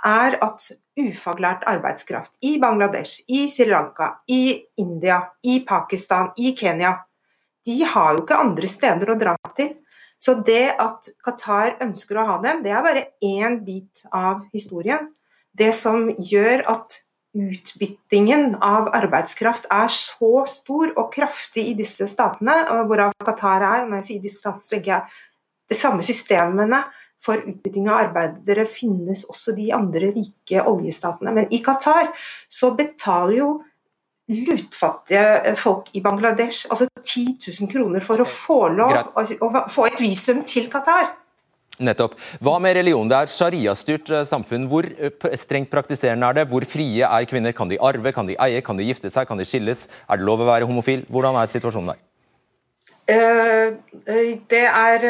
er 0.05 0.39
at 0.45 0.71
ufaglært 0.97 1.67
arbeidskraft 1.69 2.39
i 2.49 2.57
Bangladesh, 2.61 3.23
i 3.29 3.45
Sri 3.53 3.69
Lanka, 3.71 4.17
i 4.29 4.57
India, 4.81 5.21
i 5.45 5.61
Pakistan, 5.69 6.33
i 6.37 6.55
Kenya, 6.59 6.97
de 7.67 7.81
har 7.85 8.15
jo 8.15 8.23
ikke 8.23 8.39
andre 8.39 8.71
steder 8.71 9.11
å 9.11 9.19
dra 9.19 9.35
til. 9.59 9.75
Så 10.23 10.39
det 10.47 10.75
at 10.81 11.11
Qatar 11.25 11.77
ønsker 11.85 12.19
å 12.19 12.27
ha 12.31 12.37
dem, 12.43 12.63
det 12.65 12.73
er 12.73 12.85
bare 12.85 13.09
én 13.25 13.61
bit 13.67 14.07
av 14.15 14.47
historien. 14.55 15.11
Det 15.57 15.73
som 15.77 16.09
gjør 16.17 16.65
at 16.73 17.01
utbyttingen 17.37 18.55
av 18.65 18.89
arbeidskraft 18.97 19.69
er 19.73 19.93
så 19.93 20.47
stor 20.49 20.95
og 20.97 21.11
kraftig 21.13 21.67
i 21.73 21.75
disse 21.77 22.09
statene, 22.09 22.63
hvorav 22.89 23.13
Qatar 23.25 23.65
er, 23.65 23.89
når 23.89 24.01
jeg 24.01 24.09
sier 24.11 24.23
disse 24.25 24.41
statene, 24.41 24.65
så 24.65 24.77
legger 24.77 24.95
jeg 24.95 25.19
de 25.67 25.77
samme 25.77 26.07
systemene 26.07 26.81
for 27.23 27.41
utbytting 27.41 27.89
av 27.91 28.07
arbeidere 28.07 28.67
finnes 28.69 29.25
også 29.29 29.55
de 29.57 29.71
andre 29.75 30.13
rike 30.15 30.63
oljestatene. 30.69 31.33
Men 31.35 31.49
i 31.53 31.63
Qatar 31.65 32.13
så 32.49 32.73
betaler 32.77 33.39
jo 33.41 33.51
lutfattige 34.27 35.55
folk 35.61 35.93
i 35.95 36.03
Bangladesh 36.03 36.67
altså 36.71 36.89
10 37.03 37.37
000 37.61 37.71
kroner 37.71 38.03
for 38.03 38.23
å 38.23 38.27
få 38.27 38.59
lov 38.75 39.13
å, 39.15 39.51
få 39.71 39.87
et 39.87 40.03
visum 40.03 40.43
til 40.47 40.67
Qatar. 40.73 41.13
Nettopp. 41.77 42.15
Hva 42.41 42.57
med 42.63 42.73
religion? 42.79 43.09
Det 43.09 43.17
er 43.19 43.31
shariastyrt 43.31 44.11
eh, 44.11 44.25
samfunn. 44.25 44.65
Hvor 44.71 44.87
eh, 44.89 45.37
strengt 45.37 45.69
praktiserende 45.69 46.31
er 46.31 46.39
det? 46.39 46.47
Hvor 46.49 46.65
frie 46.65 47.05
er 47.05 47.29
kvinner? 47.29 47.53
Kan 47.53 47.69
de 47.69 47.77
arve, 47.77 48.15
kan 48.17 48.29
de 48.29 48.39
eie, 48.41 48.63
kan 48.65 48.81
de 48.81 48.87
gifte 48.87 49.13
seg, 49.13 49.29
kan 49.29 49.37
de 49.37 49.45
skilles? 49.45 49.85
Er 50.09 50.17
det 50.17 50.25
lov 50.25 50.41
å 50.41 50.49
være 50.49 50.69
homofil? 50.69 51.05
Hvordan 51.13 51.37
er 51.37 51.51
situasjonen 51.53 51.93
der? 51.93 52.03
Det 53.07 54.65
er 54.67 55.05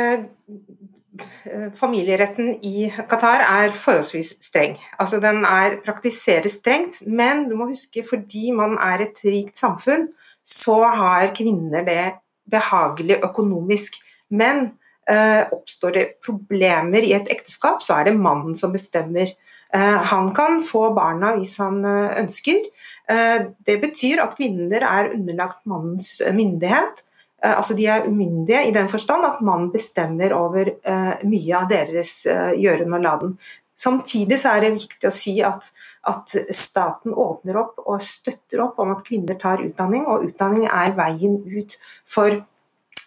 Familieretten 1.77 2.55
i 2.67 2.89
Qatar 3.09 3.45
er 3.45 3.75
forholdsvis 3.75 4.35
streng. 4.45 4.77
Altså 4.99 5.21
Den 5.23 5.45
er, 5.49 5.79
praktiseres 5.85 6.59
strengt, 6.61 7.01
men 7.07 7.47
du 7.51 7.57
må 7.57 7.71
huske 7.71 8.05
fordi 8.07 8.51
man 8.57 8.79
er 8.83 9.07
et 9.07 9.23
rikt 9.25 9.57
samfunn, 9.61 10.09
så 10.47 10.81
har 10.85 11.33
kvinner 11.37 11.87
det 11.87 12.03
behagelig 12.51 13.21
økonomisk. 13.27 13.97
Men 14.31 14.69
Eh, 15.07 15.47
oppstår 15.55 15.93
det 15.95 16.07
problemer 16.27 17.05
i 17.07 17.13
et 17.15 17.29
ekteskap, 17.31 17.83
så 17.85 18.01
er 18.01 18.09
det 18.09 18.19
mannen 18.19 18.57
som 18.59 18.73
bestemmer. 18.75 19.31
Eh, 19.75 19.99
han 20.11 20.33
kan 20.35 20.59
få 20.67 20.89
barna 20.97 21.37
hvis 21.37 21.55
han 21.63 21.79
eh, 21.87 22.17
ønsker. 22.25 22.65
Det 23.07 23.77
betyr 23.79 24.19
at 24.19 24.33
kvinner 24.35 24.83
er 24.83 25.13
underlagt 25.15 25.61
mannens 25.71 26.17
myndighet. 26.35 27.05
Altså 27.53 27.77
De 27.79 27.85
er 27.87 28.09
umyndige 28.09 28.65
i 28.67 28.73
den 28.75 28.89
forstand 28.91 29.27
at 29.29 29.45
mannen 29.45 29.71
bestemmer 29.75 30.33
over 30.37 30.73
mye 31.27 31.55
av 31.59 31.69
deres 31.71 32.19
gjøren 32.27 32.97
og 32.97 33.05
laden. 33.05 33.39
Samtidig 33.77 34.39
så 34.41 34.55
er 34.57 34.65
det 34.65 34.77
viktig 34.79 35.09
å 35.09 35.13
si 35.13 35.35
at, 35.45 35.69
at, 36.09 36.33
staten 36.57 37.13
åpner 37.13 37.59
opp 37.61 37.83
og 37.85 38.01
støtter 38.05 38.63
opp 38.65 38.81
om 38.81 38.95
at 38.95 39.05
kvinner 39.05 39.37
tar 39.41 39.61
utdanning, 39.61 40.07
og 40.09 40.25
utdanning 40.31 40.65
er 40.65 40.95
veien 40.97 41.37
ut 41.45 41.77
for 42.09 42.39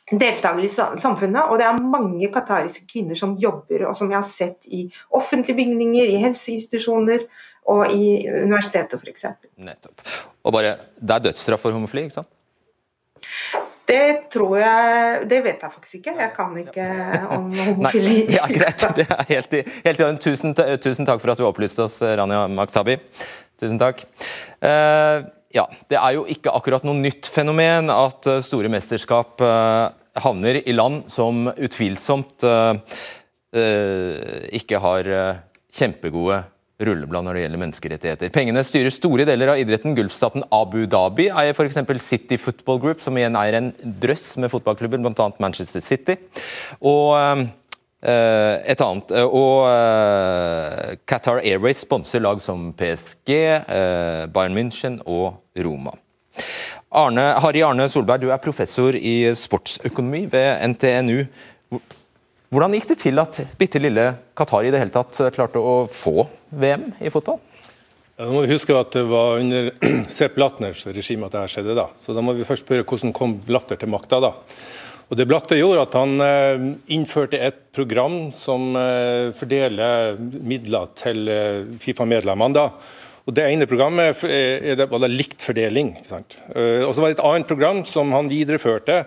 deltakelse 0.10 0.86
i 0.94 1.02
samfunnet. 1.02 1.50
Og 1.50 1.58
det 1.58 1.66
er 1.66 1.82
mange 1.82 2.30
qatariske 2.34 2.86
kvinner 2.90 3.18
som 3.18 3.34
jobber, 3.42 3.88
og 3.90 3.98
som 3.98 4.14
jeg 4.14 4.20
har 4.20 4.30
sett 4.30 4.70
i 4.70 4.86
offentlige 5.10 5.58
bygninger, 5.58 6.14
i 6.14 6.22
helseinstitusjoner 6.22 7.26
og 7.70 7.90
i 7.94 8.28
universitetet 8.30 9.02
f.eks. 9.02 9.26
Nettopp. 9.66 10.06
Og 10.46 10.54
bare, 10.54 10.78
Det 11.02 11.16
er 11.18 11.26
dødsstraff 11.30 11.66
for 11.66 11.74
homofili, 11.74 12.06
ikke 12.06 12.22
sant? 12.22 12.30
Det 13.90 14.30
tror 14.34 14.56
jeg 14.62 15.26
Det 15.30 15.40
vet 15.46 15.64
jeg 15.66 15.74
faktisk 15.74 16.00
ikke. 16.00 16.14
Jeg 16.20 16.34
kan 16.36 16.56
ikke 16.62 16.88
om 17.36 17.50
homofili. 17.50 18.16
Nei, 18.28 18.36
ja, 18.38 18.46
greit. 18.52 18.86
Det 18.98 19.08
er 19.08 19.26
helt 19.34 19.58
i, 19.58 19.64
helt 19.88 20.04
i 20.06 20.10
tusen, 20.22 20.56
tusen, 20.56 21.10
takk 21.10 21.24
for 21.24 21.34
at 21.34 21.42
du 21.42 21.48
opplyste 21.48 21.86
oss, 21.88 22.00
Rania 22.02 22.46
Maktabi. 22.54 23.00
Tusen 23.60 23.82
takk. 23.82 24.06
Uh, 24.64 25.26
ja, 25.56 25.66
Det 25.90 25.98
er 25.98 26.16
jo 26.16 26.28
ikke 26.30 26.54
akkurat 26.54 26.86
noe 26.86 27.00
nytt 27.00 27.26
fenomen 27.34 27.90
at 27.90 28.28
eh, 28.30 28.44
store 28.46 28.70
mesterskap 28.70 29.42
uh, 29.42 29.90
havner 30.22 30.60
i 30.62 30.76
land 30.76 31.08
som 31.10 31.48
utvilsomt 31.50 32.46
uh, 32.46 32.78
ikke 34.54 34.78
har 34.78 35.10
kjempegode 35.74 36.44
rulleblad 36.80 37.26
når 37.26 37.36
det 37.36 37.44
gjelder 37.44 37.62
menneskerettigheter. 37.64 38.32
Pengene 38.34 38.64
styrer 38.64 38.94
store 38.94 39.26
deler 39.28 39.54
av 39.54 39.60
idretten. 39.60 39.96
Gulfstaten 39.98 40.46
Abu 40.56 40.86
Dhabi 40.90 41.28
eier 41.30 41.56
f.eks. 41.56 41.80
City 42.06 42.38
Football 42.40 42.80
Group, 42.84 43.04
som 43.04 43.18
igjen 43.20 43.36
eier 43.40 43.60
en 43.60 43.72
drøss 44.04 44.38
med 44.40 44.52
fotballklubber, 44.54 45.02
bl.a. 45.04 45.30
Manchester 45.44 45.84
City. 45.84 46.16
Og 46.80 47.16
et 48.00 48.80
annet, 48.80 49.12
og 49.28 49.68
Qatar 51.10 51.42
Airways 51.44 51.84
sponser 51.84 52.24
lag 52.24 52.40
som 52.40 52.70
PSG, 52.80 53.34
Bayern 54.32 54.56
München 54.56 55.02
og 55.04 55.42
Roma. 55.60 55.92
Arne, 56.96 57.26
Harry 57.44 57.62
Arne 57.62 57.90
Solberg, 57.92 58.24
du 58.24 58.32
er 58.32 58.40
professor 58.42 58.96
i 58.96 59.28
sportsøkonomi 59.36 60.24
ved 60.32 60.64
NTNU. 60.72 61.26
Hvordan 62.50 62.74
gikk 62.74 62.88
det 62.90 62.96
til 63.04 63.22
at 63.22 63.36
bitte 63.60 63.78
lille 63.82 64.08
Qatar 64.38 64.66
i 64.66 64.72
det 64.74 64.80
hele 64.82 64.94
tatt 64.94 65.20
klarte 65.36 65.62
å 65.62 65.84
få 65.86 66.24
VM 66.50 66.88
i 66.98 67.12
fotball? 67.14 67.38
Ja, 68.18 68.26
nå 68.26 68.34
må 68.34 68.42
vi 68.44 68.56
huske 68.56 68.74
at 68.74 68.96
Det 68.96 69.04
var 69.08 69.38
under 69.38 69.70
Sepp 70.18 70.34
Blattners 70.40 70.82
regime 70.90 71.28
at 71.28 71.36
dette 71.38 71.54
skjedde. 71.54 71.76
da. 71.78 71.86
Så 71.94 72.16
da 72.18 72.24
må 72.26 72.34
vi 72.34 72.48
først 72.48 72.66
spørre 72.66 72.88
hvordan 72.90 73.14
kom 73.14 73.38
Blatter 73.46 73.78
til 73.78 73.92
makta. 73.94 74.18
da. 74.26 74.34
Og 75.10 75.18
det 75.18 75.28
Blatter 75.30 75.62
gjorde 75.62 75.86
at 75.86 75.96
Han 76.00 76.18
eh, 76.26 76.66
innførte 76.98 77.38
et 77.38 77.62
program 77.74 78.18
som 78.34 78.74
eh, 78.82 79.30
fordeler 79.38 80.18
midler 80.20 80.90
til 80.98 81.30
eh, 81.30 81.70
Fifa-medlemmene. 81.86 82.58
da, 82.58 82.68
og 83.30 83.36
Det 83.38 83.46
ene 83.46 83.70
programmet 83.70 84.26
var 84.26 85.10
likt 85.14 85.46
fordeling. 85.46 85.96
Eh, 86.02 86.82
og 86.82 86.96
så 86.96 87.02
var 87.02 87.12
det 87.12 87.20
et 87.20 87.28
annet 87.30 87.50
program 87.50 87.86
som 87.86 88.10
han 88.18 88.30
videreførte, 88.30 89.04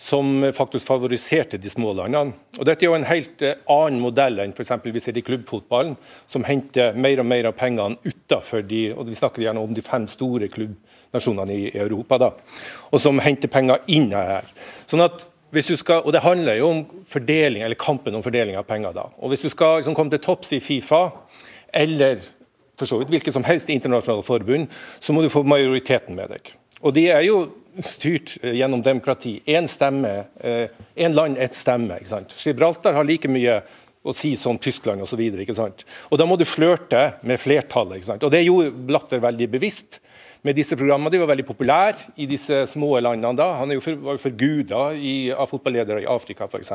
som 0.00 0.52
faktisk 0.56 0.86
favoriserte 0.88 1.58
de 1.60 1.70
små 1.70 1.92
landene. 1.92 2.32
Og 2.56 2.64
Dette 2.64 2.86
er 2.86 2.88
jo 2.88 2.96
en 2.96 3.04
helt 3.04 3.42
eh, 3.44 3.58
annen 3.68 4.00
modell 4.00 4.40
enn 4.40 4.54
f.eks. 4.56 4.72
vi 4.86 5.02
ser 5.02 5.18
i 5.20 5.24
klubbfotballen, 5.24 5.92
som 6.30 6.46
henter 6.48 6.96
mer 6.96 7.20
og 7.20 7.28
mer 7.28 7.50
av 7.50 7.58
pengene 7.58 8.00
utenfor 8.06 8.64
de 8.64 8.86
og 8.94 9.10
vi 9.10 9.18
snakker 9.18 9.44
gjerne 9.44 9.60
om 9.60 9.74
de 9.76 9.84
fem 9.84 10.06
store 10.08 10.48
klubbnasjonene 10.54 11.52
i 11.52 11.68
Europa, 11.74 12.16
da, 12.22 12.30
og 12.88 13.02
som 13.02 13.20
henter 13.20 13.52
penger 13.52 13.84
inn 13.92 14.08
her. 14.16 14.48
Sånn 14.88 15.04
at 15.04 15.28
hvis 15.50 15.66
du 15.66 15.76
skal, 15.76 16.04
og 16.06 16.12
Det 16.14 16.22
handler 16.22 16.60
jo 16.60 16.68
om 16.70 16.82
fordeling, 17.04 17.64
eller 17.66 17.74
kampen 17.74 18.14
om 18.14 18.22
fordeling 18.22 18.56
av 18.56 18.64
penger. 18.64 18.92
da. 18.94 19.08
Og 19.18 19.30
Hvis 19.30 19.42
du 19.42 19.50
skal 19.50 19.80
liksom, 19.80 19.94
komme 19.98 20.10
til 20.10 20.22
topps 20.22 20.52
i 20.52 20.60
Fifa, 20.60 21.10
eller 21.74 22.22
for 22.78 22.86
så 22.86 22.98
vidt 23.00 23.10
hvilket 23.10 23.34
som 23.34 23.44
helst 23.44 23.68
internasjonalt 23.68 24.24
forbund, 24.24 24.70
så 25.00 25.12
må 25.12 25.22
du 25.22 25.28
få 25.28 25.42
majoriteten 25.42 26.14
med 26.14 26.30
deg. 26.30 26.52
Og 26.80 26.94
de 26.94 27.10
er 27.10 27.26
jo 27.26 27.50
styrt 27.84 28.36
eh, 28.42 28.56
gjennom 28.58 28.82
demokrati. 28.82 29.38
Én 29.46 29.68
stemme, 29.68 30.12
én 30.42 30.68
eh, 30.94 31.14
land, 31.14 31.38
ett 31.38 31.54
stemme. 31.54 32.00
ikke 32.00 32.12
sant? 32.12 32.34
Gibraltar 32.38 32.96
har 32.96 33.06
like 33.06 33.30
mye 33.30 33.60
å 34.00 34.14
si 34.16 34.32
som 34.36 34.58
Tyskland 34.58 35.04
osv. 35.04 35.20
Da 36.16 36.26
må 36.28 36.38
du 36.40 36.46
flørte 36.48 37.02
med 37.22 37.40
flertallet. 37.40 38.00
ikke 38.00 38.12
sant? 38.12 38.24
Og 38.24 38.32
Det 38.32 38.44
gjorde 38.44 38.72
Blatter 38.88 39.20
veldig 39.20 39.50
bevisst 39.52 40.00
med 40.42 40.56
disse 40.56 40.76
programmene. 40.76 41.12
De 41.12 41.20
var 41.20 41.32
veldig 41.32 41.48
populære 41.48 42.14
i 42.16 42.28
disse 42.30 42.64
små 42.70 42.94
landene 43.00 43.36
da. 43.36 43.50
Han 43.60 43.76
jo 43.76 43.82
for, 43.84 44.00
var 44.00 44.16
jo 44.16 44.24
forguda 44.24 44.86
av 45.36 45.50
fotballedere 45.50 46.04
i 46.04 46.08
Afrika, 46.08 46.48
f.eks. 46.48 46.72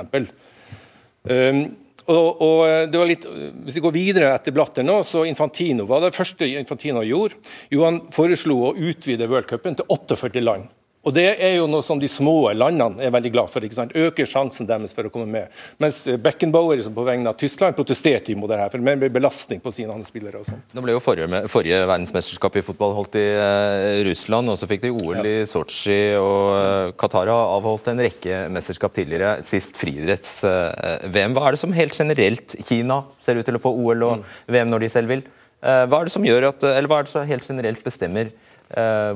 Um, 1.25 1.65
og, 2.05 2.41
og, 2.41 2.59
eh, 2.69 2.83
det 2.85 2.99
var 3.01 3.09
litt, 3.09 3.23
Hvis 3.65 3.79
vi 3.79 3.81
går 3.81 3.93
videre 3.95 4.33
etter 4.35 4.53
Blatter 4.53 4.85
nå, 4.85 4.99
så 5.07 5.23
Infantino 5.25 5.87
var 5.89 6.03
det 6.03 6.13
første 6.13 6.45
Infantino 6.45 7.01
gjorde. 7.01 7.39
Jo, 7.73 7.85
Han 7.87 8.03
foreslo 8.13 8.59
å 8.67 8.75
utvide 8.77 9.29
worldcupen 9.31 9.79
til 9.79 9.89
48 9.89 10.43
land. 10.43 10.69
Og 11.05 11.13
Det 11.13 11.25
er 11.37 11.59
jo 11.59 11.67
noe 11.69 11.85
som 11.85 11.99
de 12.01 12.07
små 12.09 12.49
landene 12.57 13.03
er 13.05 13.11
veldig 13.13 13.31
glad 13.33 13.51
for. 13.53 13.61
ikke 13.61 13.77
sant? 13.77 13.93
Øker 13.93 14.25
sjansen 14.25 14.65
deres 14.65 14.95
for 14.97 15.05
å 15.05 15.11
komme 15.13 15.27
med. 15.29 15.53
Mens 15.81 15.99
Beckenbauer 16.21 16.81
som 16.81 16.95
på 16.95 17.05
vegne 17.05 17.29
av 17.29 17.37
Tyskland 17.37 17.77
protesterte 17.77 18.33
imot 18.33 18.49
det 18.49 18.57
her, 18.57 18.71
for 18.73 18.81
det 18.81 18.95
ble 19.03 19.11
belastning 19.13 19.61
på 19.61 19.73
sine 19.75 19.93
andre 19.93 20.09
spillere. 20.09 20.41
og 20.41 20.49
sånt. 20.49 20.65
Nå 20.73 20.81
ble 20.81 20.95
jo 20.95 21.03
forrige, 21.03 21.43
forrige 21.51 21.83
verdensmesterskap 21.85 22.57
i 22.57 22.65
fotball 22.65 22.95
holdt 22.97 23.19
i 23.21 23.25
uh, 23.37 24.01
Russland, 24.07 24.49
og 24.49 24.57
så 24.57 24.69
fikk 24.69 24.81
de 24.87 24.93
OL 24.95 25.21
ja. 25.21 25.25
i 25.29 25.35
Sotsji. 25.49 25.99
og 26.17 26.41
uh, 26.57 26.95
Qatar 26.97 27.29
har 27.29 27.53
avholdt 27.59 27.91
en 27.93 28.01
rekke 28.01 28.41
mesterskap 28.55 28.97
tidligere, 28.97 29.37
sist 29.45 29.77
friidretts-VM. 29.77 31.35
Uh, 31.35 31.37
hva 31.37 31.45
er 31.45 31.57
det 31.57 31.61
som 31.61 31.75
helt 31.75 31.93
generelt 31.93 32.57
Kina 32.65 33.03
ser 33.21 33.37
ut 33.37 33.45
til 33.45 33.59
å 33.59 33.61
få 33.61 33.75
OL 33.77 34.09
og 34.09 34.23
mm. 34.23 34.25
VM 34.57 34.73
når 34.73 34.87
de 34.87 34.93
selv 34.97 35.13
vil? 35.13 35.27
hva 35.65 35.97
er 35.97 36.05
det 36.05 36.11
som 36.13 36.25
gjør 36.27 36.45
at, 36.51 36.61
eller 36.61 36.85
hva 36.85 36.99
er 36.99 37.07
det 37.07 37.09
som 37.09 37.23
helt 37.25 37.47
generelt 37.49 37.79
bestemmer 37.81 38.27
Eh, 38.29 38.44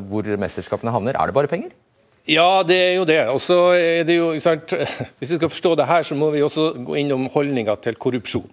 hvor 0.10 0.28
mesterskapene 0.40 0.94
havner? 0.94 1.18
Er 1.18 1.30
det 1.30 1.36
bare 1.36 1.50
penger? 1.52 1.72
Ja, 2.30 2.62
det 2.68 2.78
er 2.78 2.96
jo 3.00 3.08
det. 3.10 3.20
Og 3.32 3.42
så 3.42 3.58
er 3.74 4.06
det 4.06 4.20
jo, 4.20 4.32
sant? 4.42 4.76
Hvis 5.20 5.32
vi 5.34 5.40
skal 5.40 5.50
forstå 5.50 5.74
det 5.80 5.90
her, 5.90 6.06
så 6.06 6.18
må 6.18 6.30
vi 6.34 6.44
også 6.46 6.72
gå 6.86 7.00
innom 7.02 7.26
holdninga 7.34 7.78
til 7.82 7.98
korrupsjon. 7.98 8.50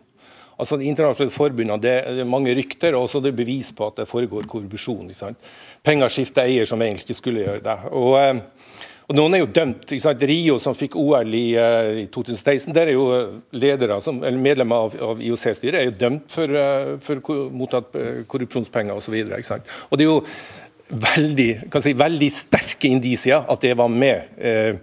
Altså 0.56 0.78
De 0.80 0.88
internasjonale 0.88 1.34
forbundene, 1.34 1.76
det 1.82 1.94
er 2.00 2.28
mange 2.28 2.54
rykter 2.56 2.94
og 2.96 3.04
også 3.04 3.20
det 3.20 3.34
er 3.34 3.40
bevis 3.42 3.74
på 3.76 3.90
at 3.90 4.00
det 4.00 4.08
foregår 4.08 4.48
korrupsjon. 4.48 5.10
Penger 5.84 6.12
skifter 6.12 6.48
eier 6.48 6.68
som 6.68 6.80
egentlig 6.80 7.04
ikke 7.04 7.18
skulle 7.18 7.44
gjøre 7.44 7.64
det. 7.66 7.76
Og, 7.92 8.14
eh, 8.22 8.40
og 9.06 9.18
Noen 9.18 9.36
er 9.36 9.42
jo 9.42 9.50
dømt. 9.52 9.92
Rio, 10.24 10.56
som 10.58 10.74
fikk 10.74 10.96
OL 10.96 11.34
i, 11.36 11.54
eh, 11.60 11.90
i 12.00 12.06
2016, 12.06 12.72
der 12.72 12.88
er 12.88 12.96
jo 12.96 13.04
ledere, 13.52 14.00
som, 14.00 14.24
eller 14.24 14.40
medlemmer 14.40 14.88
av, 14.88 14.96
av 15.10 15.20
IOC-styret 15.20 15.76
er 15.76 15.90
jo 15.90 15.98
dømt 16.00 16.32
for, 16.32 16.56
for 17.04 17.50
mottatt 17.52 17.92
korrupsjonspenger 18.26 18.96
osv. 18.96 19.20
Og, 19.28 19.44
så 19.44 19.60
og 19.90 19.98
det 19.98 20.08
er 20.08 20.10
jo 20.14 20.22
veldig, 20.88 21.50
si, 21.82 21.92
veldig 21.98 22.30
sterke 22.32 22.90
indisier 22.90 23.46
at 23.50 23.64
det 23.64 23.74
var 23.78 23.90
med 23.92 24.38
eh, 24.38 24.78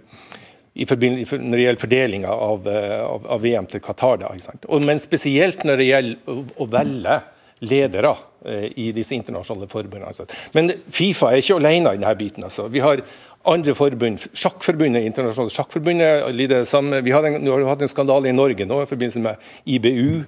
i 0.74 0.86
når 0.90 1.54
det 1.54 1.62
gjelder 1.62 1.80
fordelinga 1.80 2.32
av, 2.34 2.66
eh, 2.68 3.00
av, 3.04 3.28
av, 3.36 3.42
VM 3.44 3.68
til 3.70 3.82
Qatar. 3.84 4.18
Da, 4.24 4.32
Og, 4.66 4.82
men 4.82 4.98
spesielt 4.98 5.62
når 5.64 5.80
det 5.80 5.86
gjelder 5.86 6.32
å, 6.32 6.40
å 6.64 6.66
velge 6.70 7.20
ledere 7.64 8.14
eh, 8.44 8.66
i 8.82 8.90
disse 8.96 9.14
internasjonale 9.14 9.70
forbundene. 9.70 10.26
Men 10.56 10.74
Fifa 10.90 11.30
er 11.30 11.44
ikke 11.44 11.60
alene 11.60 11.94
i 11.94 12.00
denne 12.00 12.16
biten. 12.18 12.44
Altså. 12.44 12.66
Vi 12.72 12.82
har 12.82 13.04
andre 13.46 13.74
forbund. 13.76 14.26
Sjakkforbundet, 14.34 15.06
internasjonale 15.06 15.54
sjakkforbundet 15.54 16.26
lider 16.34 16.66
samme. 16.68 17.00
Vi 17.04 17.14
har, 17.14 17.26
en, 17.28 17.38
vi 17.44 17.52
har 17.52 17.66
hatt 17.70 17.84
en 17.84 17.92
skandale 17.92 18.30
i 18.30 18.36
Norge 18.36 18.66
nå 18.66 18.82
i 18.82 18.90
forbindelse 18.90 19.22
med 19.24 19.50
IBU 19.76 20.24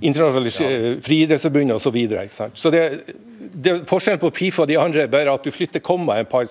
internasjonale 0.00 1.00
friidrettsforbundet 1.04 1.76
osv. 1.76 1.82
Så, 1.84 1.90
videre, 1.94 2.26
så 2.54 2.70
det, 2.72 2.82
det, 3.40 3.72
forskjellen 3.88 4.20
på 4.20 4.30
Fifa 4.34 4.62
og 4.64 4.68
de 4.70 4.76
andre 4.80 5.04
er 5.04 5.10
bare 5.12 5.32
at 5.32 5.44
du 5.44 5.50
flytter 5.52 5.82
komma 5.84 6.18
en 6.20 6.28
par 6.28 6.46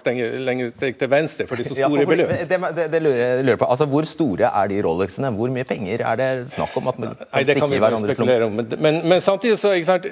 lenger 0.45 0.71
steg 0.75 0.97
til 0.99 1.09
venstre, 1.11 1.47
for 1.47 1.57
det 1.57 1.65
er 1.65 1.69
så 1.69 1.77
store 1.77 2.03
ja, 2.03 2.09
beløp. 2.09 2.33
Det, 2.49 2.59
det, 2.77 2.87
det 2.93 3.01
lurer, 3.03 3.43
lurer, 3.43 3.59
på. 3.61 3.69
Altså, 3.69 3.87
Hvor 3.89 4.09
store 4.09 4.51
er 4.51 4.71
de 4.71 4.81
Rolexene? 4.85 5.31
Hvor 5.37 5.53
mye 5.53 5.65
penger 5.69 6.03
er 6.05 6.19
det 6.19 6.29
snakk 6.53 6.75
om? 6.77 6.91
at 6.91 6.99
man 6.99 7.15
Nei, 7.15 7.43
Det 7.43 7.57
kan 7.59 7.71
vi 7.71 7.79
bare 7.79 8.01
spekulere 8.03 8.45
om. 8.45 8.59
Men, 8.59 8.73
men, 8.77 9.01
men, 9.09 9.21
samtidig 9.21 9.57
så 9.57 9.73
ikke 9.77 9.89
sant, 9.89 10.05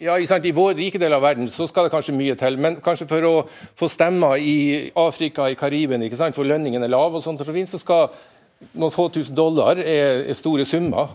ja, 0.00 0.16
ikke 0.16 0.32
sant, 0.32 0.44
I 0.44 0.54
vår 0.56 0.76
rike 0.80 1.00
del 1.00 1.12
av 1.12 1.24
verden 1.24 1.48
så 1.48 1.68
skal 1.70 1.88
det 1.88 1.94
kanskje 1.94 2.16
mye 2.16 2.36
til. 2.40 2.58
Men 2.58 2.80
kanskje 2.84 3.08
for 3.08 3.28
å 3.28 3.34
få 3.78 3.88
stemmer 3.92 4.36
i 4.40 4.90
Afrika, 4.96 5.48
i 5.48 5.58
Karibien, 5.58 6.04
for 6.34 6.44
lønningen 6.44 6.82
er 6.82 6.92
lav, 6.92 7.14
og 7.14 7.22
sånt, 7.22 7.44
så 7.44 7.78
skal 7.80 8.08
noen 8.72 8.92
få 8.92 9.08
tusen 9.12 9.36
dollar 9.36 9.78
er, 9.78 10.24
er 10.24 10.36
store 10.36 10.64
summer. 10.64 11.12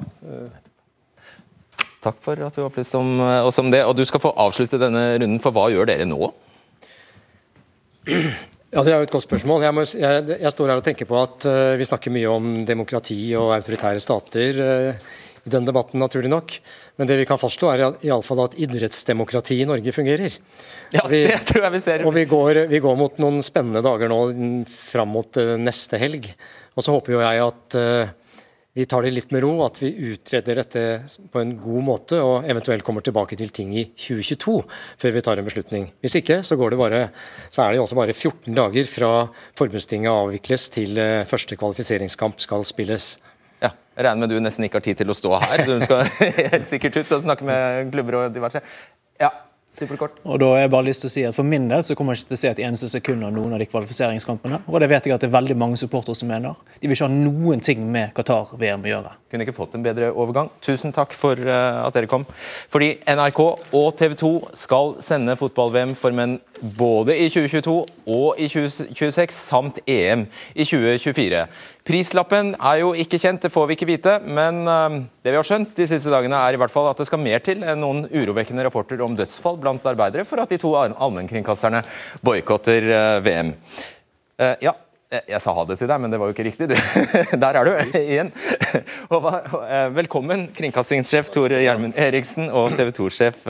Takk 2.04 2.20
for 2.24 2.40
at 2.46 2.56
du 2.56 2.64
opplyste 2.64 3.00
om 3.00 3.20
oss 3.44 3.60
om 3.60 3.72
det. 3.72 3.84
Og 3.84 3.96
Du 3.98 4.06
skal 4.08 4.24
få 4.24 4.32
avslutte 4.40 4.80
denne 4.80 5.18
runden, 5.18 5.42
for 5.44 5.56
hva 5.56 5.68
gjør 5.74 5.90
dere 5.90 6.08
nå? 6.08 6.30
Ja, 8.70 8.84
Det 8.86 8.92
er 8.92 9.00
jo 9.02 9.08
et 9.08 9.14
godt 9.14 9.26
spørsmål. 9.26 9.64
Jeg, 9.66 9.74
må, 9.74 9.84
jeg, 9.98 10.36
jeg 10.44 10.54
står 10.54 10.70
her 10.70 10.82
og 10.82 10.86
tenker 10.86 11.10
på 11.10 11.18
at 11.18 11.48
uh, 11.50 11.74
vi 11.80 11.88
snakker 11.90 12.14
mye 12.14 12.30
om 12.30 12.52
demokrati 12.68 13.18
og 13.40 13.56
autoritære 13.56 14.04
stater 14.04 14.62
uh, 14.62 15.08
i 15.42 15.50
den 15.50 15.66
debatten, 15.66 15.98
naturlig 16.02 16.30
nok. 16.30 16.54
Men 17.00 17.10
det 17.10 17.18
vi 17.18 17.26
kan 17.26 17.40
fastslå 17.42 17.72
er 17.72 17.84
i 18.06 18.12
alle 18.14 18.26
fall 18.28 18.44
at 18.44 18.58
idrettsdemokratiet 18.62 19.64
i 19.64 19.68
Norge 19.70 19.94
fungerer. 19.96 20.38
Ja, 20.94 21.02
vi, 21.10 21.24
det 21.26 21.42
tror 21.50 21.66
jeg 21.66 21.76
vi 21.80 21.82
ser. 21.82 22.06
Og 22.06 22.14
vi 22.14 22.28
går, 22.30 22.62
vi 22.70 22.84
går, 22.84 23.00
mot 23.00 23.18
noen 23.24 23.42
spennende 23.46 23.82
dager 23.86 24.12
nå 24.12 24.22
fram 24.70 25.16
mot 25.18 25.42
uh, 25.42 25.56
neste 25.58 25.98
helg. 26.02 26.30
Og 26.78 26.86
så 26.86 26.94
håper 26.94 27.18
jo 27.18 27.26
jeg 27.26 27.46
at 27.48 27.80
vi 28.80 28.86
tar 28.88 29.04
det 29.04 29.12
litt 29.12 29.34
med 29.36 29.42
ro, 29.44 29.52
at 29.66 29.82
vi 29.82 29.90
utreder 30.14 30.62
dette 30.62 30.82
på 31.34 31.42
en 31.42 31.50
god 31.60 31.84
måte 31.84 32.20
og 32.24 32.46
eventuelt 32.48 32.86
kommer 32.88 33.04
tilbake 33.04 33.36
til 33.40 33.52
ting 33.52 33.74
i 33.76 33.84
2022 33.92 34.54
før 35.02 35.16
vi 35.18 35.24
tar 35.26 35.42
en 35.42 35.48
beslutning. 35.50 35.90
Hvis 36.00 36.16
ikke, 36.22 36.38
så, 36.48 36.56
bare, 36.56 37.02
så 37.52 37.66
er 37.66 37.76
det 37.76 37.82
også 37.84 37.98
bare 38.00 38.16
14 38.16 38.56
dager 38.56 38.88
fra 38.88 39.12
forbundstinget 39.60 40.14
avvikles 40.14 40.70
til 40.78 40.96
eh, 40.96 41.26
første 41.28 41.60
kvalifiseringskamp 41.60 42.40
skal 42.40 42.64
spilles. 42.68 43.18
Ja, 43.60 43.74
jeg 43.98 44.08
regner 44.08 44.24
med 44.24 44.32
du 44.32 44.40
nesten 44.40 44.70
ikke 44.70 44.80
har 44.80 44.88
tid 44.88 45.04
til 45.04 45.12
å 45.12 45.18
stå 45.18 45.36
her. 45.44 45.66
Du 45.68 45.76
skal 45.84 46.08
helt 46.56 46.72
sikkert 46.72 47.02
ut 47.02 47.16
og 47.18 47.28
snakke 47.28 47.52
med 47.52 47.92
klubber 47.92 48.22
og 48.22 48.32
diverse. 48.38 48.64
Ja, 49.20 49.34
Superkort. 49.80 50.18
Og 50.28 50.40
da 50.42 50.52
har 50.54 50.64
jeg 50.64 50.72
bare 50.74 50.88
lyst 50.90 51.06
til 51.06 51.10
å 51.10 51.14
si 51.14 51.24
at 51.28 51.38
For 51.38 51.48
min 51.48 51.70
del 51.70 51.84
så 51.86 51.96
kommer 51.98 52.16
jeg 52.16 52.24
ikke 52.24 52.34
til 52.34 52.38
å 52.38 52.42
se 52.42 52.52
et 52.52 52.62
eneste 52.68 52.90
sekund 52.92 53.26
av 53.26 53.34
noen 53.36 53.56
av 53.56 53.62
de 53.62 53.68
kvalifiseringskampene. 53.70 54.62
Og 54.68 54.80
det 54.84 54.90
vet 54.92 55.08
jeg 55.08 55.16
at 55.16 55.24
det 55.24 55.30
er 55.30 55.36
veldig 55.38 55.58
mange 55.60 55.80
supportere 55.80 56.18
som 56.18 56.30
mener. 56.32 56.58
De 56.80 56.90
vil 56.90 56.98
ikke 56.98 57.08
ha 57.08 57.14
noen 57.14 57.64
ting 57.64 57.86
med 57.92 58.14
Qatar-VM 58.18 58.86
å 58.86 58.92
gjøre. 58.92 59.16
Kunne 59.32 59.48
ikke 59.48 59.56
fått 59.56 59.78
en 59.78 59.86
bedre 59.86 60.12
overgang. 60.12 60.52
Tusen 60.66 60.94
takk 60.96 61.16
for 61.16 61.40
uh, 61.40 61.86
at 61.86 61.96
dere 61.96 62.10
kom. 62.12 62.26
Fordi 62.74 62.96
NRK 63.08 63.42
og 63.46 63.90
TV 64.00 64.18
2 64.20 64.34
skal 64.66 64.96
sende 65.06 65.38
fotball-VM 65.40 65.96
for 65.98 66.16
menn 66.18 66.40
både 66.60 67.16
i 67.16 67.30
2022 67.32 67.76
og 68.10 68.40
i 68.42 68.50
2026, 68.52 69.36
samt 69.36 69.80
EM 69.88 70.26
i 70.56 70.66
2024. 70.68 71.46
Prislappen 71.90 72.52
er 72.54 72.82
jo 72.84 72.92
ikke 72.94 73.18
kjent, 73.18 73.42
det 73.42 73.50
får 73.50 73.64
vi 73.66 73.74
ikke 73.74 73.88
vite. 73.90 74.12
Men 74.22 74.62
uh, 74.70 75.00
det 75.26 75.34
vi 75.34 75.40
har 75.40 75.48
skjønt 75.48 75.72
de 75.74 75.88
siste 75.90 76.12
dagene 76.14 76.38
er 76.38 76.54
i 76.54 76.60
hvert 76.62 76.74
fall 76.74 76.92
at 76.92 77.00
det 77.02 77.08
skal 77.10 77.22
mer 77.24 77.42
til 77.42 77.64
enn 77.66 77.82
noen 77.82 78.04
urovekkende 78.06 78.68
rapporter 78.68 79.02
om 79.02 79.16
dødsfall 79.18 79.58
blant 79.64 79.88
arbeidere 79.90 80.28
for 80.30 80.44
at 80.44 80.54
de 80.54 80.60
to 80.62 80.76
allmennkringkasterne 80.78 81.82
boikotter 82.22 82.92
uh, 82.94 83.16
VM. 83.26 83.56
Uh, 84.38 84.54
ja, 84.68 84.76
jeg 85.10 85.42
sa 85.42 85.54
ha 85.58 85.64
det 85.66 85.80
til 85.80 85.90
deg, 85.90 86.02
men 86.04 86.12
det 86.14 86.20
var 86.22 86.30
jo 86.30 86.36
ikke 86.36 86.46
riktig. 86.46 86.68
Der 87.42 87.58
er 87.58 87.66
du 87.66 87.72
igjen. 87.98 88.30
Velkommen, 89.96 90.46
kringkastingssjef 90.54 91.32
Tor 91.34 91.50
Gjermund 91.50 91.98
Eriksen 91.98 92.52
og 92.54 92.76
TV 92.78 92.92
2-sjef 92.94 93.42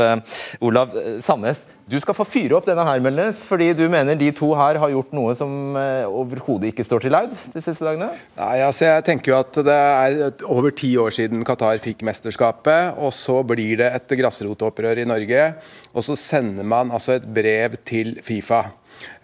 Olav 0.64 0.96
Sandnes. 1.24 1.66
Du 1.90 1.98
skal 2.00 2.14
få 2.16 2.24
fyre 2.30 2.54
opp 2.56 2.68
denne 2.70 2.86
her, 2.86 3.02
Melnes, 3.04 3.42
fordi 3.50 3.72
du 3.76 3.84
mener 3.92 4.16
de 4.16 4.30
to 4.38 4.52
her 4.56 4.78
har 4.80 4.94
gjort 4.94 5.12
noe 5.18 5.34
som 5.36 5.76
eh, 5.80 6.06
overhodet 6.06 6.70
ikke 6.70 6.86
står 6.86 7.02
til 7.02 7.16
laud 7.16 7.34
de 7.34 7.64
siste 7.66 7.82
dagene? 7.82 8.12
Nei, 8.38 8.60
altså 8.62 8.92
jeg 8.92 9.08
tenker 9.10 9.34
jo 9.34 9.40
at 9.40 9.60
Det 9.66 9.76
er 9.76 10.46
over 10.54 10.70
ti 10.70 10.94
år 11.02 11.16
siden 11.18 11.42
Qatar 11.50 11.82
fikk 11.82 12.06
mesterskapet. 12.06 12.94
og 13.02 13.12
Så 13.18 13.42
blir 13.42 13.82
det 13.82 13.90
et 13.98 14.18
grasrotopprør 14.22 15.02
i 15.02 15.10
Norge. 15.10 15.48
Og 15.92 16.06
så 16.06 16.16
sender 16.16 16.64
man 16.64 16.94
altså 16.94 17.18
et 17.18 17.26
brev 17.26 17.80
til 17.90 18.20
Fifa. 18.24 18.68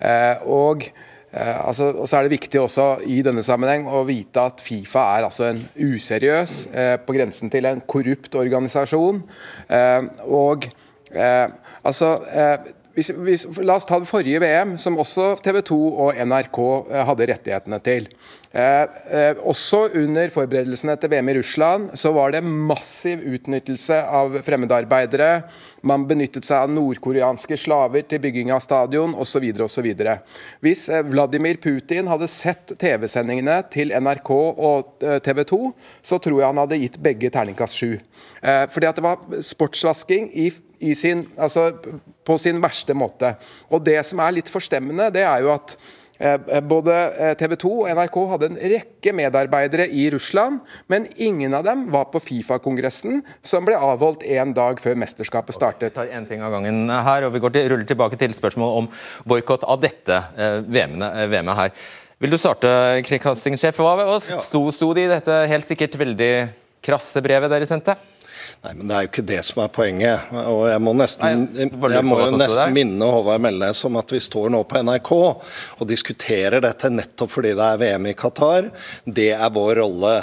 Eh, 0.01 0.41
og 0.49 0.89
eh, 0.89 1.04
altså, 1.35 1.89
og 1.91 2.07
så 2.07 2.17
er 2.17 2.25
det 2.25 2.35
viktig 2.37 2.61
også 2.61 2.87
i 3.11 3.19
denne 3.25 3.43
sammenheng 3.43 3.89
å 3.91 4.05
vite 4.07 4.39
at 4.39 4.61
Fifa 4.63 5.03
er 5.17 5.27
altså 5.27 5.49
en 5.49 5.61
useriøs, 5.75 6.53
eh, 6.71 6.95
på 7.03 7.15
grensen 7.17 7.51
til 7.51 7.67
en 7.67 7.83
korrupt 7.83 8.37
organisasjon. 8.39 9.23
Eh, 9.67 10.07
og 10.31 10.69
eh, 11.11 11.47
Altså, 11.85 12.15
eh, 12.33 12.57
hvis, 12.95 13.11
hvis, 13.11 13.43
la 13.59 13.75
oss 13.75 13.87
ta 13.87 13.99
det 13.99 14.07
forrige 14.07 14.39
VM, 14.39 14.75
som 14.79 14.95
også 15.01 15.33
TV 15.43 15.59
2 15.67 15.77
og 16.05 16.19
NRK 16.29 16.59
eh, 16.63 17.03
hadde 17.09 17.27
rettighetene 17.31 17.79
til. 17.83 18.07
Eh, 18.55 18.83
eh, 19.11 19.41
også 19.43 19.81
under 19.99 20.31
forberedelsene 20.31 20.95
til 20.95 21.11
VM 21.11 21.27
i 21.27 21.35
Russland 21.35 21.89
så 21.99 22.13
var 22.15 22.31
det 22.31 22.39
massiv 22.45 23.25
utnyttelse 23.27 23.97
av 23.99 24.37
fremmedarbeidere. 24.47 25.29
Man 25.83 26.05
benyttet 26.07 26.47
seg 26.47 26.63
av 26.63 26.71
nordkoreanske 26.71 27.57
slaver 27.59 28.05
til 28.07 28.21
bygging 28.23 28.53
av 28.55 28.63
stadion 28.63 29.11
osv. 29.19 29.43
osv. 29.65 29.89
Hvis 30.63 30.85
eh, 30.87 31.03
Vladimir 31.03 31.59
Putin 31.59 32.07
hadde 32.07 32.31
sett 32.31 32.77
TV-sendingene 32.79 33.59
til 33.75 33.91
NRK 33.91 34.31
og 34.31 35.03
eh, 35.03 35.19
TV 35.25 35.43
2, 35.51 35.59
så 35.99 36.21
tror 36.23 36.39
jeg 36.39 36.47
han 36.47 36.63
hadde 36.63 36.79
gitt 36.79 37.01
begge 37.03 37.33
terningkast 37.33 37.75
sju. 37.75 37.97
fordi 38.71 38.87
at 38.87 38.95
det 38.95 39.03
var 39.03 39.41
sportsvasking 39.43 40.29
i 40.37 40.47
sin, 40.95 41.25
altså, 41.37 41.71
på 42.25 42.37
sin 42.41 42.61
verste 42.63 42.95
måte. 42.97 43.35
Og 43.69 43.83
Det 43.85 43.99
som 44.05 44.19
er 44.23 44.35
litt 44.37 44.49
forstemmende, 44.51 45.11
det 45.13 45.23
er 45.25 45.43
jo 45.45 45.51
at 45.53 45.75
eh, 46.19 46.61
både 46.65 46.95
eh, 47.15 47.33
TV 47.39 47.55
2 47.61 47.71
og 47.81 47.89
NRK 47.97 48.19
hadde 48.31 48.49
en 48.51 48.61
rekke 48.75 49.13
medarbeidere 49.15 49.87
i 49.87 50.07
Russland, 50.13 50.61
men 50.91 51.07
ingen 51.15 51.53
av 51.53 51.65
dem 51.67 51.87
var 51.93 52.09
på 52.13 52.21
Fifa-kongressen, 52.23 53.21
som 53.45 53.67
ble 53.67 53.77
avholdt 53.77 54.25
én 54.27 54.55
dag 54.55 54.81
før 54.83 54.97
mesterskapet 55.03 55.57
startet. 55.57 55.91
Vi 55.91 55.97
tar 55.99 56.15
en 56.15 56.29
ting 56.29 56.45
av 56.45 56.55
gangen 56.55 56.89
her, 56.89 57.27
og 57.27 57.35
vi 57.35 57.43
går 57.43 57.55
til, 57.55 57.69
ruller 57.73 57.87
tilbake 57.89 58.19
til 58.21 58.33
spørsmålet 58.35 58.81
om 58.83 58.89
boikott 59.29 59.67
av 59.67 59.83
dette 59.83 60.23
eh, 60.37 60.59
VM-et 60.65 61.55
her. 61.61 61.77
Vil 62.23 62.31
du 62.31 62.37
starte, 62.39 62.69
kringkastingssjef? 63.03 63.79
Hva 63.83 64.19
sto, 64.23 64.61
sto 64.71 64.93
det 64.95 65.03
i 65.03 65.11
dette 65.11 65.33
helt 65.51 65.67
sikkert 65.67 65.97
veldig 65.99 66.33
krasse 66.85 67.19
brevet 67.23 67.51
dere 67.51 67.67
sendte? 67.67 67.97
Nei, 68.65 68.73
men 68.73 68.87
Det 68.87 68.95
er 68.95 69.05
jo 69.05 69.11
ikke 69.11 69.27
det 69.31 69.41
som 69.47 69.61
er 69.63 69.71
poenget. 69.75 70.33
og 70.41 70.65
Jeg 70.69 70.81
må 70.81 70.95
nesten, 70.97 71.47
jeg 71.59 72.05
må 72.07 72.19
nesten 72.35 72.75
minne 72.75 73.11
Håvard 73.17 73.43
Melnes 73.45 73.83
om 73.87 74.01
at 74.01 74.11
vi 74.11 74.21
står 74.23 74.51
nå 74.53 74.63
på 74.67 74.81
NRK 74.85 75.13
og 75.15 75.87
diskuterer 75.89 76.63
dette 76.65 76.91
nettopp 76.91 77.33
fordi 77.37 77.55
det 77.57 77.71
er 77.71 77.81
VM 77.81 78.11
i 78.11 78.17
Qatar. 78.17 78.69
Det 79.05 79.31
er 79.35 79.55
vår 79.55 79.81
rolle. 79.83 80.19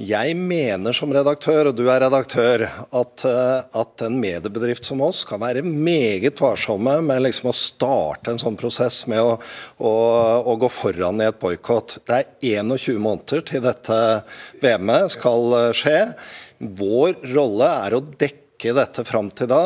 Jeg 0.00 0.32
mener 0.32 0.94
som 0.96 1.10
redaktør, 1.12 1.68
og 1.68 1.74
du 1.76 1.82
er 1.92 2.00
redaktør, 2.00 2.62
at, 2.96 3.24
eh, 3.28 3.80
at 3.82 4.04
en 4.06 4.16
mediebedrift 4.16 4.86
som 4.88 5.02
oss 5.04 5.26
skal 5.26 5.42
være 5.42 5.60
meget 5.60 6.40
varsomme 6.40 6.94
med 7.04 7.20
liksom 7.26 7.50
å 7.50 7.56
starte 7.56 8.32
en 8.32 8.40
sånn 8.40 8.56
prosess 8.56 9.02
med 9.12 9.20
å, 9.20 9.34
å, 9.76 9.92
å 10.48 10.56
gå 10.56 10.70
foran 10.72 11.20
i 11.20 11.28
et 11.28 11.40
boikott. 11.42 11.98
Det 12.08 12.16
er 12.16 12.30
21 12.40 12.96
måneder 12.96 13.44
til 13.50 13.60
dette 13.66 13.98
VM-et 14.64 15.18
skal 15.18 15.58
eh, 15.58 15.72
skje. 15.76 15.98
Vår 16.60 17.20
rolle 17.32 17.68
er 17.86 17.96
å 17.96 18.04
dekke 18.04 18.74
dette 18.76 19.04
fram 19.08 19.30
til 19.32 19.48
da. 19.50 19.64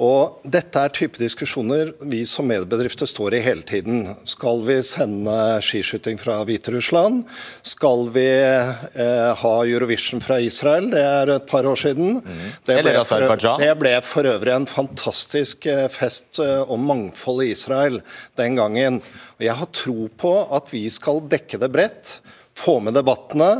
Og 0.00 0.40
Dette 0.48 0.80
er 0.80 0.92
type 0.96 1.20
diskusjoner 1.20 1.90
vi 2.08 2.22
som 2.28 2.46
mediebedrifter 2.48 3.08
står 3.08 3.34
i 3.36 3.40
hele 3.44 3.64
tiden. 3.68 4.06
Skal 4.28 4.62
vi 4.64 4.78
sende 4.86 5.34
skiskyting 5.64 6.16
fra 6.20 6.38
Hviterussland? 6.48 7.26
Skal 7.66 8.06
vi 8.14 8.24
eh, 8.24 9.32
ha 9.42 9.52
Eurovision 9.66 10.22
fra 10.24 10.38
Israel? 10.40 10.88
Det 10.94 11.04
er 11.04 11.34
et 11.34 11.46
par 11.50 11.68
år 11.68 11.82
siden. 11.82 12.22
Mm. 12.24 12.40
Det, 12.64 12.78
ble 12.80 12.94
for, 13.04 13.44
det, 13.60 13.74
ble 13.82 13.94
for, 14.06 14.30
øvrig 14.32 14.56
en 14.56 14.70
fantastisk 14.70 15.68
eh, 15.68 15.84
fest 15.92 16.40
om 16.40 16.88
mangfold 16.88 17.44
i 17.44 17.52
Israel 17.52 18.00
den 18.40 18.56
gangen. 18.56 19.02
Og 19.36 19.48
Jeg 19.50 19.58
har 19.60 19.72
tro 19.82 20.08
på 20.16 20.34
at 20.48 20.72
vi 20.72 20.86
skal 20.92 21.20
dekke 21.28 21.60
det 21.60 21.72
bredt, 21.76 22.18
få 22.56 22.80
med 22.80 22.96
debattene. 22.96 23.52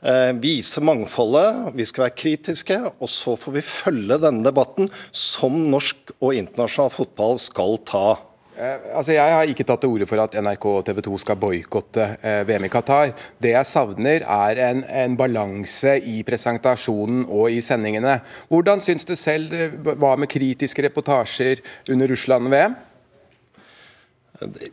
Eh, 0.00 0.32
vise 0.40 0.80
mangfoldet, 0.80 1.74
vi 1.76 1.84
skal 1.84 2.06
være 2.06 2.16
kritiske, 2.16 2.78
og 3.04 3.08
så 3.12 3.34
får 3.36 3.52
vi 3.58 3.64
følge 3.64 4.16
denne 4.22 4.46
debatten 4.46 4.88
som 5.12 5.58
norsk 5.68 6.14
og 6.22 6.32
internasjonal 6.38 6.92
fotball 6.94 7.36
skal 7.42 7.76
ta. 7.84 8.16
Eh, 8.56 8.88
altså 8.96 9.12
jeg 9.12 9.34
har 9.36 9.52
ikke 9.52 9.66
tatt 9.68 9.84
til 9.84 9.92
orde 9.92 10.08
for 10.08 10.22
at 10.24 10.38
NRK 10.40 10.66
og 10.72 10.80
TV 10.88 11.02
2 11.04 11.20
skal 11.20 11.38
boikotte 11.42 12.06
eh, 12.16 12.40
VM 12.48 12.64
i 12.64 12.72
Qatar. 12.72 13.12
Det 13.36 13.52
jeg 13.52 13.68
savner, 13.68 14.24
er 14.24 14.64
en, 14.70 14.80
en 15.04 15.20
balanse 15.20 15.98
i 16.00 16.22
presentasjonen 16.24 17.26
og 17.28 17.52
i 17.52 17.60
sendingene. 17.64 18.22
Hvordan 18.48 18.80
syns 18.80 19.04
du 19.04 19.12
selv 19.20 19.52
hva 19.84 20.16
med 20.16 20.32
kritiske 20.32 20.88
reportasjer 20.88 21.60
under 21.92 22.08
Russland-VM? 22.08 22.86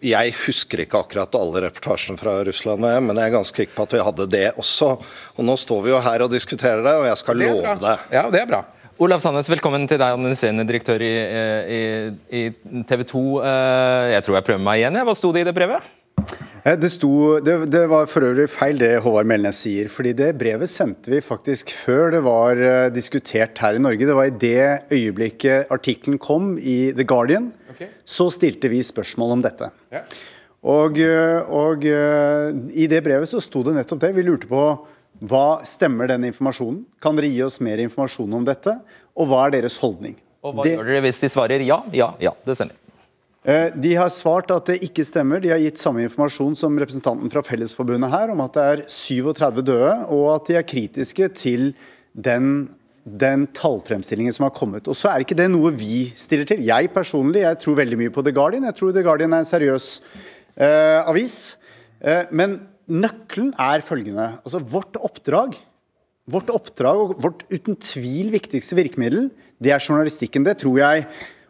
Jeg 0.02 0.32
husker 0.46 0.84
ikke 0.86 1.02
akkurat 1.04 1.36
alle 1.36 1.62
reportasjene 1.68 2.20
fra 2.20 2.38
Russland, 2.48 2.82
men 3.04 3.18
jeg 3.20 3.28
er 3.32 3.36
ganske 3.36 3.60
sikker 3.64 3.76
på 3.76 3.84
at 3.88 3.96
vi 3.98 4.04
hadde 4.08 4.28
det 4.32 4.46
også. 4.62 4.94
Og 5.36 5.46
Nå 5.48 5.58
står 5.60 5.82
vi 5.84 5.92
jo 5.92 6.00
her 6.06 6.24
og 6.24 6.32
diskuterer 6.32 6.84
det, 6.86 6.96
og 7.02 7.08
jeg 7.10 7.18
skal 7.24 7.38
Det 7.42 7.50
love 7.52 7.62
bra. 7.66 7.76
det. 7.84 7.96
Ja, 8.16 8.26
det 8.32 8.42
er 8.46 8.50
bra. 8.54 8.62
Olav 8.98 9.20
Sandnes, 9.22 9.50
velkommen 9.52 9.84
til 9.86 10.00
deg, 10.02 10.16
administrerende 10.16 10.64
direktør 10.66 11.04
i, 11.06 11.12
i, 11.70 11.82
i 12.34 12.84
TV 12.90 13.04
2. 13.12 13.22
Eh, 13.46 14.08
Jeg 14.16 14.24
tror 14.26 14.40
jeg 14.40 14.48
prøver 14.48 14.64
meg 14.66 14.80
igjen. 14.82 14.98
Hva 15.06 15.14
sto 15.20 15.30
det 15.36 15.44
i 15.44 15.50
det 15.52 15.54
brevet? 15.54 15.86
Eh, 16.66 16.74
Det, 16.82 16.90
sto, 16.96 17.12
det, 17.46 17.60
det 17.70 17.84
var 17.92 18.08
for 18.10 18.26
øvrig 18.26 18.48
feil 18.50 18.80
det 18.82 18.96
Håvard 19.06 19.30
Melnes 19.30 19.60
sier. 19.68 19.92
fordi 19.94 20.16
det 20.18 20.32
brevet 20.40 20.72
sendte 20.72 21.12
vi 21.14 21.22
faktisk 21.22 21.70
før 21.78 22.10
det 22.16 22.24
var 22.26 22.58
eh, 22.58 22.88
diskutert 22.96 23.60
her 23.62 23.78
i 23.78 23.84
Norge. 23.84 24.08
Det 24.10 24.16
var 24.18 24.32
i 24.32 24.34
det 24.34 24.90
øyeblikket 24.96 25.70
artikkelen 25.76 26.18
kom 26.18 26.56
i 26.58 26.92
The 26.98 27.06
Guardian, 27.06 27.52
så 28.06 28.28
stilte 28.34 28.70
vi 28.70 28.80
spørsmål 28.86 29.32
om 29.38 29.42
dette. 29.46 29.70
Og, 30.68 30.98
eh, 31.00 31.42
og 31.54 31.86
eh, 31.86 32.52
i 32.76 32.88
det 32.92 33.04
brevet 33.06 33.30
så 33.30 33.42
sto 33.44 33.62
det 33.64 33.76
nettopp 33.78 34.00
det. 34.04 34.14
Vi 34.18 34.26
lurte 34.26 34.50
på 34.50 34.64
hva 35.28 35.62
stemmer 35.66 36.10
denne 36.12 36.30
informasjonen? 36.32 36.84
Kan 37.02 37.16
dere 37.18 37.30
gi 37.32 37.42
oss 37.46 37.60
mer 37.64 37.78
informasjon 37.82 38.34
om 38.38 38.44
dette? 38.46 38.74
Og 39.18 39.30
hva 39.30 39.48
er 39.48 39.56
deres 39.58 39.78
holdning? 39.82 40.18
Og 40.44 40.54
hva 40.56 40.64
Det- 40.64 40.76
gjør 40.78 40.86
dere 40.86 41.02
hvis 41.08 41.20
de 41.22 41.30
svarer 41.30 41.66
ja, 41.66 41.82
ja, 41.94 42.14
ja, 42.22 42.32
det 42.46 42.58
stemmer? 42.58 42.76
Eh, 43.48 43.70
De 43.72 43.94
har 43.96 44.10
svart 44.10 44.52
at 44.52 44.66
det 44.66 44.82
ikke 44.84 45.06
stemmer. 45.06 45.40
De 45.42 45.50
har 45.50 45.58
gitt 45.60 45.78
samme 45.78 46.04
informasjon 46.04 46.56
som 46.56 46.78
representanten 46.78 47.32
fra 47.32 47.42
Fellesforbundet 47.42 48.12
her, 48.12 48.30
om 48.32 48.42
at 48.42 48.54
det 48.54 48.64
er 48.64 48.84
37 48.88 49.62
døde, 49.64 49.94
og 50.10 50.36
at 50.36 50.46
de 50.48 50.56
er 50.56 50.64
kritiske 50.64 51.34
til 51.34 51.74
den, 52.14 52.70
den 53.08 53.46
tallfremstillingen 53.56 54.36
som 54.36 54.48
har 54.48 54.56
kommet. 54.56 54.88
Og 54.92 54.98
så 54.98 55.12
er 55.12 55.24
ikke 55.24 55.38
det 55.38 55.48
noe 55.54 55.72
vi 55.76 56.08
stiller 56.18 56.48
til. 56.50 56.64
Jeg 56.68 56.92
personlig 56.94 57.46
jeg 57.46 57.60
tror 57.64 57.80
veldig 57.80 58.00
mye 58.02 58.14
på 58.14 58.24
The 58.26 58.34
Guardian. 58.36 58.68
Jeg 58.68 58.76
tror 58.80 58.92
The 58.96 59.06
Guardian 59.06 59.36
er 59.36 59.46
en 59.46 59.48
seriøs 59.48 59.88
eh, 60.60 61.00
avis. 61.08 61.38
Eh, 62.04 62.28
men 62.36 62.60
nøkkelen 62.88 63.54
er 63.62 63.86
følgende. 63.86 64.34
Altså 64.44 64.64
vårt 64.64 65.00
oppdrag 65.00 65.58
Vårt 66.28 66.50
oppdrag 66.52 67.00
og 67.00 67.12
vårt 67.24 67.46
uten 67.48 67.78
tvil 67.80 68.34
viktigste 68.34 68.76
virkemiddel, 68.76 69.30
det 69.64 69.72
er 69.72 69.80
journalistikken. 69.80 70.44
Det 70.44 70.58
tror 70.60 70.76
jeg 70.82 71.06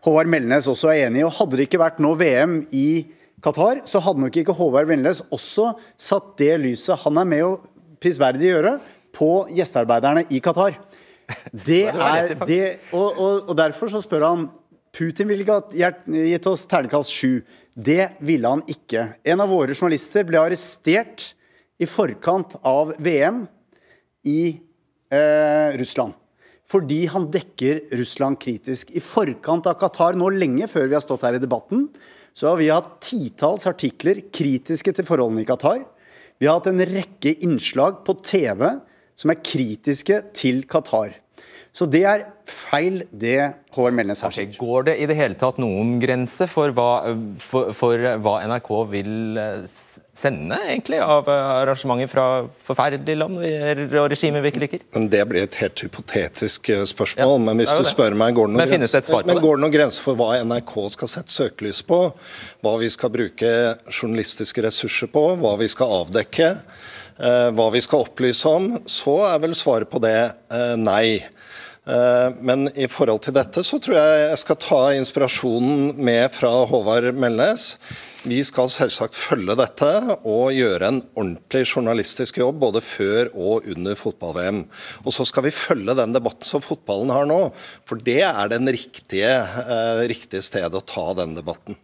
Håvard 0.06 0.30
Melnes 0.30 0.68
også 0.70 0.92
er 0.92 1.08
enig 1.08 1.24
i. 1.24 1.26
Og 1.26 1.34
hadde 1.34 1.58
det 1.58 1.66
ikke 1.66 1.80
vært 1.82 1.98
nå 2.04 2.12
VM 2.20 2.60
i 2.70 3.08
Qatar, 3.42 3.82
så 3.90 4.02
hadde 4.06 4.22
nok 4.22 4.38
ikke 4.38 4.54
Håvard 4.54 4.86
Melnes 4.90 5.24
også 5.34 5.72
satt 5.98 6.36
det 6.38 6.52
lyset 6.62 7.02
han 7.02 7.18
er 7.18 7.26
med 7.26 7.46
å 7.48 7.56
prisverdig 7.98 8.52
gjøre, 8.52 8.76
på 9.18 9.32
gjestearbeiderne 9.58 10.28
i 10.30 10.44
Qatar. 10.46 10.78
Det 11.52 11.84
er 11.92 12.34
det, 12.48 12.64
og, 12.96 13.18
og, 13.20 13.50
og 13.50 13.56
derfor 13.60 13.92
så 13.92 14.00
spør 14.04 14.26
han 14.28 14.48
Putin 14.98 15.30
ville 15.30 15.46
gitt 15.46 16.48
oss 16.50 16.64
ternekast 16.70 17.14
sju. 17.14 17.42
Det 17.78 18.16
ville 18.26 18.50
han 18.50 18.64
ikke. 18.72 19.04
En 19.28 19.44
av 19.44 19.52
våre 19.52 19.76
journalister 19.76 20.26
ble 20.26 20.40
arrestert 20.42 21.34
i 21.78 21.86
forkant 21.86 22.56
av 22.66 22.96
VM 23.04 23.44
i 24.26 24.42
eh, 25.14 25.78
Russland. 25.78 26.16
Fordi 26.68 27.04
han 27.12 27.30
dekker 27.32 27.84
Russland 28.00 28.40
kritisk. 28.42 28.90
I 28.98 29.04
forkant 29.04 29.70
av 29.70 29.78
Qatar, 29.80 30.18
nå 30.18 30.32
lenge 30.34 30.68
før 30.72 30.90
vi 30.90 30.98
har 30.98 31.06
stått 31.06 31.28
her 31.28 31.38
i 31.38 31.44
debatten, 31.44 31.86
så 32.36 32.52
har 32.52 32.60
vi 32.60 32.72
hatt 32.74 32.98
titalls 33.06 33.70
artikler 33.70 34.26
kritiske 34.34 34.96
til 34.98 35.08
forholdene 35.08 35.46
i 35.46 35.48
Qatar. 35.48 35.86
Vi 36.42 36.50
har 36.50 36.60
hatt 36.60 36.70
en 36.70 36.84
rekke 36.86 37.38
innslag 37.46 38.02
på 38.06 38.18
TV 38.26 38.66
som 39.18 39.34
er 39.34 39.42
kritiske 39.44 40.22
til 40.38 40.64
Qatar. 40.70 41.18
Så 41.78 41.86
det 41.86 42.02
er 42.10 42.24
feil, 42.50 43.04
det 43.14 43.36
Håvard 43.76 43.94
Melnes 43.94 44.24
her 44.26 44.32
sier. 44.34 44.50
Går 44.58 44.88
det 44.88 44.96
i 45.04 45.06
det 45.10 45.18
hele 45.20 45.36
tatt 45.38 45.60
noen 45.62 46.00
grense 46.02 46.48
for 46.50 46.74
hva, 46.74 47.14
for, 47.38 47.70
for 47.78 48.02
hva 48.24 48.34
NRK 48.50 48.70
vil 48.90 49.38
eh, 49.38 49.60
sende 50.18 50.58
egentlig 50.64 50.98
av 51.04 51.30
eh, 51.30 51.52
arrangementer 51.60 52.10
fra 52.10 52.26
forferdelige 52.50 53.20
land 53.20 53.38
og 53.38 54.10
regimer 54.16 54.42
vi 54.42 54.54
ikke 54.54 54.64
liker? 54.64 54.88
Men 54.98 55.06
Det 55.14 55.22
blir 55.30 55.46
et 55.46 55.60
helt 55.62 55.86
hypotetisk 55.86 56.72
spørsmål. 56.72 56.96
spørsmål. 56.96 57.46
men 57.46 57.62
hvis 57.62 57.76
du 57.76 57.84
det. 57.84 57.94
spør 57.94 58.18
meg, 58.24 58.34
går 58.40 58.50
det 58.50 58.58
noen 58.58 58.74
finnes 58.74 58.96
det 58.96 59.04
et 59.04 59.12
svar 59.12 59.22
på 59.22 59.34
men 59.36 59.44
går 59.46 59.60
det 59.60 59.68
noen 59.68 59.78
grenser 59.78 60.10
for 60.10 60.18
hva 60.18 60.34
NRK 60.50 60.76
skal 60.98 61.14
sette 61.14 61.36
søkelys 61.36 61.86
på? 61.86 62.04
Hva 62.66 62.78
vi 62.82 62.90
skal 62.90 63.14
bruke 63.14 63.54
journalistiske 63.92 64.66
ressurser 64.66 65.14
på? 65.14 65.30
Hva 65.44 65.60
vi 65.62 65.70
skal 65.70 66.00
avdekke? 66.02 66.56
Eh, 67.20 67.50
Hva 67.56 67.70
vi 67.74 67.82
skal 67.84 68.06
opplyse 68.06 68.50
om? 68.50 68.74
Så 68.90 69.20
er 69.30 69.42
vel 69.44 69.56
svaret 69.58 69.90
på 69.92 70.02
det 70.04 70.18
eh, 70.54 70.76
nei. 70.80 71.20
Eh, 71.88 72.28
Men 72.40 72.68
i 72.76 72.90
forhold 72.92 73.24
til 73.26 73.36
dette 73.38 73.64
så 73.66 73.80
tror 73.84 74.00
jeg 74.00 74.26
jeg 74.26 74.42
skal 74.44 74.60
ta 74.64 74.82
inspirasjonen 74.98 75.96
med 75.96 76.36
fra 76.36 76.52
Håvard 76.70 77.10
Melnes. 77.16 77.78
Vi 78.28 78.42
skal 78.44 78.68
selvsagt 78.74 79.16
følge 79.16 79.56
dette 79.56 79.92
og 80.18 80.52
gjøre 80.52 80.90
en 80.92 81.02
ordentlig 81.14 81.64
journalistisk 81.64 82.42
jobb 82.42 82.60
både 82.66 82.84
før 82.84 83.32
og 83.32 83.70
under 83.72 83.96
fotball-VM. 83.96 84.66
Og 85.06 85.16
så 85.16 85.24
skal 85.30 85.48
vi 85.48 85.56
følge 85.56 85.96
den 85.96 86.18
debatten 86.18 86.50
som 86.50 86.66
fotballen 86.66 87.14
har 87.14 87.30
nå, 87.30 87.40
for 87.88 88.04
det 88.04 88.20
er 88.28 88.52
den 88.52 88.68
riktige, 88.68 89.32
riktige 90.12 90.44
stedet 90.44 90.76
å 90.76 90.84
ta 90.84 91.14
den 91.22 91.38
debatten. 91.40 91.80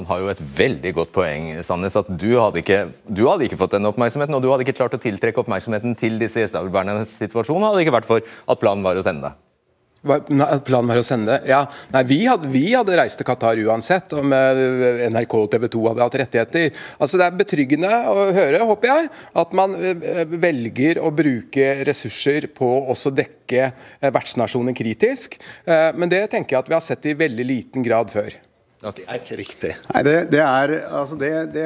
Han 0.00 0.08
har 0.08 0.22
jo 0.22 0.30
et 0.32 0.40
veldig 0.56 0.94
godt 0.96 1.12
poeng, 1.12 1.50
Sandnes, 1.66 1.98
at 2.00 2.08
du 2.08 2.30
hadde, 2.38 2.62
ikke, 2.62 2.86
du 3.04 3.26
hadde 3.28 3.44
ikke 3.44 3.60
fått 3.60 3.76
den 3.76 3.88
oppmerksomheten, 3.90 4.32
og 4.32 4.40
du 4.40 4.48
hadde 4.48 4.64
ikke 4.64 4.78
klart 4.78 4.96
å 4.96 5.02
tiltrekke 5.02 5.42
oppmerksomheten 5.44 5.92
til 6.00 6.16
disse 6.22 6.40
gjestearbeidernes 6.40 7.12
situasjon, 7.20 7.60
hadde 7.60 7.76
det 7.76 7.84
ikke 7.84 7.98
vært 7.98 8.08
for 8.08 8.24
at 8.24 8.62
planen 8.62 8.86
var 8.86 8.96
å 8.96 9.04
sende 9.04 9.28
deg. 9.28 9.38
Planen 10.00 10.88
var 10.88 10.96
å 10.96 11.04
sende? 11.04 11.34
Ja, 11.44 11.58
nei, 11.92 12.00
vi 12.08 12.18
hadde, 12.24 12.48
vi 12.48 12.62
hadde 12.72 12.96
reist 12.96 13.20
til 13.20 13.28
Qatar 13.28 13.60
uansett 13.60 14.14
om 14.16 14.32
eh, 14.32 15.02
NRK 15.12 15.36
og 15.36 15.50
TV 15.52 15.66
2 15.74 15.82
hadde 15.90 16.06
hatt 16.06 16.16
rettigheter. 16.22 16.80
Altså 16.96 17.20
Det 17.20 17.26
er 17.26 17.36
betryggende 17.36 17.90
å 18.08 18.30
høre, 18.32 18.62
håper 18.70 18.94
jeg, 18.94 19.10
at 19.44 19.52
man 19.60 19.76
eh, 19.76 20.24
velger 20.24 21.02
å 21.04 21.12
bruke 21.12 21.68
ressurser 21.84 22.48
på 22.56 22.70
også 22.94 23.12
dekke 23.12 23.66
eh, 23.68 24.08
vertsnasjonen 24.08 24.76
kritisk. 24.78 25.36
Eh, 25.68 25.90
Men 25.92 26.08
det 26.08 26.24
tenker 26.32 26.56
jeg 26.56 26.64
at 26.64 26.72
vi 26.72 26.78
har 26.78 26.86
sett 26.88 27.12
i 27.12 27.18
veldig 27.20 27.50
liten 27.52 27.84
grad 27.84 28.08
før. 28.14 28.40
Det 28.80 29.02
er 29.04 29.18
ikke 29.18 29.36
riktig. 29.36 29.70
Nei, 29.90 30.00
det, 30.06 30.14
det 30.32 30.38
er 30.40 30.70
altså 30.88 31.16
det, 31.20 31.30
det, 31.52 31.64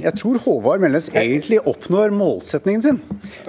Jeg 0.00 0.16
tror 0.16 0.38
Håvard 0.46 0.80
Melnes 0.80 1.10
egentlig 1.12 1.58
oppnår 1.68 2.12
målsetningen 2.16 2.84
sin. 2.86 3.00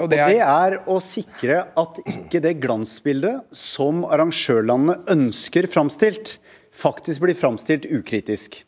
Og 0.03 0.09
det 0.11 0.19
er, 0.19 0.75
å 0.91 0.97
sikre 0.99 1.61
at 1.79 2.01
ikke 2.11 2.41
det 2.43 2.57
glansbildet 2.59 3.55
som 3.55 4.01
arrangørlandene 4.03 4.97
ønsker 5.15 5.69
framstilt, 5.71 6.33
faktisk 6.75 7.23
blir 7.23 7.39
framstilt 7.39 7.87
ukritisk. 7.87 8.65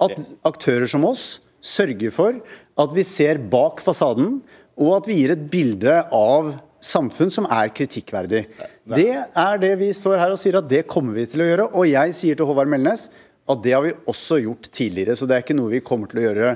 At 0.00 0.16
aktører 0.48 0.88
som 0.88 1.04
oss 1.04 1.42
sørger 1.60 2.14
for 2.16 2.38
at 2.80 2.94
vi 2.96 3.04
ser 3.04 3.42
bak 3.52 3.82
fasaden, 3.84 4.38
og 4.80 4.94
at 5.02 5.10
vi 5.10 5.18
gir 5.20 5.34
et 5.34 5.42
bilde 5.52 5.98
av 6.16 6.54
samfunn 6.82 7.30
som 7.30 7.44
er 7.52 7.68
kritikkverdig. 7.76 8.46
Det 8.88 9.10
er 9.20 9.60
det 9.60 9.74
vi 9.84 9.92
står 9.94 10.16
her 10.16 10.32
og 10.32 10.40
sier 10.40 10.56
at 10.62 10.72
det 10.72 10.86
kommer 10.88 11.20
vi 11.20 11.26
til 11.28 11.44
å 11.44 11.50
gjøre. 11.50 11.68
Og 11.76 11.92
jeg 11.92 12.16
sier 12.16 12.40
til 12.40 12.48
Håvard 12.48 12.72
Melnes 12.72 13.10
at 13.54 13.64
det 13.64 13.74
har 13.76 13.84
vi 13.86 13.96
også 14.10 14.40
gjort 14.42 14.70
tidligere. 14.72 15.16
Så 15.18 15.28
det 15.28 15.36
er 15.36 15.44
ikke 15.44 15.58
noe 15.58 15.72
vi 15.72 15.84
kommer 15.84 16.10
til 16.10 16.22
å 16.22 16.28
gjøre 16.28 16.54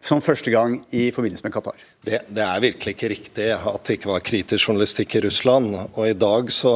som 0.00 0.22
første 0.24 0.48
gang 0.52 0.78
i 0.96 1.10
forbindelse 1.12 1.44
med 1.44 1.52
Qatar. 1.52 1.80
Det, 2.06 2.22
det 2.32 2.40
er 2.40 2.62
virkelig 2.64 2.94
ikke 2.94 3.10
riktig 3.12 3.48
at 3.52 3.82
det 3.84 3.98
ikke 3.98 4.08
var 4.08 4.22
kritisk 4.24 4.70
journalistikk 4.70 5.18
i 5.18 5.22
Russland. 5.26 5.76
Og 5.92 6.06
i 6.08 6.16
dag 6.16 6.48
så 6.54 6.72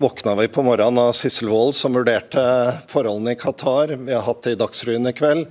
våkna 0.00 0.34
vi 0.36 0.48
på 0.52 0.64
morgenen 0.64 1.00
av 1.00 1.14
Sissel 1.16 1.48
Wold 1.52 1.78
som 1.78 1.96
vurderte 1.96 2.42
forholdene 2.92 3.32
i 3.32 3.40
Qatar. 3.40 3.94
Vi 3.96 4.12
har 4.12 4.26
hatt 4.28 4.44
det 4.44 4.54
i 4.54 4.60
Dagsrevyen 4.60 5.08
i 5.08 5.14
kveld. 5.16 5.48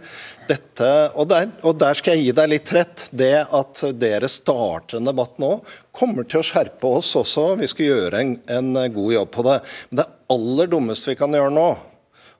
Dette, 0.49 0.91
og, 1.15 1.25
der, 1.33 1.49
og 1.65 1.81
der 1.81 1.97
skal 1.97 2.17
jeg 2.17 2.29
gi 2.29 2.37
deg 2.37 2.53
litt 2.53 2.73
rett. 2.77 3.09
Det 3.09 3.35
at 3.57 3.83
dere 3.97 4.29
starter 4.29 5.01
en 5.01 5.09
debatt 5.09 5.41
nå, 5.41 5.55
kommer 5.97 6.29
til 6.29 6.43
å 6.43 6.45
skjerpe 6.45 6.93
oss 7.01 7.15
også. 7.17 7.55
Vi 7.57 7.73
skal 7.73 7.89
gjøre 7.89 8.21
en, 8.21 8.37
en 8.53 8.73
god 8.93 9.15
jobb 9.17 9.33
på 9.33 9.49
det. 9.49 9.61
Men 9.89 10.03
det 10.03 10.11
aller 10.29 10.69
dummeste 10.69 11.15
vi 11.15 11.17
kan 11.17 11.33
gjøre 11.33 11.53
nå, 11.57 11.69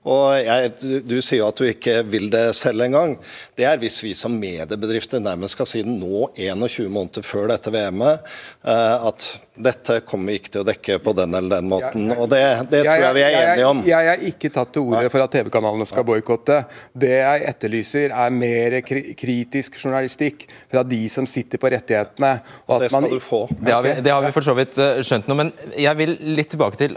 og 0.08 0.32
jeg, 0.40 0.70
du, 0.80 0.92
du 1.04 1.16
sier 1.20 1.42
jo 1.42 1.48
at 1.50 1.58
du 1.60 1.66
ikke 1.68 1.98
vil 2.08 2.30
det 2.32 2.54
selv 2.56 2.80
engang. 2.86 3.18
Det 3.58 3.66
er 3.68 3.76
hvis 3.82 3.98
vi 4.00 4.14
som 4.16 4.32
mediebedrifter 4.40 5.20
nærmest 5.20 5.58
skal 5.58 5.68
si 5.68 5.82
nå 5.84 6.30
21 6.40 6.88
måneder 6.88 7.26
før 7.26 7.50
dette 7.52 7.72
VM-et, 7.74 8.30
eh, 8.64 9.04
at 9.10 9.26
dette 9.60 9.98
kommer 10.08 10.32
vi 10.32 10.38
ikke 10.40 10.54
til 10.54 10.62
å 10.62 10.66
dekke 10.70 10.96
på 11.04 11.12
den 11.18 11.36
eller 11.36 11.58
den 11.58 11.68
måten. 11.68 12.08
Og 12.16 12.30
det, 12.32 12.40
det 12.72 12.80
tror 12.86 13.04
jeg 13.04 13.18
vi 13.18 13.24
er 13.26 13.36
enige 13.42 13.68
om. 13.68 13.82
Jeg 13.90 14.08
har 14.08 14.24
ikke 14.30 14.52
tatt 14.56 14.72
til 14.72 14.88
orde 14.88 15.12
for 15.12 15.26
at 15.26 15.36
TV-kanalene 15.36 15.88
skal 15.90 16.06
boikotte. 16.08 16.62
Det 16.96 17.12
jeg 17.18 17.44
etterlyser, 17.52 18.16
er 18.24 18.32
mer 18.40 18.78
kri 18.86 19.04
kritisk 19.20 19.76
journalistikk 19.82 20.46
fra 20.72 20.80
de 20.86 21.02
som 21.12 21.28
sitter 21.28 21.60
på 21.60 21.74
rettighetene. 21.76 22.32
og 22.66 22.78
at 22.78 22.86
Det 22.86 22.90
skal 22.94 23.04
man- 23.04 23.10
du 23.12 23.20
få. 23.20 23.42
Det 23.52 23.72
har 23.76 23.82
vi, 23.84 23.94
det 24.00 24.12
har 24.16 24.22
vi 24.24 24.32
for 24.32 24.48
så 24.48 24.56
vidt 24.56 24.78
eh, 24.80 25.04
skjønt 25.04 25.28
nå, 25.28 25.36
men 25.44 25.52
jeg 25.76 25.96
vil 26.00 26.16
litt 26.40 26.48
tilbake 26.56 26.80
til 26.80 26.96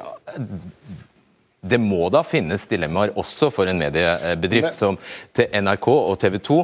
det 1.63 1.79
må 1.79 2.09
da 2.11 2.23
finnes 2.27 2.67
dilemmaer 2.67 3.13
også 3.19 3.49
for 3.53 3.71
en 3.71 3.79
mediebedrift 3.79 4.75
som 4.75 4.99
til 5.35 5.47
NRK 5.63 5.87
og 5.93 6.17
TV 6.19 6.37
2. 6.43 6.59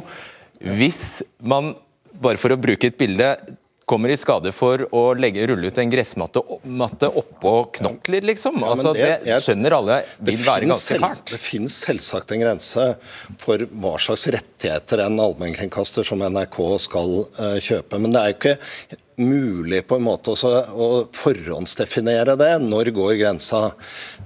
Hvis 0.76 1.02
man, 1.40 1.72
bare 2.20 2.40
for 2.40 2.52
å 2.52 2.60
bruke 2.60 2.90
et 2.90 3.00
bilde, 3.00 3.32
kommer 3.90 4.12
i 4.12 4.16
skade 4.20 4.52
for 4.54 4.84
å 4.94 5.02
legge, 5.18 5.42
rulle 5.50 5.70
ut 5.70 5.78
en 5.82 5.90
gressmatte 5.90 6.42
matte 6.78 7.08
oppå 7.10 7.54
knokler, 7.80 8.22
liksom. 8.28 8.60
Altså, 8.62 8.92
det, 8.94 9.08
det, 9.24 9.40
skjønner 9.42 9.74
alle 9.80 9.96
vil 10.28 10.38
være 10.44 10.68
ganske 10.70 10.98
fælt. 11.02 11.24
Det 11.32 11.40
finnes 11.42 11.78
selvsagt 11.88 12.36
en 12.36 12.44
grense 12.44 12.86
for 13.42 13.66
hva 13.82 13.96
slags 14.04 14.28
rettigheter 14.36 15.02
en 15.08 15.18
allmennkringkaster 15.24 16.06
som 16.06 16.22
NRK 16.22 16.60
skal 16.86 17.16
uh, 17.40 17.56
kjøpe. 17.58 17.98
Men 17.98 18.14
det 18.14 18.22
er 18.22 18.30
jo 18.30 18.38
ikke 18.38 19.00
mulig 19.20 19.82
på 19.88 19.96
en 19.98 20.04
måte 20.06 20.32
også 20.32 20.50
å 20.70 20.88
forhåndsdefinere 21.16 22.36
det. 22.40 22.52
Når 22.62 22.92
går 22.96 23.16
grensa? 23.20 23.62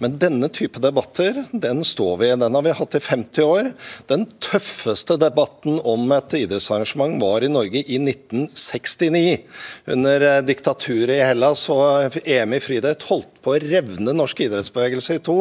Men 0.03 0.19
denne 0.23 0.51
type 0.53 0.83
debatter 0.83 1.45
den 1.51 1.85
står 1.87 2.19
vi 2.21 2.31
i. 2.31 2.37
Den 2.41 2.59
har 2.59 2.67
vi 2.67 2.75
hatt 2.79 2.99
i 2.99 3.03
50 3.03 3.47
år. 3.47 3.71
Den 4.11 4.27
tøffeste 4.45 5.19
debatten 5.21 5.81
om 5.81 6.05
et 6.17 6.37
idrettsarrangement 6.41 7.19
var 7.23 7.47
i 7.47 7.53
Norge 7.53 7.85
i 7.85 7.99
1969. 8.03 9.39
Under 9.97 10.29
eh, 10.29 10.43
diktaturet 10.47 11.17
i 11.17 11.25
Hellas 11.25 11.67
og 11.73 12.21
EM 12.25 12.57
i 12.57 12.63
friidrett 12.63 13.09
holdt 13.11 13.43
på 13.45 13.55
å 13.55 13.65
revne 13.65 14.15
norsk 14.17 14.47
idrettsbevegelse 14.47 15.19
i 15.19 15.25
to. 15.25 15.41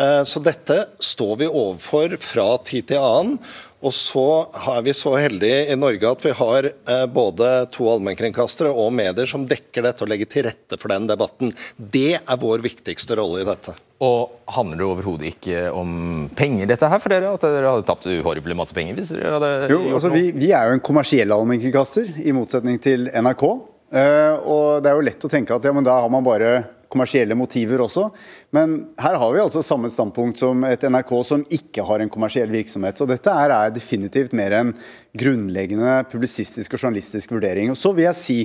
Eh, 0.00 0.22
så 0.24 0.40
dette 0.44 0.84
står 1.02 1.34
vi 1.42 1.50
overfor 1.50 2.16
fra 2.22 2.52
tid 2.66 2.90
til 2.90 3.02
annen. 3.02 3.38
Og 3.80 3.94
så 3.96 4.26
er 4.52 4.82
vi 4.84 4.92
så 4.96 5.14
heldige 5.16 5.70
i 5.72 5.76
Norge 5.78 6.08
at 6.10 6.24
vi 6.24 6.32
har 6.36 6.66
eh, 6.68 7.04
både 7.08 7.48
to 7.72 7.86
allmennkringkastere 7.88 8.68
og 8.68 8.90
medier 8.92 9.28
som 9.28 9.46
dekker 9.48 9.86
dette 9.86 10.04
og 10.04 10.10
legger 10.12 10.28
til 10.28 10.44
rette 10.50 10.76
for 10.80 10.92
den 10.92 11.06
debatten. 11.08 11.54
Det 11.76 12.18
er 12.20 12.40
vår 12.42 12.60
viktigste 12.64 13.16
rolle 13.16 13.40
i 13.40 13.48
dette. 13.48 13.72
Og 14.04 14.32
handler 14.52 14.80
det 14.80 14.88
overhodet 14.88 15.30
ikke 15.34 15.62
om 15.76 16.28
penger, 16.36 16.68
dette 16.68 16.88
her, 16.92 17.00
for 17.00 17.12
dere? 17.12 17.32
At 17.36 17.44
dere 17.44 17.72
hadde 17.72 17.88
tapt 17.88 18.08
uhorvelig 18.08 18.56
masse 18.56 18.76
penger? 18.76 18.96
hvis 19.00 19.12
dere 19.12 19.34
hadde 19.38 19.72
jo, 19.72 19.80
altså, 19.96 20.12
vi, 20.12 20.26
vi, 20.36 20.52
er 20.56 20.68
jo 20.68 20.76
en 20.76 20.84
kommersiell 20.84 21.32
allmennkringkaster, 21.36 22.12
i 22.20 22.36
motsetning 22.36 22.80
til 22.84 23.08
NRK. 23.12 23.46
Uh, 23.90 24.34
og 24.46 24.84
det 24.84 24.92
er 24.92 24.96
jo 24.96 25.06
lett 25.08 25.24
å 25.26 25.32
tenke 25.32 25.56
at 25.56 25.64
ja, 25.66 25.72
men 25.74 25.88
da 25.88 25.96
har 26.04 26.12
man 26.12 26.24
bare 26.24 26.52
kommersielle 26.90 27.36
motiver 27.38 27.82
også. 27.84 28.08
Men 28.56 28.90
her 29.00 29.18
har 29.22 29.34
vi 29.34 29.42
altså 29.42 29.62
samme 29.64 29.90
standpunkt 29.92 30.40
som 30.42 30.64
et 30.68 30.84
NRK 30.84 31.12
som 31.26 31.44
ikke 31.54 31.84
har 31.86 32.02
en 32.02 32.12
kommersiell 32.12 32.50
virksomhet. 32.52 32.98
Så 32.98 33.06
dette 33.08 33.30
er 33.32 33.74
definitivt 33.74 34.34
mer 34.36 34.56
en 34.58 34.72
grunnleggende 35.18 36.00
publisistisk 36.10 36.74
og 36.74 36.84
journalistisk 36.84 37.36
vurdering. 37.36 37.72
Og 37.72 37.78
så 37.78 37.94
vil 37.96 38.08
jeg 38.08 38.20
si 38.20 38.40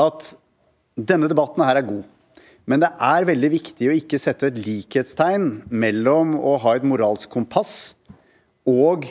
at 0.00 0.32
denne 0.98 1.30
debatten 1.30 1.64
her 1.64 1.78
er 1.80 1.86
god. 1.86 2.04
Men 2.68 2.82
det 2.82 2.90
er 3.02 3.26
veldig 3.26 3.50
viktig 3.54 3.88
å 3.88 3.96
ikke 3.96 4.20
sette 4.20 4.50
et 4.50 4.60
likhetstegn 4.62 5.48
mellom 5.72 6.36
å 6.36 6.58
ha 6.62 6.76
et 6.76 6.86
moralsk 6.86 7.30
kompass 7.32 7.96
og 8.68 9.08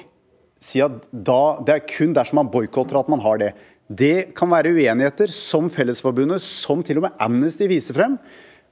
si 0.62 0.82
at 0.84 1.02
da, 1.12 1.58
det 1.66 1.74
er 1.74 1.88
kun 1.88 2.14
dersom 2.16 2.42
man 2.42 2.52
boikotter 2.52 3.00
at 3.00 3.10
man 3.12 3.24
har 3.24 3.40
det. 3.42 3.54
Det 3.90 4.36
kan 4.38 4.52
være 4.52 4.76
uenigheter 4.76 5.32
som 5.34 5.70
Fellesforbundet, 5.74 6.44
som 6.46 6.84
til 6.86 7.00
og 7.00 7.08
med 7.08 7.22
Amnesty 7.24 7.66
viser 7.72 7.98
frem, 7.98 8.20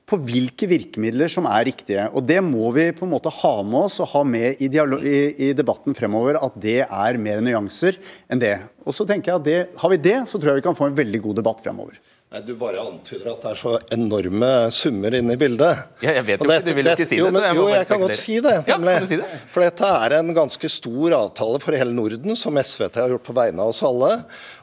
på 0.08 0.20
hvilke 0.24 0.70
virkemidler 0.72 1.32
som 1.32 1.48
er 1.52 1.66
riktige. 1.68 2.06
Og 2.16 2.24
Det 2.28 2.40
må 2.44 2.70
vi 2.76 2.90
på 2.96 3.04
en 3.06 3.12
måte 3.12 3.34
ha 3.42 3.54
med 3.64 3.90
oss 3.90 4.00
og 4.04 4.12
ha 4.14 4.24
med 4.24 4.62
i, 4.64 4.70
i, 4.72 5.18
i 5.50 5.54
debatten 5.58 5.98
fremover, 5.98 6.40
at 6.40 6.56
det 6.64 6.80
er 6.86 7.20
mer 7.20 7.44
nyanser 7.44 8.00
enn 8.32 8.40
det. 8.40 8.56
Og 8.88 8.96
så 8.96 9.04
tenker 9.08 9.34
jeg 9.34 9.42
at 9.42 9.48
det, 9.48 9.58
Har 9.82 9.92
vi 9.92 10.00
det, 10.00 10.20
så 10.32 10.40
tror 10.40 10.54
jeg 10.54 10.62
vi 10.62 10.68
kan 10.70 10.78
få 10.80 10.88
en 10.88 10.98
veldig 10.98 11.22
god 11.26 11.42
debatt 11.42 11.64
fremover. 11.66 12.00
Nei, 12.28 12.42
Du 12.44 12.58
bare 12.60 12.82
antyder 12.84 13.30
at 13.32 13.46
det 13.46 13.52
er 13.54 13.60
så 13.62 13.78
enorme 13.96 14.50
summer 14.76 15.16
inne 15.16 15.38
i 15.38 15.40
bildet. 15.40 15.86
Ja, 16.04 16.12
jeg 16.18 16.26
vet 16.28 16.42
jo 16.44 16.50
ikke, 16.50 16.66
du 16.66 16.74
vil 16.76 16.90
ikke 16.92 17.06
si 17.08 17.16
det. 17.16 17.20
Jo, 17.22 17.30
men, 17.32 17.46
jo 17.56 17.68
jeg 17.72 17.88
kan 17.88 18.02
godt 18.02 18.18
si 18.20 18.36
det. 18.44 18.56
Nemlig. 18.68 18.96
Ja, 18.98 19.06
si 19.08 19.20
det? 19.22 19.30
For 19.54 19.64
dette 19.64 19.92
er 20.04 20.16
en 20.18 20.34
ganske 20.36 20.72
stor 20.74 21.16
avtale 21.22 21.62
for 21.64 21.80
hele 21.80 21.96
Norden, 21.96 22.36
som 22.36 22.60
SVT 22.60 23.00
har 23.00 23.14
gjort 23.16 23.24
på 23.30 23.38
vegne 23.38 23.64
av 23.64 23.72
oss 23.72 23.80
alle. 23.88 24.12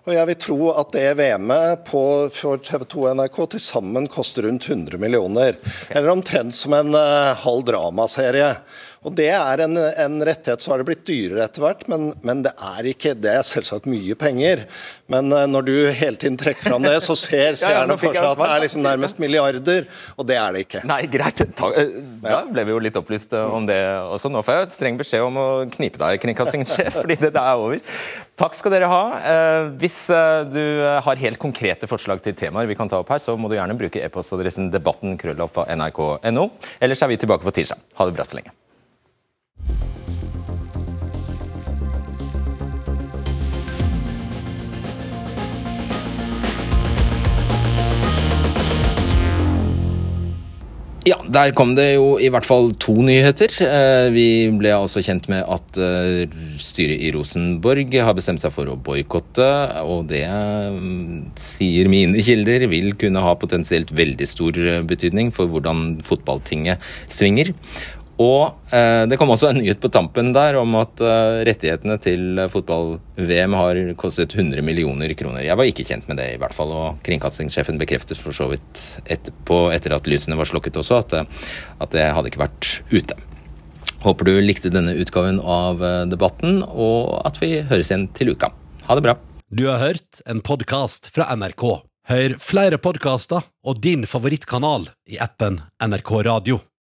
Og 0.04 0.12
jeg 0.12 0.28
vil 0.28 0.40
tro 0.44 0.58
at 0.74 0.92
det 0.92 1.06
VM-et 1.16 1.88
for 1.88 2.60
TV 2.68 2.84
2 2.92 3.06
og 3.06 3.16
NRK 3.16 3.40
til 3.54 3.64
sammen 3.64 4.10
koster 4.12 4.44
rundt 4.44 4.68
100 4.68 5.00
millioner. 5.00 5.56
Eller 5.88 6.12
omtrent 6.12 6.52
som 6.52 6.76
en 6.76 6.92
uh, 6.92 7.32
halv 7.46 7.64
dramaserie. 7.72 8.58
Og 9.04 9.12
Det 9.12 9.28
er 9.28 9.60
en, 9.66 9.76
en, 9.76 10.16
rettighet, 10.24 10.62
så 10.64 10.72
har 10.72 10.80
det 10.80 10.88
blitt 10.88 11.04
dyrere 11.04 11.44
etter 11.44 11.64
hvert, 11.64 11.84
men, 11.92 12.08
men, 12.24 12.40
det 12.46 12.54
er 12.56 12.88
ikke, 12.88 13.12
det 13.20 13.34
er 13.36 13.44
selvsagt 13.44 13.88
mye 13.90 14.16
penger. 14.16 14.64
Men 15.12 15.28
uh, 15.34 15.44
når 15.50 15.66
du 15.66 15.74
hele 15.92 16.16
tiden 16.20 16.38
trekker 16.40 16.70
fram 16.70 16.86
det, 16.86 16.96
så 17.04 17.16
ser 17.18 17.58
seerne 17.60 17.98
for 18.00 18.16
seg 18.16 18.24
at 18.30 18.40
det 18.40 18.48
er 18.48 18.64
liksom 18.64 18.84
nærmest 18.86 19.20
milliarder, 19.20 19.84
og 20.16 20.28
det 20.30 20.38
er 20.40 20.56
det 20.56 20.64
ikke. 20.64 20.84
Nei, 20.88 21.02
greit. 21.12 21.44
Eh, 21.44 21.92
da 22.24 22.40
ble 22.48 22.64
vi 22.64 22.72
jo 22.72 22.80
litt 22.86 22.96
opplyst 23.00 23.36
eh, 23.36 23.56
om 23.58 23.68
det 23.68 23.78
også. 24.08 24.32
Nå 24.32 24.44
får 24.46 24.62
jeg 24.62 24.72
streng 24.72 25.00
beskjed 25.00 25.26
om 25.26 25.36
å 25.40 25.46
knipe 25.76 26.00
deg, 26.00 26.22
kringkastingssjef, 26.24 26.96
fordi 27.02 27.20
det 27.26 27.34
er 27.34 27.60
over. 27.60 27.84
Takk 28.40 28.56
skal 28.56 28.72
dere 28.74 28.88
ha. 28.90 29.02
Hvis 29.78 30.00
du 30.50 30.64
har 31.06 31.20
helt 31.20 31.38
konkrete 31.38 31.86
forslag 31.86 32.24
til 32.24 32.34
temaer 32.34 32.66
vi 32.66 32.74
kan 32.78 32.90
ta 32.90 32.98
opp 33.04 33.12
her, 33.14 33.22
så 33.22 33.36
må 33.38 33.52
du 33.52 33.54
gjerne 33.58 33.78
bruke 33.78 34.02
e-postadressen 34.02 34.72
debatten 34.74 35.14
krøllalfa 35.20 35.68
nrk.no. 35.76 36.50
Ellers 36.82 37.04
er 37.04 37.14
vi 37.14 37.20
tilbake 37.22 37.46
på 37.46 37.54
tirsdag. 37.60 37.84
Ha 38.00 38.10
det 38.10 38.18
bra 38.18 38.26
så 38.26 38.40
lenge. 38.40 38.56
Ja, 51.04 51.18
der 51.28 51.50
kom 51.52 51.74
det 51.76 51.90
jo 51.98 52.14
i 52.16 52.30
hvert 52.32 52.46
fall 52.48 52.70
to 52.80 52.94
nyheter. 53.04 53.52
Eh, 53.60 54.06
vi 54.14 54.28
ble 54.56 54.70
altså 54.72 55.02
kjent 55.04 55.26
med 55.28 55.42
at 55.44 55.76
eh, 55.76 56.22
styret 56.56 57.02
i 57.04 57.10
Rosenborg 57.12 57.92
har 58.06 58.16
bestemt 58.16 58.40
seg 58.40 58.54
for 58.54 58.72
å 58.72 58.78
boikotte, 58.80 59.48
og 59.84 60.08
det 60.08 60.24
mm, 60.24 61.34
sier 61.36 61.92
mine 61.92 62.24
kilder 62.24 62.64
vil 62.72 62.94
kunne 62.96 63.20
ha 63.20 63.34
potensielt 63.36 63.92
veldig 63.92 64.30
stor 64.30 64.56
eh, 64.56 64.80
betydning 64.80 65.28
for 65.36 65.52
hvordan 65.52 66.00
fotballtinget 66.08 66.80
svinger. 67.12 67.52
Og 68.22 68.70
eh, 68.70 69.04
det 69.10 69.18
kom 69.18 69.32
også 69.34 69.48
en 69.50 69.58
nyhet 69.58 69.80
på 69.82 69.90
tampen 69.90 70.30
der 70.36 70.54
om 70.60 70.76
at 70.78 71.02
eh, 71.02 71.40
rettighetene 71.48 71.96
til 72.02 72.38
fotball-VM 72.52 73.56
har 73.58 73.80
kostet 73.98 74.36
100 74.36 74.62
millioner 74.62 75.10
kroner. 75.18 75.42
Jeg 75.42 75.58
var 75.58 75.66
ikke 75.66 75.86
kjent 75.88 76.06
med 76.10 76.20
det, 76.22 76.28
i 76.34 76.40
hvert 76.42 76.54
fall. 76.54 76.70
Og 76.70 77.00
kringkastingssjefen 77.06 77.80
bekreftet 77.80 78.20
for 78.20 78.36
så 78.36 78.46
vidt 78.52 78.82
etterpå, 79.10 79.66
etter 79.74 79.96
at 79.96 80.06
lysene 80.10 80.38
var 80.38 80.50
slukket 80.50 80.78
også, 80.78 81.02
at, 81.02 81.16
eh, 81.18 81.54
at 81.82 81.94
det 81.96 82.06
hadde 82.14 82.30
ikke 82.30 82.44
vært 82.46 82.70
ute. 82.94 83.18
Håper 84.04 84.28
du 84.28 84.34
likte 84.44 84.70
denne 84.70 84.94
utgaven 85.00 85.40
av 85.40 85.82
eh, 85.82 86.02
debatten, 86.12 86.60
og 86.62 87.16
at 87.24 87.40
vi 87.42 87.64
høres 87.66 87.90
igjen 87.90 88.06
til 88.14 88.34
uka. 88.36 88.52
Ha 88.86 88.98
det 88.98 89.06
bra. 89.06 89.16
Du 89.54 89.66
har 89.70 89.82
hørt 89.82 90.22
en 90.30 90.44
podkast 90.44 91.10
fra 91.14 91.30
NRK. 91.34 91.64
Hør 92.10 92.36
flere 92.36 92.78
podkaster 92.78 93.46
og 93.64 93.80
din 93.80 94.04
favorittkanal 94.06 94.90
i 95.08 95.18
appen 95.24 95.62
NRK 95.80 96.14
Radio. 96.28 96.60